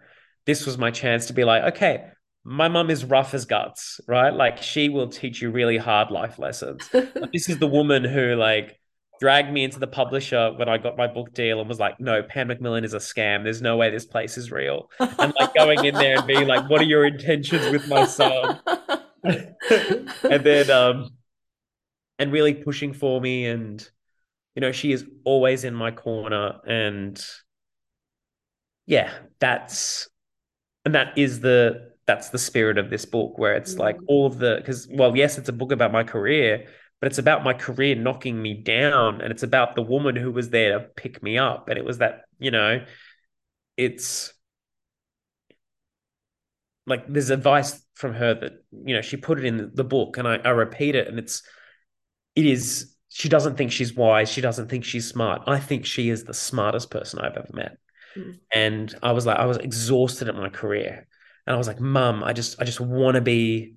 This 0.47 0.65
was 0.65 0.79
my 0.79 0.91
chance 0.91 1.27
to 1.27 1.33
be 1.33 1.45
like, 1.45 1.75
okay, 1.75 2.05
my 2.45 2.69
mum 2.69 2.91
is 2.91 3.05
rough 3.05 3.35
as 3.35 3.47
guts, 3.47 4.01
right? 4.07 4.33
Like 4.33 4.63
she 4.63 4.89
will 4.89 5.09
teach 5.09 5.43
you 5.43 5.51
really 5.51 5.79
hard 5.79 6.11
life 6.11 6.39
lessons. 6.39 6.89
this 7.33 7.49
is 7.49 7.59
the 7.59 7.67
woman 7.67 8.05
who 8.05 8.37
like 8.37 8.79
dragged 9.21 9.53
me 9.53 9.65
into 9.65 9.79
the 9.79 9.87
publisher 9.87 10.53
when 10.57 10.69
I 10.69 10.79
got 10.79 10.97
my 10.97 11.07
book 11.07 11.33
deal 11.35 11.61
and 11.61 11.69
was 11.69 11.79
like, 11.79 12.01
no, 12.01 12.23
Pan 12.23 12.49
Macmillan 12.49 12.85
is 12.85 12.95
a 12.95 12.99
scam. 12.99 13.45
There's 13.45 13.63
no 13.63 13.77
way 13.77 13.91
this 13.91 14.05
place 14.05 14.37
is 14.37 14.51
real. 14.51 14.91
And 14.99 15.33
like 15.39 15.55
going 15.55 15.85
in 15.85 15.95
there 15.95 16.19
and 16.19 16.27
being 16.27 16.47
like, 16.47 16.69
what 16.69 16.81
are 16.81 16.85
your 16.85 17.07
intentions 17.07 17.71
with 17.71 17.89
my 17.89 18.07
son? 18.07 18.61
and 19.25 20.45
then 20.45 20.71
um 20.71 21.11
and 22.19 22.33
really 22.33 22.55
pushing 22.55 22.93
for 22.93 23.21
me 23.21 23.47
and 23.47 23.89
you 24.55 24.61
know 24.61 24.73
she 24.73 24.93
is 24.93 25.05
always 25.25 25.65
in 25.65 25.75
my 25.75 25.91
corner 25.91 26.61
and 26.67 27.25
yeah 28.87 29.11
that's 29.41 30.09
and 30.85 30.95
that 30.95 31.17
is 31.17 31.41
the 31.41 31.91
that's 32.07 32.29
the 32.29 32.39
spirit 32.39 32.77
of 32.77 32.91
this 32.91 33.07
book 33.07 33.39
where 33.39 33.55
it's 33.55 33.75
mm. 33.75 33.79
like 33.79 33.97
all 34.07 34.27
of 34.27 34.39
the 34.39 34.57
because 34.59 34.87
well 34.91 35.17
yes 35.17 35.39
it's 35.39 35.49
a 35.49 35.53
book 35.53 35.73
about 35.73 35.91
my 35.91 36.05
career 36.05 36.67
but 37.05 37.11
it's 37.11 37.19
about 37.19 37.45
my 37.45 37.53
career 37.53 37.95
knocking 37.95 38.41
me 38.41 38.55
down 38.55 39.21
and 39.21 39.31
it's 39.31 39.43
about 39.43 39.75
the 39.75 39.83
woman 39.83 40.17
who 40.17 40.33
was 40.33 40.49
there 40.49 40.79
to 40.79 40.87
pick 40.97 41.23
me 41.23 41.37
up 41.37 41.69
and 41.69 41.77
it 41.77 41.85
was 41.85 41.99
that 41.99 42.23
you 42.39 42.51
know 42.51 42.83
it's 43.77 44.33
like 46.87 47.05
there's 47.07 47.29
advice 47.29 47.85
from 47.93 48.15
her 48.15 48.33
that 48.33 48.53
you 48.87 48.95
know 48.95 49.03
she 49.03 49.19
put 49.19 49.39
it 49.39 49.45
in 49.45 49.71
the 49.75 49.85
book 49.85 50.17
and 50.17 50.27
I, 50.27 50.37
I 50.37 50.49
repeat 50.49 50.95
it 50.95 51.07
and 51.07 51.19
it's 51.19 51.43
it 52.37 52.47
is 52.47 52.97
she 53.11 53.29
doesn't 53.29 53.59
think 53.59 53.71
she's 53.71 53.95
wise 53.95 54.31
she 54.31 54.41
doesn't 54.41 54.71
think 54.71 54.87
she's 54.87 55.07
smart. 55.07 55.43
I 55.47 55.61
think 55.61 55.85
she 55.85 56.09
is 56.09 56.25
the 56.25 56.33
smartest 56.33 56.91
person 56.91 57.19
i've 57.19 57.37
ever 57.37 57.51
met. 57.53 57.77
Mm. 58.17 58.39
and 58.51 58.95
i 59.03 59.13
was 59.13 59.27
like 59.27 59.37
i 59.37 59.45
was 59.45 59.59
exhausted 59.59 60.31
at 60.31 60.37
my 60.37 60.49
career. 60.49 61.07
And 61.47 61.55
i 61.55 61.59
was 61.59 61.69
like 61.69 61.81
mum 61.81 62.25
i 62.25 62.33
just 62.33 62.63
i 62.63 62.65
just 62.65 62.81
want 62.81 63.17
to 63.17 63.21
be 63.21 63.75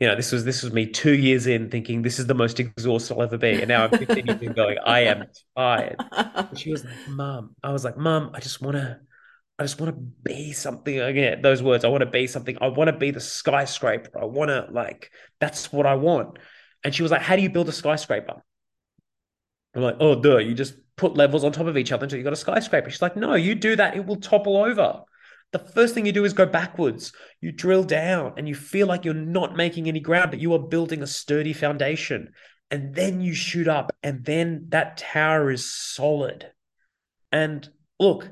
you 0.00 0.08
know 0.08 0.16
this 0.16 0.32
was 0.32 0.44
this 0.44 0.62
was 0.62 0.72
me 0.72 0.86
two 0.86 1.12
years 1.12 1.46
in 1.46 1.70
thinking 1.70 2.02
this 2.02 2.18
is 2.18 2.26
the 2.26 2.34
most 2.34 2.58
exhausted 2.58 3.14
i'll 3.14 3.22
ever 3.22 3.38
be 3.38 3.50
and 3.50 3.68
now 3.68 3.84
i'm 3.84 3.90
15 3.90 4.26
years 4.26 4.42
in 4.42 4.52
going 4.52 4.76
i 4.84 5.00
am 5.00 5.24
tired 5.56 5.96
and 6.10 6.58
she 6.58 6.70
was 6.70 6.84
like 6.84 7.08
mum 7.08 7.54
i 7.62 7.70
was 7.70 7.84
like 7.84 7.96
mum 7.96 8.30
i 8.34 8.40
just 8.40 8.60
want 8.60 8.76
to 8.76 8.98
I 9.58 9.64
just 9.64 9.78
want 9.78 9.94
to 9.94 10.00
be 10.24 10.52
something 10.52 10.98
again. 10.98 11.42
Those 11.42 11.62
words, 11.62 11.84
I 11.84 11.88
want 11.88 12.00
to 12.00 12.08
be 12.08 12.26
something. 12.26 12.56
I 12.62 12.68
want 12.68 12.88
to 12.88 12.96
be 12.96 13.10
the 13.10 13.20
skyscraper. 13.20 14.18
I 14.18 14.24
want 14.24 14.48
to 14.48 14.66
like 14.72 15.10
that's 15.38 15.70
what 15.70 15.84
I 15.84 15.96
want. 15.96 16.38
And 16.82 16.94
she 16.94 17.02
was 17.02 17.12
like, 17.12 17.20
"How 17.20 17.36
do 17.36 17.42
you 17.42 17.50
build 17.50 17.68
a 17.68 17.72
skyscraper?" 17.72 18.42
I'm 19.74 19.82
like, 19.82 19.96
"Oh, 20.00 20.18
duh! 20.18 20.38
You 20.38 20.54
just 20.54 20.76
put 20.96 21.14
levels 21.14 21.44
on 21.44 21.52
top 21.52 21.66
of 21.66 21.76
each 21.76 21.92
other 21.92 22.04
until 22.04 22.16
you 22.16 22.24
got 22.24 22.32
a 22.32 22.36
skyscraper." 22.36 22.88
She's 22.88 23.02
like, 23.02 23.16
"No, 23.16 23.34
you 23.34 23.54
do 23.54 23.76
that, 23.76 23.96
it 23.96 24.06
will 24.06 24.16
topple 24.16 24.56
over." 24.56 25.02
The 25.52 25.58
first 25.58 25.94
thing 25.94 26.06
you 26.06 26.12
do 26.12 26.24
is 26.24 26.32
go 26.32 26.46
backwards. 26.46 27.12
You 27.40 27.52
drill 27.52 27.84
down 27.84 28.34
and 28.36 28.48
you 28.48 28.54
feel 28.54 28.86
like 28.86 29.04
you're 29.04 29.14
not 29.14 29.56
making 29.56 29.88
any 29.88 30.00
ground, 30.00 30.30
but 30.30 30.40
you 30.40 30.52
are 30.54 30.58
building 30.58 31.02
a 31.02 31.06
sturdy 31.06 31.52
foundation. 31.52 32.32
and 32.70 32.94
then 32.94 33.20
you 33.20 33.34
shoot 33.34 33.68
up, 33.68 33.92
and 34.02 34.24
then 34.24 34.66
that 34.68 34.96
tower 34.96 35.50
is 35.50 35.70
solid. 35.72 36.52
And 37.32 37.68
look, 37.98 38.30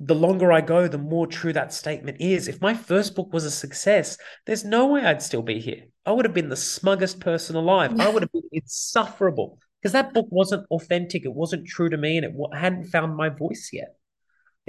the 0.00 0.14
longer 0.14 0.52
I 0.52 0.60
go, 0.60 0.88
the 0.88 0.98
more 0.98 1.26
true 1.26 1.52
that 1.52 1.72
statement 1.72 2.20
is. 2.20 2.48
If 2.48 2.60
my 2.60 2.74
first 2.74 3.14
book 3.14 3.32
was 3.32 3.44
a 3.44 3.50
success, 3.50 4.16
there's 4.46 4.64
no 4.64 4.86
way 4.88 5.02
I'd 5.04 5.22
still 5.22 5.42
be 5.42 5.60
here. 5.60 5.84
I 6.06 6.12
would 6.12 6.24
have 6.24 6.34
been 6.34 6.48
the 6.48 6.56
smuggest 6.56 7.20
person 7.20 7.56
alive. 7.56 7.98
I 7.98 8.08
would 8.08 8.22
have 8.22 8.32
been 8.32 8.48
insufferable 8.52 9.58
because 9.80 9.92
that 9.92 10.14
book 10.14 10.26
wasn't 10.30 10.66
authentic. 10.70 11.24
It 11.24 11.34
wasn't 11.34 11.66
true 11.66 11.88
to 11.88 11.96
me, 11.96 12.16
and 12.16 12.26
it 12.26 12.34
hadn't 12.52 12.86
found 12.86 13.16
my 13.16 13.28
voice 13.28 13.70
yet. 13.72 13.96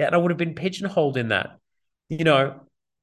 And 0.07 0.15
I 0.15 0.17
would 0.17 0.31
have 0.31 0.37
been 0.37 0.55
pigeonholed 0.55 1.17
in 1.17 1.29
that. 1.29 1.57
You 2.09 2.23
know, 2.23 2.61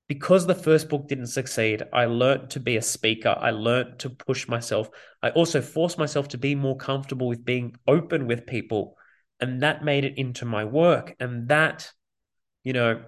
because 0.08 0.46
the 0.46 0.54
first 0.54 0.88
book 0.88 1.08
didn't 1.08 1.28
succeed, 1.28 1.82
I 1.92 2.06
learned 2.06 2.50
to 2.50 2.60
be 2.60 2.76
a 2.76 2.82
speaker. 2.82 3.36
I 3.38 3.50
learned 3.50 4.00
to 4.00 4.10
push 4.10 4.48
myself. 4.48 4.88
I 5.22 5.30
also 5.30 5.60
forced 5.60 5.98
myself 5.98 6.28
to 6.28 6.38
be 6.38 6.54
more 6.54 6.76
comfortable 6.76 7.28
with 7.28 7.44
being 7.44 7.76
open 7.86 8.26
with 8.26 8.46
people. 8.46 8.96
And 9.40 9.62
that 9.62 9.84
made 9.84 10.04
it 10.04 10.16
into 10.16 10.44
my 10.44 10.64
work. 10.64 11.14
And 11.20 11.48
that 11.48 11.92
you 12.66 12.72
know, 12.72 13.00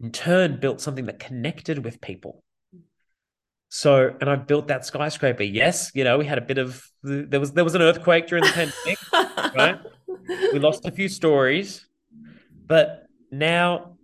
in 0.00 0.10
turn 0.10 0.58
built 0.58 0.80
something 0.80 1.06
that 1.06 1.20
connected 1.20 1.84
with 1.84 2.00
people. 2.00 2.42
So, 3.68 4.12
and 4.20 4.28
I 4.28 4.34
built 4.34 4.66
that 4.68 4.84
skyscraper. 4.84 5.44
Yes, 5.44 5.92
you 5.94 6.02
know, 6.02 6.18
we 6.18 6.24
had 6.24 6.38
a 6.38 6.40
bit 6.40 6.58
of 6.58 6.84
there 7.04 7.38
was 7.38 7.52
there 7.52 7.62
was 7.62 7.76
an 7.76 7.82
earthquake 7.82 8.26
during 8.26 8.42
the 8.42 8.50
pandemic, 8.50 8.98
right? 9.56 9.78
We 10.52 10.58
lost 10.58 10.84
a 10.84 10.90
few 10.90 11.08
stories, 11.08 11.85
but 12.66 13.06
now 13.30 13.96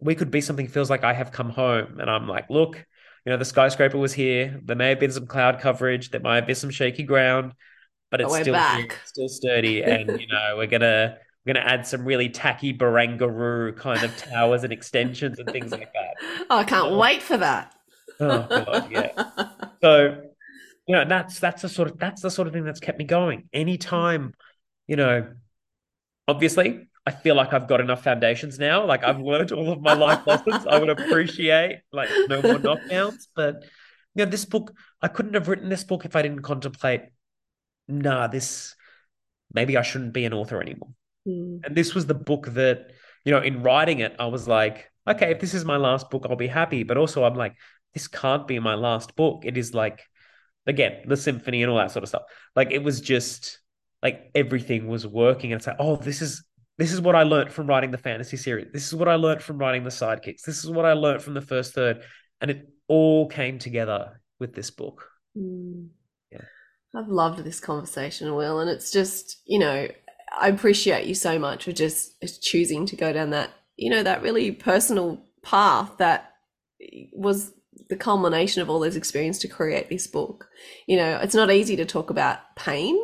we 0.00 0.14
could 0.14 0.30
be 0.30 0.40
something 0.40 0.68
feels 0.68 0.90
like 0.90 1.04
I 1.04 1.12
have 1.12 1.32
come 1.32 1.50
home, 1.50 2.00
and 2.00 2.10
I'm 2.10 2.28
like, 2.28 2.50
look, 2.50 2.76
you 3.24 3.32
know, 3.32 3.36
the 3.36 3.44
skyscraper 3.44 3.98
was 3.98 4.12
here. 4.12 4.60
There 4.64 4.76
may 4.76 4.90
have 4.90 5.00
been 5.00 5.12
some 5.12 5.26
cloud 5.26 5.60
coverage. 5.60 6.10
There 6.10 6.20
might 6.20 6.36
have 6.36 6.46
been 6.46 6.56
some 6.56 6.70
shaky 6.70 7.02
ground, 7.02 7.52
but 8.10 8.20
it's 8.20 8.36
still 8.36 8.54
here, 8.54 8.88
still 9.04 9.28
sturdy, 9.28 9.82
and 9.84 10.20
you 10.20 10.26
know, 10.28 10.54
we're 10.56 10.66
gonna 10.66 11.18
we're 11.46 11.54
going 11.54 11.64
to 11.64 11.72
add 11.72 11.86
some 11.86 12.04
really 12.04 12.28
tacky 12.28 12.74
Barangaroo 12.74 13.76
kind 13.76 14.02
of 14.02 14.16
towers 14.16 14.64
and 14.64 14.72
extensions 14.72 15.38
and 15.38 15.48
things 15.48 15.70
like 15.70 15.92
that. 15.92 16.14
Oh, 16.50 16.58
I 16.58 16.64
can't 16.64 16.90
so, 16.90 16.98
wait 16.98 17.22
for 17.22 17.36
that. 17.36 17.74
oh 18.20 18.46
god, 18.48 18.88
yeah. 18.90 19.10
So, 19.82 20.22
you 20.86 20.94
know, 20.94 21.04
that's 21.04 21.38
that's 21.38 21.62
the 21.62 21.68
sort 21.68 21.90
of 21.90 21.98
that's 21.98 22.22
the 22.22 22.30
sort 22.30 22.48
of 22.48 22.54
thing 22.54 22.64
that's 22.64 22.80
kept 22.80 22.98
me 22.98 23.04
going. 23.04 23.48
Anytime, 23.52 24.32
you 24.86 24.96
know, 24.96 25.28
obviously, 26.26 26.88
I 27.06 27.12
feel 27.12 27.36
like 27.36 27.52
I've 27.52 27.68
got 27.68 27.80
enough 27.80 28.02
foundations 28.02 28.58
now. 28.58 28.84
Like 28.84 29.04
I've 29.04 29.20
learned 29.20 29.52
all 29.52 29.70
of 29.70 29.80
my 29.80 29.94
life 29.94 30.20
lessons. 30.26 30.66
I 30.66 30.78
would 30.78 30.90
appreciate 30.90 31.82
like 31.92 32.10
no 32.28 32.42
more 32.42 32.58
knockdowns. 32.58 33.28
But 33.34 33.62
you 34.14 34.24
know, 34.24 34.30
this 34.30 34.44
book, 34.44 34.72
I 35.00 35.08
couldn't 35.08 35.34
have 35.34 35.48
written 35.48 35.68
this 35.68 35.84
book 35.84 36.04
if 36.04 36.16
I 36.16 36.22
didn't 36.22 36.42
contemplate, 36.42 37.02
nah, 37.86 38.26
this 38.26 38.74
maybe 39.52 39.76
I 39.76 39.82
shouldn't 39.82 40.14
be 40.14 40.24
an 40.24 40.32
author 40.32 40.60
anymore. 40.60 40.90
Mm. 41.28 41.64
And 41.64 41.76
this 41.76 41.94
was 41.94 42.06
the 42.06 42.14
book 42.14 42.46
that, 42.54 42.90
you 43.24 43.32
know, 43.32 43.40
in 43.40 43.62
writing 43.62 44.00
it, 44.00 44.16
I 44.18 44.26
was 44.26 44.48
like, 44.48 44.90
okay, 45.06 45.30
if 45.30 45.40
this 45.40 45.54
is 45.54 45.64
my 45.64 45.76
last 45.76 46.10
book, 46.10 46.26
I'll 46.28 46.36
be 46.36 46.46
happy. 46.46 46.82
But 46.82 46.96
also, 46.96 47.24
I'm 47.24 47.34
like, 47.34 47.54
this 47.94 48.08
can't 48.08 48.46
be 48.48 48.58
my 48.58 48.74
last 48.74 49.16
book. 49.16 49.42
It 49.44 49.56
is 49.56 49.74
like, 49.74 50.02
again, 50.66 51.02
the 51.06 51.16
symphony 51.16 51.62
and 51.62 51.70
all 51.70 51.78
that 51.78 51.92
sort 51.92 52.02
of 52.02 52.08
stuff. 52.08 52.22
Like, 52.54 52.72
it 52.72 52.82
was 52.82 53.00
just 53.00 53.60
like 54.02 54.30
everything 54.34 54.88
was 54.88 55.06
working. 55.06 55.52
And 55.52 55.58
it's 55.60 55.66
like, 55.66 55.76
oh, 55.78 55.96
this 55.96 56.22
is 56.22 56.45
this 56.78 56.92
is 56.92 57.00
what 57.00 57.16
I 57.16 57.22
learned 57.22 57.52
from 57.52 57.66
writing 57.66 57.90
the 57.90 57.98
fantasy 57.98 58.36
series. 58.36 58.68
This 58.72 58.86
is 58.86 58.94
what 58.94 59.08
I 59.08 59.14
learned 59.14 59.42
from 59.42 59.58
writing 59.58 59.84
the 59.84 59.90
sidekicks. 59.90 60.42
This 60.42 60.62
is 60.62 60.70
what 60.70 60.84
I 60.84 60.92
learned 60.92 61.22
from 61.22 61.34
the 61.34 61.40
first 61.40 61.74
third. 61.74 62.02
And 62.40 62.50
it 62.50 62.68
all 62.86 63.28
came 63.28 63.58
together 63.58 64.20
with 64.38 64.54
this 64.54 64.70
book. 64.70 65.08
Mm. 65.36 65.88
Yeah. 66.30 66.42
I've 66.94 67.08
loved 67.08 67.42
this 67.44 67.60
conversation, 67.60 68.34
Will. 68.34 68.60
And 68.60 68.68
it's 68.68 68.90
just, 68.90 69.40
you 69.46 69.58
know, 69.58 69.88
I 70.38 70.48
appreciate 70.48 71.06
you 71.06 71.14
so 71.14 71.38
much 71.38 71.64
for 71.64 71.72
just 71.72 72.42
choosing 72.42 72.84
to 72.86 72.96
go 72.96 73.12
down 73.12 73.30
that, 73.30 73.50
you 73.76 73.90
know, 73.90 74.02
that 74.02 74.22
really 74.22 74.52
personal 74.52 75.24
path 75.42 75.92
that 75.98 76.34
was 77.12 77.52
the 77.88 77.96
culmination 77.96 78.60
of 78.60 78.68
all 78.68 78.80
those 78.80 78.96
experiences 78.96 79.40
to 79.42 79.48
create 79.48 79.88
this 79.88 80.06
book. 80.06 80.48
You 80.86 80.96
know, 80.96 81.18
it's 81.22 81.34
not 81.34 81.50
easy 81.50 81.76
to 81.76 81.84
talk 81.86 82.10
about 82.10 82.38
pain. 82.56 82.98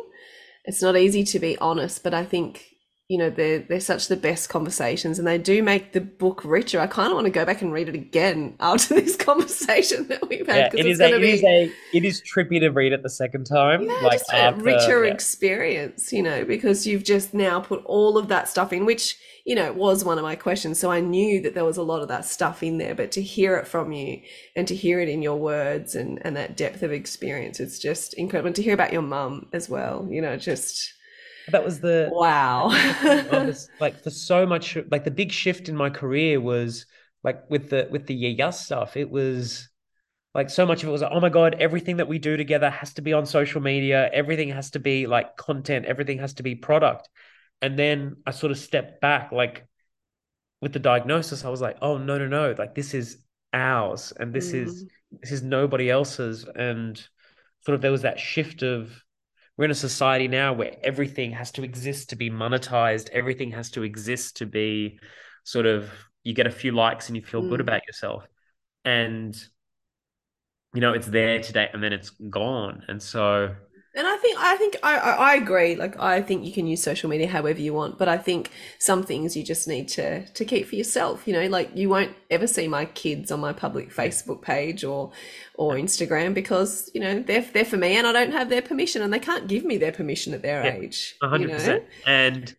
It's 0.65 0.81
not 0.81 0.95
easy 0.95 1.23
to 1.23 1.39
be 1.39 1.57
honest, 1.57 2.03
but 2.03 2.13
I 2.13 2.23
think 2.23 2.65
you 3.13 3.19
know 3.19 3.29
they're 3.29 3.59
they're 3.59 3.79
such 3.79 4.07
the 4.07 4.17
best 4.17 4.49
conversations 4.49 5.19
and 5.19 5.27
they 5.27 5.37
do 5.37 5.61
make 5.61 5.91
the 5.91 6.01
book 6.01 6.41
richer. 6.43 6.79
I 6.79 6.87
kind 6.87 7.09
of 7.09 7.13
want 7.13 7.25
to 7.25 7.31
go 7.31 7.45
back 7.45 7.61
and 7.61 7.71
read 7.71 7.87
it 7.87 7.93
again 7.93 8.55
after 8.59 8.95
this 8.95 9.15
conversation 9.15 10.07
that 10.07 10.27
we've 10.27 10.47
had 10.47 10.73
yeah, 10.73 10.79
it 10.79 10.85
is 10.87 10.99
a, 10.99 11.09
be, 11.09 11.13
it 11.13 11.23
is 11.23 11.43
a 11.43 11.71
it 11.93 12.05
is 12.05 12.23
trippy 12.23 12.59
to 12.59 12.69
read 12.69 12.91
it 12.91 13.03
the 13.03 13.11
second 13.11 13.43
time 13.43 13.83
yeah, 13.83 13.93
like 14.01 14.17
just 14.17 14.33
after, 14.33 14.59
a 14.59 14.63
richer 14.63 15.05
yeah. 15.05 15.13
experience 15.13 16.11
you 16.11 16.23
know 16.23 16.43
because 16.43 16.87
you've 16.87 17.03
just 17.03 17.35
now 17.35 17.59
put 17.59 17.85
all 17.85 18.17
of 18.17 18.29
that 18.29 18.49
stuff 18.49 18.73
in 18.73 18.83
which 18.83 19.15
you 19.45 19.53
know 19.53 19.71
was 19.73 20.03
one 20.03 20.17
of 20.17 20.23
my 20.23 20.35
questions. 20.35 20.79
So 20.79 20.89
i 20.89 20.99
knew 20.99 21.39
that 21.41 21.53
there 21.53 21.65
was 21.65 21.77
a 21.77 21.83
lot 21.83 22.01
of 22.01 22.07
that 22.07 22.25
stuff 22.25 22.63
in 22.63 22.79
there 22.79 22.95
but 22.95 23.11
to 23.11 23.21
hear 23.21 23.57
it 23.57 23.67
from 23.67 23.91
you 23.91 24.21
and 24.55 24.67
to 24.67 24.73
hear 24.73 24.99
it 25.01 25.07
in 25.07 25.21
your 25.21 25.37
words 25.37 25.93
and 25.93 26.19
and 26.25 26.35
that 26.35 26.57
depth 26.57 26.81
of 26.81 26.91
experience 26.91 27.59
it's 27.59 27.77
just 27.77 28.15
incredible. 28.15 28.47
And 28.47 28.55
to 28.55 28.63
hear 28.63 28.73
about 28.73 28.91
your 28.91 29.03
mum 29.03 29.49
as 29.53 29.69
well 29.69 30.07
you 30.09 30.19
know 30.19 30.35
just 30.35 30.95
that 31.49 31.63
was 31.63 31.79
the 31.79 32.09
wow. 32.11 32.67
Was, 33.31 33.69
like 33.79 34.01
for 34.01 34.09
so 34.09 34.45
much 34.45 34.77
like 34.89 35.03
the 35.03 35.11
big 35.11 35.31
shift 35.31 35.69
in 35.69 35.75
my 35.75 35.89
career 35.89 36.39
was 36.39 36.85
like 37.23 37.49
with 37.49 37.69
the 37.69 37.87
with 37.91 38.07
the 38.07 38.15
yeah 38.15 38.49
stuff. 38.49 38.95
It 38.97 39.09
was 39.09 39.69
like 40.33 40.49
so 40.49 40.65
much 40.65 40.83
of 40.83 40.89
it 40.89 40.91
was 40.91 41.01
like, 41.01 41.11
oh 41.13 41.19
my 41.19 41.29
god 41.29 41.55
everything 41.59 41.97
that 41.97 42.07
we 42.07 42.17
do 42.17 42.37
together 42.37 42.69
has 42.69 42.93
to 42.95 43.01
be 43.01 43.13
on 43.13 43.25
social 43.25 43.61
media. 43.61 44.09
Everything 44.13 44.49
has 44.49 44.71
to 44.71 44.79
be 44.79 45.07
like 45.07 45.35
content. 45.37 45.85
Everything 45.85 46.19
has 46.19 46.33
to 46.35 46.43
be 46.43 46.55
product. 46.55 47.09
And 47.61 47.77
then 47.77 48.17
i 48.25 48.31
sort 48.31 48.51
of 48.51 48.57
stepped 48.57 49.01
back 49.01 49.31
like 49.31 49.65
with 50.61 50.73
the 50.73 50.79
diagnosis 50.79 51.43
i 51.43 51.49
was 51.49 51.61
like 51.61 51.77
oh 51.81 51.97
no 51.97 52.17
no 52.17 52.27
no. 52.27 52.55
Like 52.57 52.75
this 52.75 52.93
is 52.93 53.17
ours 53.53 54.13
and 54.17 54.33
this 54.33 54.51
mm. 54.51 54.65
is 54.65 54.85
this 55.21 55.31
is 55.31 55.43
nobody 55.43 55.89
else's. 55.89 56.45
And 56.55 56.97
sort 57.61 57.75
of 57.75 57.81
there 57.81 57.91
was 57.91 58.01
that 58.03 58.19
shift 58.19 58.63
of 58.63 59.02
we're 59.57 59.65
in 59.65 59.71
a 59.71 59.75
society 59.75 60.27
now 60.27 60.53
where 60.53 60.75
everything 60.83 61.31
has 61.31 61.51
to 61.51 61.63
exist 61.63 62.09
to 62.09 62.15
be 62.15 62.29
monetized. 62.29 63.09
Everything 63.09 63.51
has 63.51 63.69
to 63.71 63.83
exist 63.83 64.37
to 64.37 64.45
be 64.45 64.99
sort 65.43 65.65
of 65.65 65.91
you 66.23 66.33
get 66.33 66.47
a 66.47 66.51
few 66.51 66.71
likes 66.71 67.07
and 67.07 67.15
you 67.15 67.21
feel 67.21 67.43
mm. 67.43 67.49
good 67.49 67.61
about 67.61 67.85
yourself. 67.85 68.25
And 68.85 69.35
you 70.73 70.81
know 70.81 70.93
it's 70.93 71.07
there 71.07 71.41
today 71.41 71.69
and 71.71 71.83
then 71.83 71.93
it's 71.93 72.09
gone. 72.09 72.83
And 72.87 73.01
so 73.01 73.55
and 73.95 74.07
I 74.07 74.17
think 74.17 74.37
I 74.39 74.55
think 74.55 74.77
I, 74.81 74.97
I 74.97 75.35
agree. 75.35 75.75
Like 75.75 75.99
I 75.99 76.21
think 76.21 76.45
you 76.45 76.51
can 76.51 76.65
use 76.65 76.81
social 76.81 77.09
media 77.09 77.27
however 77.27 77.61
you 77.61 77.73
want, 77.73 77.99
but 77.99 78.07
I 78.07 78.17
think 78.17 78.49
some 78.79 79.03
things 79.03 79.37
you 79.37 79.43
just 79.43 79.67
need 79.67 79.87
to 79.89 80.25
to 80.25 80.45
keep 80.45 80.67
for 80.67 80.75
yourself. 80.75 81.27
You 81.27 81.33
know, 81.33 81.47
like 81.47 81.69
you 81.75 81.89
won't 81.89 82.15
ever 82.31 82.47
see 82.47 82.67
my 82.67 82.85
kids 82.85 83.31
on 83.31 83.39
my 83.39 83.53
public 83.53 83.93
Facebook 83.93 84.41
page 84.41 84.83
or 84.83 85.11
or 85.55 85.75
Instagram 85.75 86.33
because 86.33 86.89
you 86.93 87.01
know 87.01 87.21
they're 87.21 87.45
they're 87.53 87.65
for 87.65 87.77
me 87.77 87.95
and 87.95 88.07
I 88.07 88.11
don't 88.11 88.31
have 88.31 88.49
their 88.49 88.61
permission 88.63 89.01
and 89.01 89.13
they 89.13 89.19
can't 89.19 89.47
give 89.47 89.63
me 89.63 89.77
their 89.77 89.91
permission 89.91 90.33
at 90.33 90.41
their 90.41 90.63
yeah, 90.65 90.73
age. 90.73 91.15
hundred 91.21 91.51
percent. 91.51 91.83
And 92.07 92.55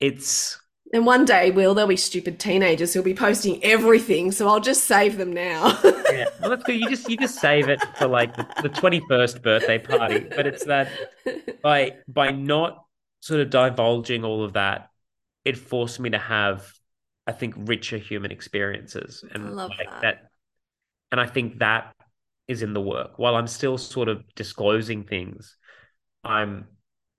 it's 0.00 0.59
and 0.92 1.06
one 1.06 1.24
day, 1.24 1.50
Will, 1.52 1.74
there'll 1.74 1.88
be 1.88 1.96
stupid 1.96 2.40
teenagers 2.40 2.92
who'll 2.92 3.04
be 3.04 3.14
posting 3.14 3.62
everything. 3.62 4.32
So 4.32 4.48
I'll 4.48 4.60
just 4.60 4.84
save 4.84 5.18
them 5.18 5.32
now. 5.32 5.78
yeah, 5.84 6.26
well, 6.40 6.50
that's 6.50 6.64
good. 6.64 6.80
You 6.80 6.88
just 6.88 7.08
you 7.08 7.16
just 7.16 7.38
save 7.38 7.68
it 7.68 7.80
for 7.96 8.08
like 8.08 8.34
the 8.60 8.68
twenty 8.68 9.00
first 9.08 9.42
birthday 9.42 9.78
party. 9.78 10.20
But 10.20 10.46
it's 10.46 10.64
that 10.64 10.90
by 11.62 11.96
by 12.08 12.32
not 12.32 12.84
sort 13.20 13.40
of 13.40 13.50
divulging 13.50 14.24
all 14.24 14.42
of 14.42 14.54
that, 14.54 14.90
it 15.44 15.56
forced 15.56 16.00
me 16.00 16.10
to 16.10 16.18
have, 16.18 16.72
I 17.26 17.32
think, 17.32 17.54
richer 17.56 17.98
human 17.98 18.32
experiences, 18.32 19.24
and 19.32 19.54
like 19.54 19.70
that. 19.78 20.02
that. 20.02 20.30
And 21.12 21.20
I 21.20 21.26
think 21.26 21.60
that 21.60 21.94
is 22.48 22.62
in 22.62 22.72
the 22.72 22.80
work. 22.80 23.16
While 23.16 23.36
I'm 23.36 23.46
still 23.46 23.78
sort 23.78 24.08
of 24.08 24.24
disclosing 24.34 25.04
things, 25.04 25.56
I'm 26.24 26.66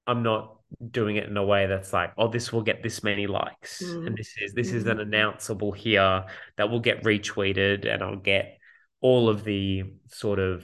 I'm 0.05 0.23
not 0.23 0.57
doing 0.89 1.15
it 1.15 1.27
in 1.27 1.37
a 1.37 1.45
way 1.45 1.67
that's 1.67 1.93
like, 1.93 2.13
oh, 2.17 2.27
this 2.27 2.51
will 2.51 2.61
get 2.61 2.83
this 2.83 3.03
many 3.03 3.27
likes, 3.27 3.81
mm. 3.83 4.07
and 4.07 4.17
this 4.17 4.33
is 4.41 4.53
this 4.53 4.71
mm. 4.71 4.75
is 4.75 4.85
an 4.85 4.97
mm-hmm. 4.97 5.11
announceable 5.11 5.75
here 5.75 6.25
that 6.57 6.69
will 6.69 6.79
get 6.79 7.03
retweeted, 7.03 7.91
and 7.91 8.03
I'll 8.03 8.15
get 8.15 8.57
all 9.01 9.29
of 9.29 9.43
the 9.43 9.83
sort 10.07 10.39
of 10.39 10.63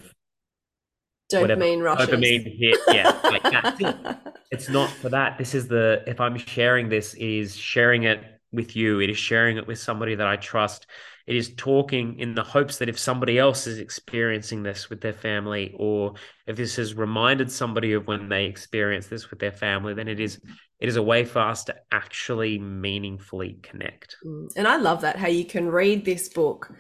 dopamine 1.32 1.84
rushes. 1.84 2.08
dopamine 2.08 2.58
hit. 2.58 2.80
Yeah, 2.88 3.20
like 3.24 3.42
it. 3.80 4.18
It's 4.50 4.70
not 4.70 4.90
for 4.90 5.10
that. 5.10 5.38
This 5.38 5.54
is 5.54 5.68
the 5.68 6.04
if 6.08 6.22
I'm 6.22 6.38
sharing 6.38 6.88
this, 6.88 7.14
is 7.16 7.56
sharing 7.56 8.04
it 8.04 8.24
with 8.52 8.76
you. 8.76 9.00
It 9.00 9.10
is 9.10 9.18
sharing 9.18 9.58
it 9.58 9.68
with 9.68 9.80
somebody 9.80 10.16
that 10.16 10.28
I 10.28 10.36
trust. 10.38 10.88
It 11.26 11.36
is 11.36 11.54
talking 11.56 12.20
in 12.20 12.36
the 12.36 12.44
hopes 12.44 12.78
that 12.78 12.88
if 12.88 12.98
somebody 12.98 13.38
else 13.38 13.68
is 13.68 13.80
experiencing 13.80 14.64
this 14.64 14.90
with 14.90 15.02
their 15.02 15.14
family, 15.14 15.76
or 15.78 16.14
if 16.46 16.56
this 16.56 16.78
has 16.78 16.96
reminded 16.96 17.52
somebody 17.52 17.94
of 17.94 18.08
when 18.08 18.30
they 18.30 18.46
experience 18.46 19.08
this 19.08 19.30
with 19.30 19.40
their 19.40 19.52
family, 19.52 19.94
then 19.94 20.08
it 20.08 20.20
is 20.20 20.40
it 20.80 20.88
is 20.88 20.96
a 20.96 21.04
way 21.04 21.26
for 21.26 21.40
us 21.40 21.64
to 21.66 21.76
actually 21.92 22.60
meaningfully 22.60 23.58
connect. 23.64 24.16
Mm. 24.26 24.48
And 24.56 24.68
I 24.68 24.78
love 24.78 25.02
that 25.02 25.18
how 25.18 25.28
you 25.28 25.44
can 25.44 25.68
read 25.68 26.06
this 26.06 26.30
book 26.30 26.72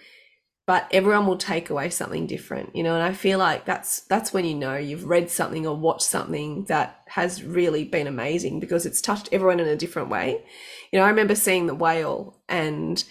but 0.67 0.85
everyone 0.91 1.25
will 1.25 1.37
take 1.37 1.69
away 1.71 1.89
something 1.89 2.27
different, 2.27 2.75
you 2.75 2.83
know. 2.83 2.93
And 2.93 3.01
I 3.01 3.13
feel 3.13 3.39
like 3.39 3.65
that's 3.65 4.01
that's 4.01 4.33
when 4.33 4.45
you 4.45 4.53
know 4.53 4.75
you've 4.75 5.05
read 5.05 5.31
something 5.31 5.65
or 5.65 5.75
watched 5.75 6.03
something 6.03 6.65
that 6.65 7.01
has 7.07 7.41
really 7.43 7.85
been 7.85 8.05
amazing 8.05 8.59
because 8.59 8.85
it's 8.85 9.01
touched 9.01 9.29
everyone 9.31 9.61
in 9.61 9.67
a 9.67 9.77
different 9.77 10.09
way. 10.09 10.43
You 10.91 10.99
know, 10.99 11.05
I 11.05 11.09
remember 11.09 11.35
seeing 11.35 11.65
the 11.67 11.73
whale 11.75 12.37
and 12.47 13.03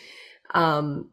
um 0.55 1.11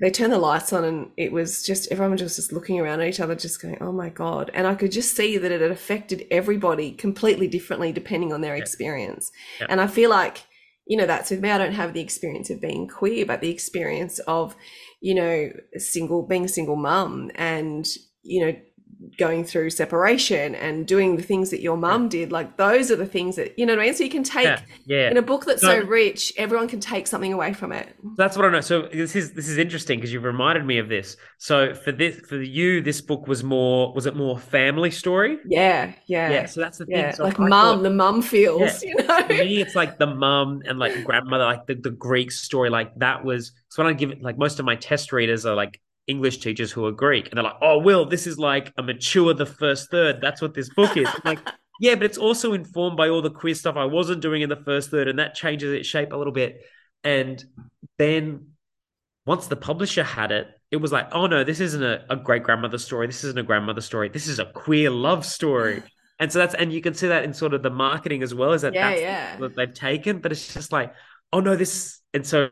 they 0.00 0.10
turned 0.10 0.32
the 0.32 0.38
lights 0.38 0.72
on 0.72 0.82
and 0.84 1.10
it 1.16 1.30
was 1.30 1.62
just 1.62 1.90
everyone 1.92 2.10
was 2.12 2.20
just 2.36 2.52
looking 2.52 2.80
around 2.80 3.00
at 3.00 3.08
each 3.08 3.20
other 3.20 3.34
just 3.36 3.62
going 3.62 3.78
oh 3.80 3.92
my 3.92 4.08
god 4.08 4.50
and 4.52 4.66
i 4.66 4.74
could 4.74 4.90
just 4.90 5.16
see 5.16 5.38
that 5.38 5.52
it 5.52 5.60
had 5.60 5.70
affected 5.70 6.26
everybody 6.32 6.90
completely 6.92 7.46
differently 7.46 7.92
depending 7.92 8.32
on 8.32 8.40
their 8.40 8.56
Yeah. 8.56 8.62
experience 8.62 9.30
Yeah. 9.60 9.66
and 9.70 9.80
i 9.80 9.86
feel 9.86 10.10
like 10.10 10.44
you 10.86 10.96
know 10.98 11.06
that's 11.06 11.30
with 11.30 11.40
me 11.40 11.50
i 11.50 11.58
don't 11.58 11.72
have 11.72 11.94
the 11.94 12.00
experience 12.00 12.50
of 12.50 12.60
being 12.60 12.88
queer 12.88 13.24
but 13.24 13.40
the 13.40 13.50
experience 13.50 14.18
of 14.26 14.56
you 15.04 15.14
know 15.14 15.52
single 15.76 16.22
being 16.22 16.46
a 16.46 16.48
single 16.48 16.76
mum 16.76 17.30
and 17.34 17.86
you 18.22 18.40
know 18.40 18.56
going 19.18 19.44
through 19.44 19.70
separation 19.70 20.54
and 20.54 20.86
doing 20.86 21.16
the 21.16 21.22
things 21.22 21.50
that 21.50 21.60
your 21.60 21.76
mum 21.76 22.08
did 22.08 22.32
like 22.32 22.56
those 22.56 22.90
are 22.90 22.96
the 22.96 23.06
things 23.06 23.36
that 23.36 23.58
you 23.58 23.64
know 23.66 23.72
what 23.74 23.80
i 23.82 23.84
mean 23.86 23.94
so 23.94 24.04
you 24.04 24.10
can 24.10 24.22
take 24.24 24.44
Yeah, 24.44 24.60
yeah. 24.86 25.10
in 25.10 25.16
a 25.16 25.22
book 25.22 25.44
that's 25.44 25.62
so 25.62 25.80
No. 25.80 25.86
rich 25.86 26.32
everyone 26.36 26.68
can 26.68 26.80
take 26.80 27.06
something 27.06 27.32
away 27.32 27.52
from 27.52 27.72
it 27.72 27.94
That's 28.16 28.36
what 28.36 28.46
I 28.46 28.50
know. 28.50 28.60
So 28.60 28.82
this 28.92 29.14
is 29.16 29.32
this 29.32 29.48
is 29.48 29.58
interesting 29.58 29.98
because 29.98 30.12
you've 30.12 30.24
reminded 30.24 30.64
me 30.66 30.78
of 30.78 30.88
this. 30.88 31.16
So 31.38 31.74
for 31.74 31.92
this 31.92 32.16
for 32.28 32.40
you, 32.40 32.80
this 32.82 33.00
book 33.00 33.26
was 33.26 33.42
more 33.42 33.92
was 33.94 34.06
it 34.06 34.14
more 34.16 34.38
family 34.38 34.90
story? 34.90 35.38
yeah 35.46 35.92
yeah 36.06 36.30
Yeah. 36.30 36.46
So 36.46 36.60
that's 36.60 36.78
the 36.78 36.86
thing. 36.86 36.96
Yeah, 36.96 37.10
So 37.12 37.24
like 37.24 37.38
mum, 37.38 37.82
the 37.82 37.90
mum 37.90 38.22
feels, 38.22 38.82
you 38.88 38.94
know. 38.96 39.22
for 39.26 39.32
me, 39.34 39.60
it's 39.60 39.74
like 39.74 39.98
the 39.98 40.06
mum 40.06 40.62
and 40.66 40.78
like 40.78 41.04
grandmother, 41.04 41.44
like 41.44 41.66
the, 41.66 41.74
the 41.74 41.90
Greek 41.90 42.30
story, 42.32 42.70
like 42.70 42.94
that 42.96 43.24
was. 43.24 43.52
So 43.68 43.82
when 43.82 43.92
I 43.92 43.96
give 43.96 44.10
it, 44.12 44.22
like 44.22 44.38
most 44.38 44.58
of 44.60 44.64
my 44.64 44.76
test 44.76 45.12
readers 45.12 45.44
are 45.46 45.54
like 45.56 45.80
English 46.06 46.38
teachers 46.38 46.70
who 46.70 46.84
are 46.86 46.92
Greek, 46.92 47.28
and 47.28 47.36
they're 47.36 47.44
like, 47.44 47.58
"Oh, 47.62 47.78
Will, 47.78 48.04
this 48.04 48.26
is 48.26 48.38
like 48.38 48.72
a 48.76 48.82
mature 48.82 49.34
the 49.34 49.46
first 49.46 49.90
third. 49.90 50.20
That's 50.20 50.42
what 50.42 50.54
this 50.54 50.68
book 50.68 50.96
is." 50.96 51.08
I'm 51.08 51.20
like, 51.24 51.38
yeah, 51.80 51.94
but 51.94 52.04
it's 52.04 52.18
also 52.18 52.52
informed 52.52 52.96
by 52.96 53.08
all 53.08 53.22
the 53.22 53.30
queer 53.30 53.54
stuff 53.54 53.76
I 53.76 53.84
wasn't 53.84 54.20
doing 54.22 54.42
in 54.42 54.48
the 54.48 54.62
first 54.64 54.90
third, 54.90 55.08
and 55.08 55.18
that 55.18 55.34
changes 55.34 55.72
its 55.72 55.88
shape 55.88 56.12
a 56.12 56.16
little 56.16 56.32
bit. 56.32 56.60
And 57.02 57.42
then 57.98 58.48
once 59.26 59.46
the 59.46 59.56
publisher 59.56 60.04
had 60.04 60.32
it, 60.32 60.48
it 60.70 60.76
was 60.76 60.92
like, 60.92 61.08
oh 61.12 61.26
no, 61.26 61.44
this 61.44 61.60
isn't 61.60 61.82
a, 61.82 62.04
a 62.10 62.16
great 62.16 62.42
grandmother 62.42 62.78
story. 62.78 63.06
This 63.06 63.24
isn't 63.24 63.38
a 63.38 63.42
grandmother 63.42 63.80
story. 63.80 64.08
This 64.08 64.26
is 64.26 64.38
a 64.38 64.46
queer 64.46 64.90
love 64.90 65.24
story. 65.24 65.82
And 66.20 66.30
so 66.30 66.38
that's 66.38 66.54
and 66.54 66.72
you 66.72 66.80
can 66.80 66.94
see 66.94 67.08
that 67.08 67.24
in 67.24 67.34
sort 67.34 67.54
of 67.54 67.64
the 67.64 67.70
marketing 67.70 68.22
as 68.22 68.32
well 68.32 68.52
as 68.52 68.62
that 68.62 68.72
Yeah, 68.72 68.90
that's 68.90 69.00
yeah. 69.00 69.38
what 69.40 69.56
they've 69.56 69.74
taken. 69.74 70.20
But 70.20 70.30
it's 70.30 70.54
just 70.54 70.70
like, 70.70 70.94
oh 71.32 71.40
no, 71.40 71.56
this 71.56 72.00
and 72.14 72.24
so 72.24 72.50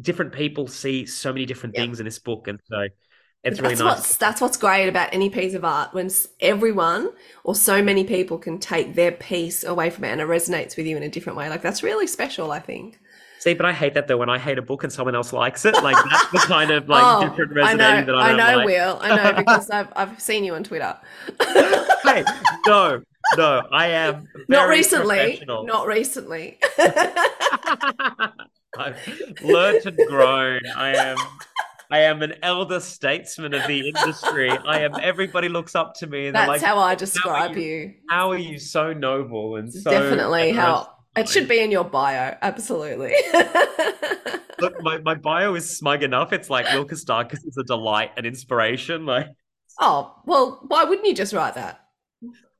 different 0.00 0.32
people 0.32 0.66
see 0.66 1.06
so 1.06 1.32
many 1.32 1.46
different 1.46 1.74
Yeah. 1.74 1.80
things 1.82 2.00
in 2.00 2.04
this 2.06 2.18
book, 2.18 2.48
and 2.48 2.60
so 2.64 2.88
it's 3.44 3.60
really 3.60 3.74
that's 3.74 3.80
nice. 3.80 3.98
what's 3.98 4.16
that's 4.16 4.40
what's 4.40 4.56
great 4.56 4.88
about 4.88 5.14
any 5.14 5.30
piece 5.30 5.54
of 5.54 5.64
art 5.64 5.94
when 5.94 6.10
everyone 6.40 7.10
or 7.44 7.54
so 7.54 7.82
many 7.82 8.04
people 8.04 8.38
can 8.38 8.58
take 8.58 8.94
their 8.94 9.12
piece 9.12 9.64
away 9.64 9.90
from 9.90 10.04
it 10.04 10.10
and 10.10 10.20
it 10.20 10.28
resonates 10.28 10.76
with 10.76 10.86
you 10.86 10.96
in 10.96 11.02
a 11.02 11.08
different 11.08 11.38
way. 11.38 11.48
Like 11.48 11.62
that's 11.62 11.82
really 11.82 12.06
special, 12.06 12.52
I 12.52 12.60
think. 12.60 12.98
See, 13.38 13.54
but 13.54 13.64
I 13.64 13.72
hate 13.72 13.94
that 13.94 14.06
though. 14.06 14.18
When 14.18 14.28
I 14.28 14.38
hate 14.38 14.58
a 14.58 14.62
book 14.62 14.84
and 14.84 14.92
someone 14.92 15.14
else 15.14 15.32
likes 15.32 15.64
it, 15.64 15.80
like 15.82 15.98
that's 16.04 16.26
the 16.30 16.38
kind 16.46 16.70
of 16.70 16.88
like 16.88 17.06
oh, 17.06 17.20
different 17.20 17.52
I 17.62 17.72
resonating 17.72 17.74
know, 17.74 18.06
that 18.06 18.16
I 18.16 18.30
I 18.30 18.32
know, 18.32 18.56
like. 18.58 18.66
Will, 18.66 18.98
I 19.00 19.12
know 19.12 19.32
because 19.36 19.70
I've 19.70 19.88
I've 19.96 20.20
seen 20.20 20.44
you 20.44 20.54
on 20.54 20.62
Twitter. 20.62 20.98
hey, 22.04 22.24
no, 22.66 23.02
no, 23.32 23.62
I 23.72 23.86
am 23.88 24.28
not 24.48 24.68
recently, 24.68 25.42
not 25.46 25.86
recently. 25.86 26.58
I've 28.78 28.96
learnt 29.42 29.84
and 29.86 29.98
grown. 30.08 30.60
I 30.76 30.94
am 30.96 31.16
I 31.90 32.00
am 32.00 32.22
an 32.22 32.34
elder 32.42 32.78
statesman 32.78 33.52
of 33.52 33.66
the 33.66 33.88
industry. 33.88 34.50
I 34.50 34.80
am 34.80 34.92
everybody 35.02 35.48
looks 35.48 35.74
up 35.74 35.94
to 35.96 36.06
me 36.06 36.28
and 36.28 36.36
That's 36.36 36.48
like, 36.48 36.62
how 36.62 36.78
I 36.78 36.94
describe 36.94 37.56
you- 37.56 37.62
you. 37.62 37.94
How 38.08 38.30
are 38.30 38.38
you 38.38 38.58
so 38.58 38.92
noble 38.92 39.56
and 39.56 39.72
so 39.72 39.90
Definitely 39.90 40.52
how 40.52 40.94
it 41.16 41.28
should 41.28 41.48
be 41.48 41.58
in 41.60 41.72
your 41.72 41.84
bio. 41.84 42.36
Absolutely. 42.40 43.14
Look, 44.60 44.80
my, 44.82 44.98
my 44.98 45.14
bio 45.14 45.54
is 45.54 45.76
smug 45.76 46.02
enough. 46.02 46.32
It's 46.32 46.50
like 46.50 46.66
Will 46.72 46.84
Kostakis 46.84 47.46
is 47.46 47.56
a 47.58 47.64
delight 47.64 48.12
and 48.16 48.24
inspiration. 48.24 49.06
Like 49.06 49.26
oh 49.80 50.14
well, 50.26 50.60
why 50.68 50.84
wouldn't 50.84 51.06
you 51.08 51.14
just 51.14 51.32
write 51.32 51.54
that? 51.54 51.79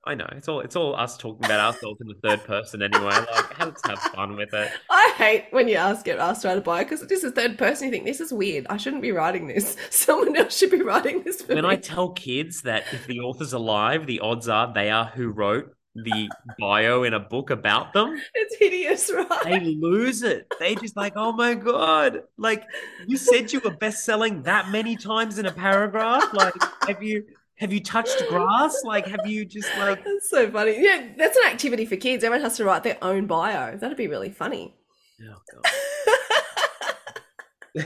I 0.05 0.15
know 0.15 0.27
it's 0.33 0.49
all 0.49 0.61
it's 0.61 0.77
all 0.77 0.97
us 0.97 1.19
talking 1.19 1.45
about 1.45 1.61
ourselves 1.61 2.01
in 2.01 2.09
the 2.09 2.15
third 2.23 2.43
person 2.45 2.81
anyway. 2.81 3.05
Like 3.05 3.59
let's 3.59 3.87
have 3.87 3.99
fun 3.99 4.35
with 4.37 4.53
it. 4.55 4.73
I 4.91 5.15
hate 5.17 5.47
when 5.51 5.69
you 5.69 5.77
ask 5.77 6.05
get 6.07 6.19
asked 6.19 6.43
to 6.43 6.49
write 6.49 6.59
a 6.59 6.63
bio 6.63 6.85
because 6.85 7.07
this 7.07 7.23
is 7.23 7.33
third 7.33 7.59
person. 7.59 7.87
You 7.87 7.91
think 7.91 8.07
this 8.07 8.21
is 8.21 8.33
weird. 8.33 8.67
I 8.71 8.79
shouldn't 8.79 9.03
be 9.03 9.13
writing 9.13 9.47
this. 9.47 9.77
Someone 9.91 10.35
else 10.37 10.57
should 10.57 10.71
be 10.71 10.81
writing 10.81 11.23
this 11.23 11.43
for 11.43 11.55
When 11.55 11.65
me. 11.65 11.71
I 11.71 11.77
tell 11.77 12.11
kids 12.11 12.63
that 12.63 12.85
if 12.93 13.07
the 13.07 13.21
author's 13.21 13.53
alive, 13.53 14.07
the 14.07 14.21
odds 14.21 14.49
are 14.49 14.73
they 14.73 14.91
are 14.91 15.07
who 15.07 15.29
wrote 15.29 15.75
the 15.95 16.31
bio 16.59 17.03
in 17.03 17.13
a 17.13 17.21
book 17.21 17.51
about 17.51 17.93
them. 17.93 18.19
It's 18.35 18.57
hideous, 18.57 19.11
right? 19.13 19.45
they 19.45 19.61
lose 19.61 20.23
it. 20.23 20.51
They 20.59 20.77
just 20.77 20.97
like, 20.97 21.15
oh 21.17 21.33
my 21.33 21.55
god! 21.55 22.23
Like 22.39 22.65
you 23.07 23.19
said, 23.19 23.53
you 23.53 23.61
were 23.61 23.73
best 23.73 24.05
selling 24.05 24.45
that 24.45 24.71
many 24.71 24.97
times 24.97 25.39
in 25.39 25.47
a 25.47 25.53
paragraph. 25.53 26.33
Like, 26.33 26.55
have 26.87 27.03
you 27.03 27.25
have 27.61 27.73
you 27.75 27.81
touched 27.81 28.27
grass? 28.29 28.83
Like, 28.85 29.07
have 29.07 29.27
you 29.27 29.45
just 29.45 29.69
like? 29.79 30.03
That's 30.05 30.31
so 30.31 30.51
funny. 30.51 30.83
Yeah, 30.83 31.09
that's 31.17 31.37
an 31.37 31.53
activity 31.53 31.85
for 31.85 31.97
kids. 31.97 32.25
Everyone 32.25 32.43
has 32.43 32.57
to 32.57 32.65
write 32.65 32.85
their 32.85 32.97
own 33.03 33.27
bio. 33.27 33.77
That'd 33.77 33.99
be 33.99 34.09
really 34.09 34.31
funny. 34.31 34.75
Oh 35.23 35.37
god! 35.53 35.63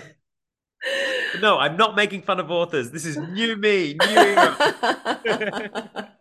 No, 1.41 1.59
I'm 1.59 1.77
not 1.77 1.97
making 1.97 2.23
fun 2.23 2.39
of 2.39 2.51
authors. 2.51 2.91
This 2.91 3.05
is 3.05 3.17
new 3.17 3.57
me, 3.57 3.95
new 3.95 4.17
era. 4.17 4.57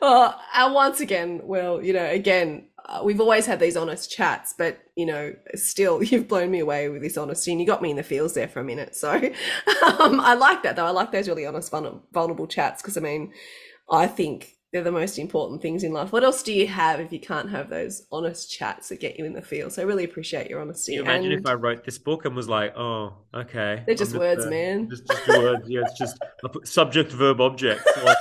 well, 0.00 0.40
and 0.54 0.74
once 0.74 1.00
again, 1.00 1.40
well, 1.44 1.82
you 1.82 1.92
know, 1.92 2.06
again, 2.06 2.68
uh, 2.86 3.00
we've 3.04 3.20
always 3.20 3.46
had 3.46 3.60
these 3.60 3.76
honest 3.76 4.10
chats, 4.10 4.54
but 4.56 4.80
you 4.96 5.06
know, 5.06 5.34
still, 5.54 6.02
you've 6.02 6.28
blown 6.28 6.50
me 6.50 6.60
away 6.60 6.88
with 6.88 7.02
this 7.02 7.16
honesty, 7.16 7.52
and 7.52 7.60
you 7.60 7.66
got 7.66 7.82
me 7.82 7.90
in 7.90 7.96
the 7.96 8.02
feels 8.02 8.34
there 8.34 8.48
for 8.48 8.60
a 8.60 8.64
minute. 8.64 8.94
So, 8.94 9.10
um, 9.98 10.20
I 10.20 10.34
like 10.34 10.62
that 10.62 10.76
though. 10.76 10.86
I 10.86 10.90
like 10.90 11.12
those 11.12 11.28
really 11.28 11.46
honest, 11.46 11.70
vulnerable 11.70 12.46
chats 12.46 12.82
because 12.82 12.96
I 12.96 13.00
mean, 13.00 13.32
I 13.90 14.06
think 14.06 14.56
they're 14.72 14.82
the 14.82 14.90
most 14.90 15.18
important 15.18 15.60
things 15.60 15.84
in 15.84 15.92
life. 15.92 16.12
What 16.12 16.24
else 16.24 16.42
do 16.42 16.52
you 16.52 16.66
have 16.66 16.98
if 16.98 17.12
you 17.12 17.20
can't 17.20 17.50
have 17.50 17.68
those 17.68 18.06
honest 18.10 18.50
chats 18.50 18.88
that 18.88 19.00
get 19.00 19.18
you 19.18 19.26
in 19.26 19.34
the 19.34 19.42
feel? 19.42 19.70
So, 19.70 19.82
I 19.82 19.84
really 19.84 20.04
appreciate 20.04 20.50
your 20.50 20.60
honesty. 20.60 20.94
You 20.94 21.02
imagine 21.02 21.32
and 21.32 21.40
if 21.40 21.46
I 21.46 21.54
wrote 21.54 21.84
this 21.84 21.98
book 21.98 22.24
and 22.24 22.34
was 22.34 22.48
like, 22.48 22.76
oh, 22.76 23.14
okay. 23.34 23.82
they're 23.86 23.94
just 23.94 24.14
I'm 24.14 24.20
words, 24.20 24.46
man. 24.46 24.88
Just, 24.90 25.06
just 25.06 25.28
words. 25.28 25.68
Yeah, 25.68 25.82
it's 25.82 25.98
just 25.98 26.18
subject, 26.64 27.12
verb, 27.12 27.40
object. 27.40 27.82
So 27.94 28.14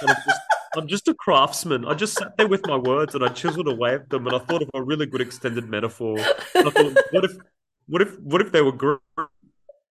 I 0.74 0.80
kind 0.80 0.84
of 0.84 0.90
just, 0.90 1.08
I'm 1.08 1.08
just 1.08 1.08
a 1.08 1.14
craftsman. 1.14 1.86
I 1.86 1.94
just 1.94 2.14
sat 2.18 2.38
there 2.38 2.48
with 2.48 2.66
my 2.68 2.78
words 2.78 3.16
and 3.16 3.24
I 3.24 3.30
chiseled 3.30 3.68
away 3.68 3.96
at 3.96 4.10
them, 4.10 4.28
and 4.28 4.36
I 4.36 4.40
thought 4.40 4.62
of 4.62 4.70
a 4.74 4.82
really 4.82 5.06
good 5.06 5.22
extended 5.22 5.70
metaphor. 5.70 6.18
And 6.56 6.68
I 6.68 6.72
thought, 6.72 6.98
what 7.12 7.26
if, 7.26 7.32
what 7.88 8.02
if, 8.02 8.20
what 8.20 8.42
if 8.42 8.52
they 8.52 8.62
were 8.62 8.72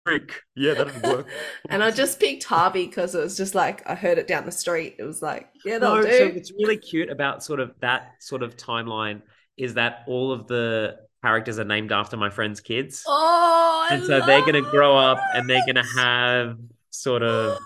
Greek? 0.05 0.41
Yeah, 0.55 0.73
that'd 0.75 1.03
work. 1.03 1.27
And 1.69 1.83
I 1.83 1.91
just 1.91 2.19
picked 2.19 2.43
Harvey 2.45 2.85
because 2.87 3.13
it 3.15 3.19
was 3.19 3.37
just 3.37 3.53
like 3.55 3.87
I 3.89 3.95
heard 3.95 4.17
it 4.17 4.27
down 4.27 4.45
the 4.45 4.51
street. 4.51 4.95
It 4.99 5.03
was 5.03 5.21
like, 5.21 5.49
yeah, 5.65 5.77
they'll 5.79 5.95
No, 5.95 6.01
do. 6.03 6.17
so 6.17 6.29
what's 6.29 6.51
really 6.51 6.77
cute 6.77 7.09
about 7.09 7.43
sort 7.43 7.59
of 7.59 7.73
that 7.81 8.13
sort 8.19 8.41
of 8.43 8.55
timeline 8.57 9.21
is 9.57 9.73
that 9.75 10.03
all 10.07 10.31
of 10.31 10.47
the 10.47 10.97
characters 11.21 11.59
are 11.59 11.65
named 11.65 11.91
after 11.91 12.15
my 12.15 12.29
friends' 12.29 12.61
kids. 12.61 13.03
oh, 13.05 13.87
I 13.91 13.95
and 13.95 14.03
so 14.05 14.25
they're 14.25 14.41
going 14.41 14.63
to 14.63 14.69
grow 14.71 14.97
up 14.97 15.19
and 15.35 15.49
they're 15.49 15.65
going 15.65 15.75
to 15.75 15.99
have 15.99 16.57
sort 16.91 17.21
of 17.23 17.57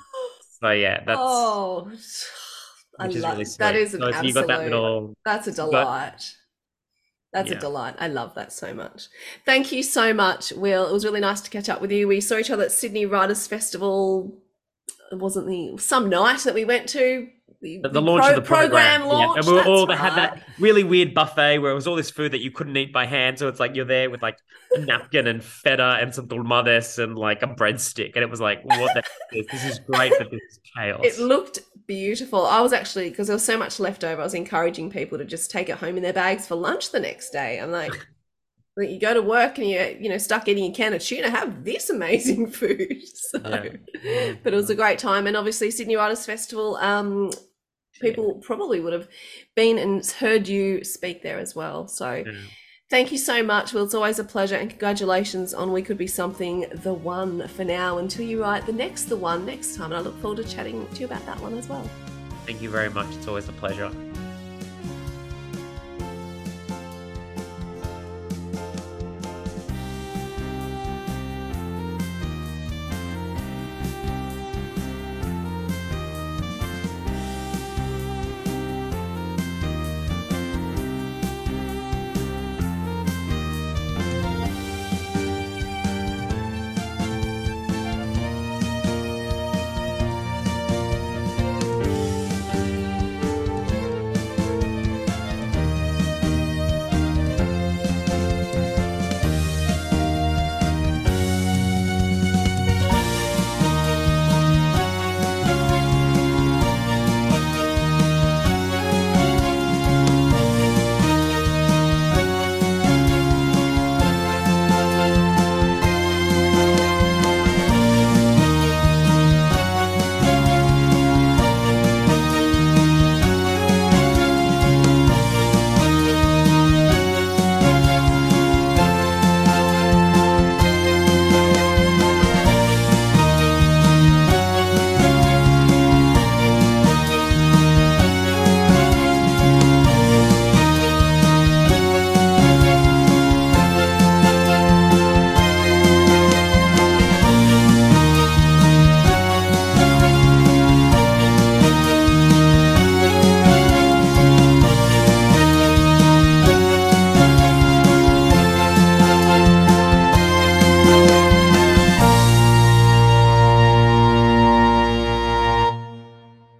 so 0.60 0.72
yeah 0.72 1.04
that's 1.06 1.20
oh, 1.22 1.92
I 3.00 3.08
love 3.08 3.38
really 3.38 3.46
that. 3.58 3.76
Is 3.76 3.94
an 3.94 4.02
so 4.02 4.12
absolute. 4.14 4.48
that 4.48 4.64
little 4.64 5.16
That's 5.26 5.48
a 5.48 5.52
delight. 5.52 6.36
That's 7.34 7.50
a 7.50 7.56
delight. 7.56 7.96
I 7.98 8.08
love 8.10 8.36
that 8.36 8.54
so 8.54 8.76
much. 8.76 9.08
Thank 9.44 9.72
you 9.72 9.82
so 9.82 10.14
much, 10.14 10.52
Will. 10.52 10.88
It 10.88 10.94
was 10.94 11.04
really 11.04 11.20
nice 11.20 11.42
to 11.42 11.50
catch 11.50 11.68
up 11.68 11.82
with 11.82 11.92
you. 11.92 12.08
We 12.08 12.22
saw 12.22 12.38
each 12.38 12.52
other 12.52 12.66
at 12.66 12.72
Sydney 12.72 13.08
Writers 13.08 13.48
Festival. 13.48 14.38
It 15.12 15.18
wasn't 15.18 15.48
the 15.48 15.78
some 15.80 16.10
night 16.10 16.42
that 16.42 16.54
we 16.54 16.64
went 16.64 16.88
to. 16.90 17.28
The, 17.64 17.80
the, 17.82 17.90
the 17.90 18.02
launch 18.02 18.26
of 18.26 18.36
the 18.36 18.42
program, 18.42 19.06
launch. 19.08 19.36
Yeah. 19.36 19.40
and 19.40 19.48
we 19.48 19.54
were 19.54 19.64
all 19.66 19.86
they 19.86 19.96
that's 19.96 20.02
had 20.02 20.16
that 20.18 20.44
really 20.60 20.84
weird 20.84 21.14
buffet 21.14 21.60
where 21.60 21.72
it 21.72 21.76
was 21.76 21.88
all 21.88 21.96
this 21.96 22.12
food 22.12 22.34
that 22.34 22.42
you 22.42 22.52
couldn't 22.52 22.76
eat 22.78 22.92
by 22.92 23.06
hand 23.06 23.40
so 23.40 23.48
it's 23.48 23.60
like 23.60 23.74
you're 23.76 23.86
there 23.86 24.10
with 24.10 24.22
like 24.22 24.38
a 24.76 24.80
napkin 24.80 25.28
and 25.28 25.42
feta 25.44 25.98
and 26.02 26.14
some 26.14 26.28
dolmades 26.28 27.02
and 27.02 27.18
like 27.18 27.42
a 27.42 27.48
breadstick 27.48 28.12
and 28.16 28.24
it 28.24 28.30
was 28.30 28.42
like 28.42 28.64
what 28.66 28.94
the 28.94 29.04
is 29.40 29.46
this? 29.48 29.62
this 29.64 29.72
is 29.72 29.80
great 29.80 30.12
but 30.18 30.30
this 30.30 30.42
is 30.52 30.60
chaos 30.76 31.00
It 31.04 31.20
looked 31.20 31.60
beautiful. 31.88 32.46
I 32.46 32.62
was 32.62 32.74
actually 32.74 33.10
because 33.10 33.28
there 33.28 33.36
was 33.36 33.46
so 33.46 33.58
much 33.58 33.80
left 33.80 34.04
over. 34.04 34.22
I 34.22 34.24
was 34.24 34.34
encouraging 34.34 34.90
people 34.90 35.18
to 35.18 35.26
just 35.26 35.50
take 35.52 35.70
it 35.70 35.78
home 35.78 35.96
in 35.98 36.04
their 36.04 36.14
bags 36.14 36.48
for 36.48 36.56
lunch 36.56 36.92
the 36.92 37.00
next 37.00 37.30
day. 37.32 37.60
I'm 37.60 37.72
like, 37.72 37.92
like, 38.78 38.90
you 38.90 39.00
go 39.00 39.14
to 39.14 39.22
work 39.22 39.58
and 39.58 39.70
you're 39.70 39.90
you 39.90 40.10
know 40.10 40.18
stuck 40.18 40.48
eating 40.48 40.72
a 40.72 40.74
can 40.74 40.94
of 40.94 41.02
tuna. 41.02 41.30
Have 41.30 41.64
this 41.64 41.90
amazing 41.90 42.48
food. 42.60 43.02
So, 43.06 43.40
Yeah. 44.04 44.34
but 44.44 44.54
it 44.54 44.56
was 44.56 44.70
a 44.70 44.76
great 44.76 45.00
time, 45.00 45.28
and 45.28 45.36
obviously 45.38 45.72
Sydney 45.72 45.96
Writers 45.96 46.26
Festival. 46.26 46.76
Um, 46.78 47.32
people 48.04 48.36
probably 48.36 48.80
would 48.80 48.94
have 48.94 49.08
been 49.56 49.78
and 49.80 50.06
heard 50.06 50.48
you 50.48 50.84
speak 50.84 51.24
there 51.24 51.40
as 51.40 51.56
well. 51.56 51.88
So. 51.88 52.24
Yeah. 52.26 52.34
Thank 52.90 53.12
you 53.12 53.18
so 53.18 53.42
much. 53.42 53.74
Well, 53.74 53.86
it's 53.86 53.96
always 53.96 54.20
a 54.20 54.24
pleasure, 54.24 54.56
and 54.56 54.70
congratulations 54.70 55.52
on 55.56 55.72
We 55.72 55.82
Could 55.82 55.98
Be 55.98 56.06
Something, 56.06 56.68
the 56.84 56.94
one 56.94 57.48
for 57.48 57.64
now, 57.64 57.98
until 57.98 58.24
you 58.24 58.40
write 58.40 58.68
the 58.68 58.74
next, 58.74 59.06
the 59.06 59.16
one 59.16 59.48
next 59.48 59.76
time. 59.76 59.86
And 59.86 59.96
I 59.96 60.00
look 60.02 60.20
forward 60.22 60.46
to 60.46 60.48
chatting 60.48 60.86
to 60.88 61.00
you 61.00 61.08
about 61.08 61.26
that 61.26 61.40
one 61.40 61.58
as 61.58 61.68
well. 61.68 61.90
Thank 62.46 62.62
you 62.62 62.70
very 62.70 62.92
much. 62.92 63.08
It's 63.16 63.28
always 63.28 63.50
a 63.50 63.54
pleasure. 63.54 63.90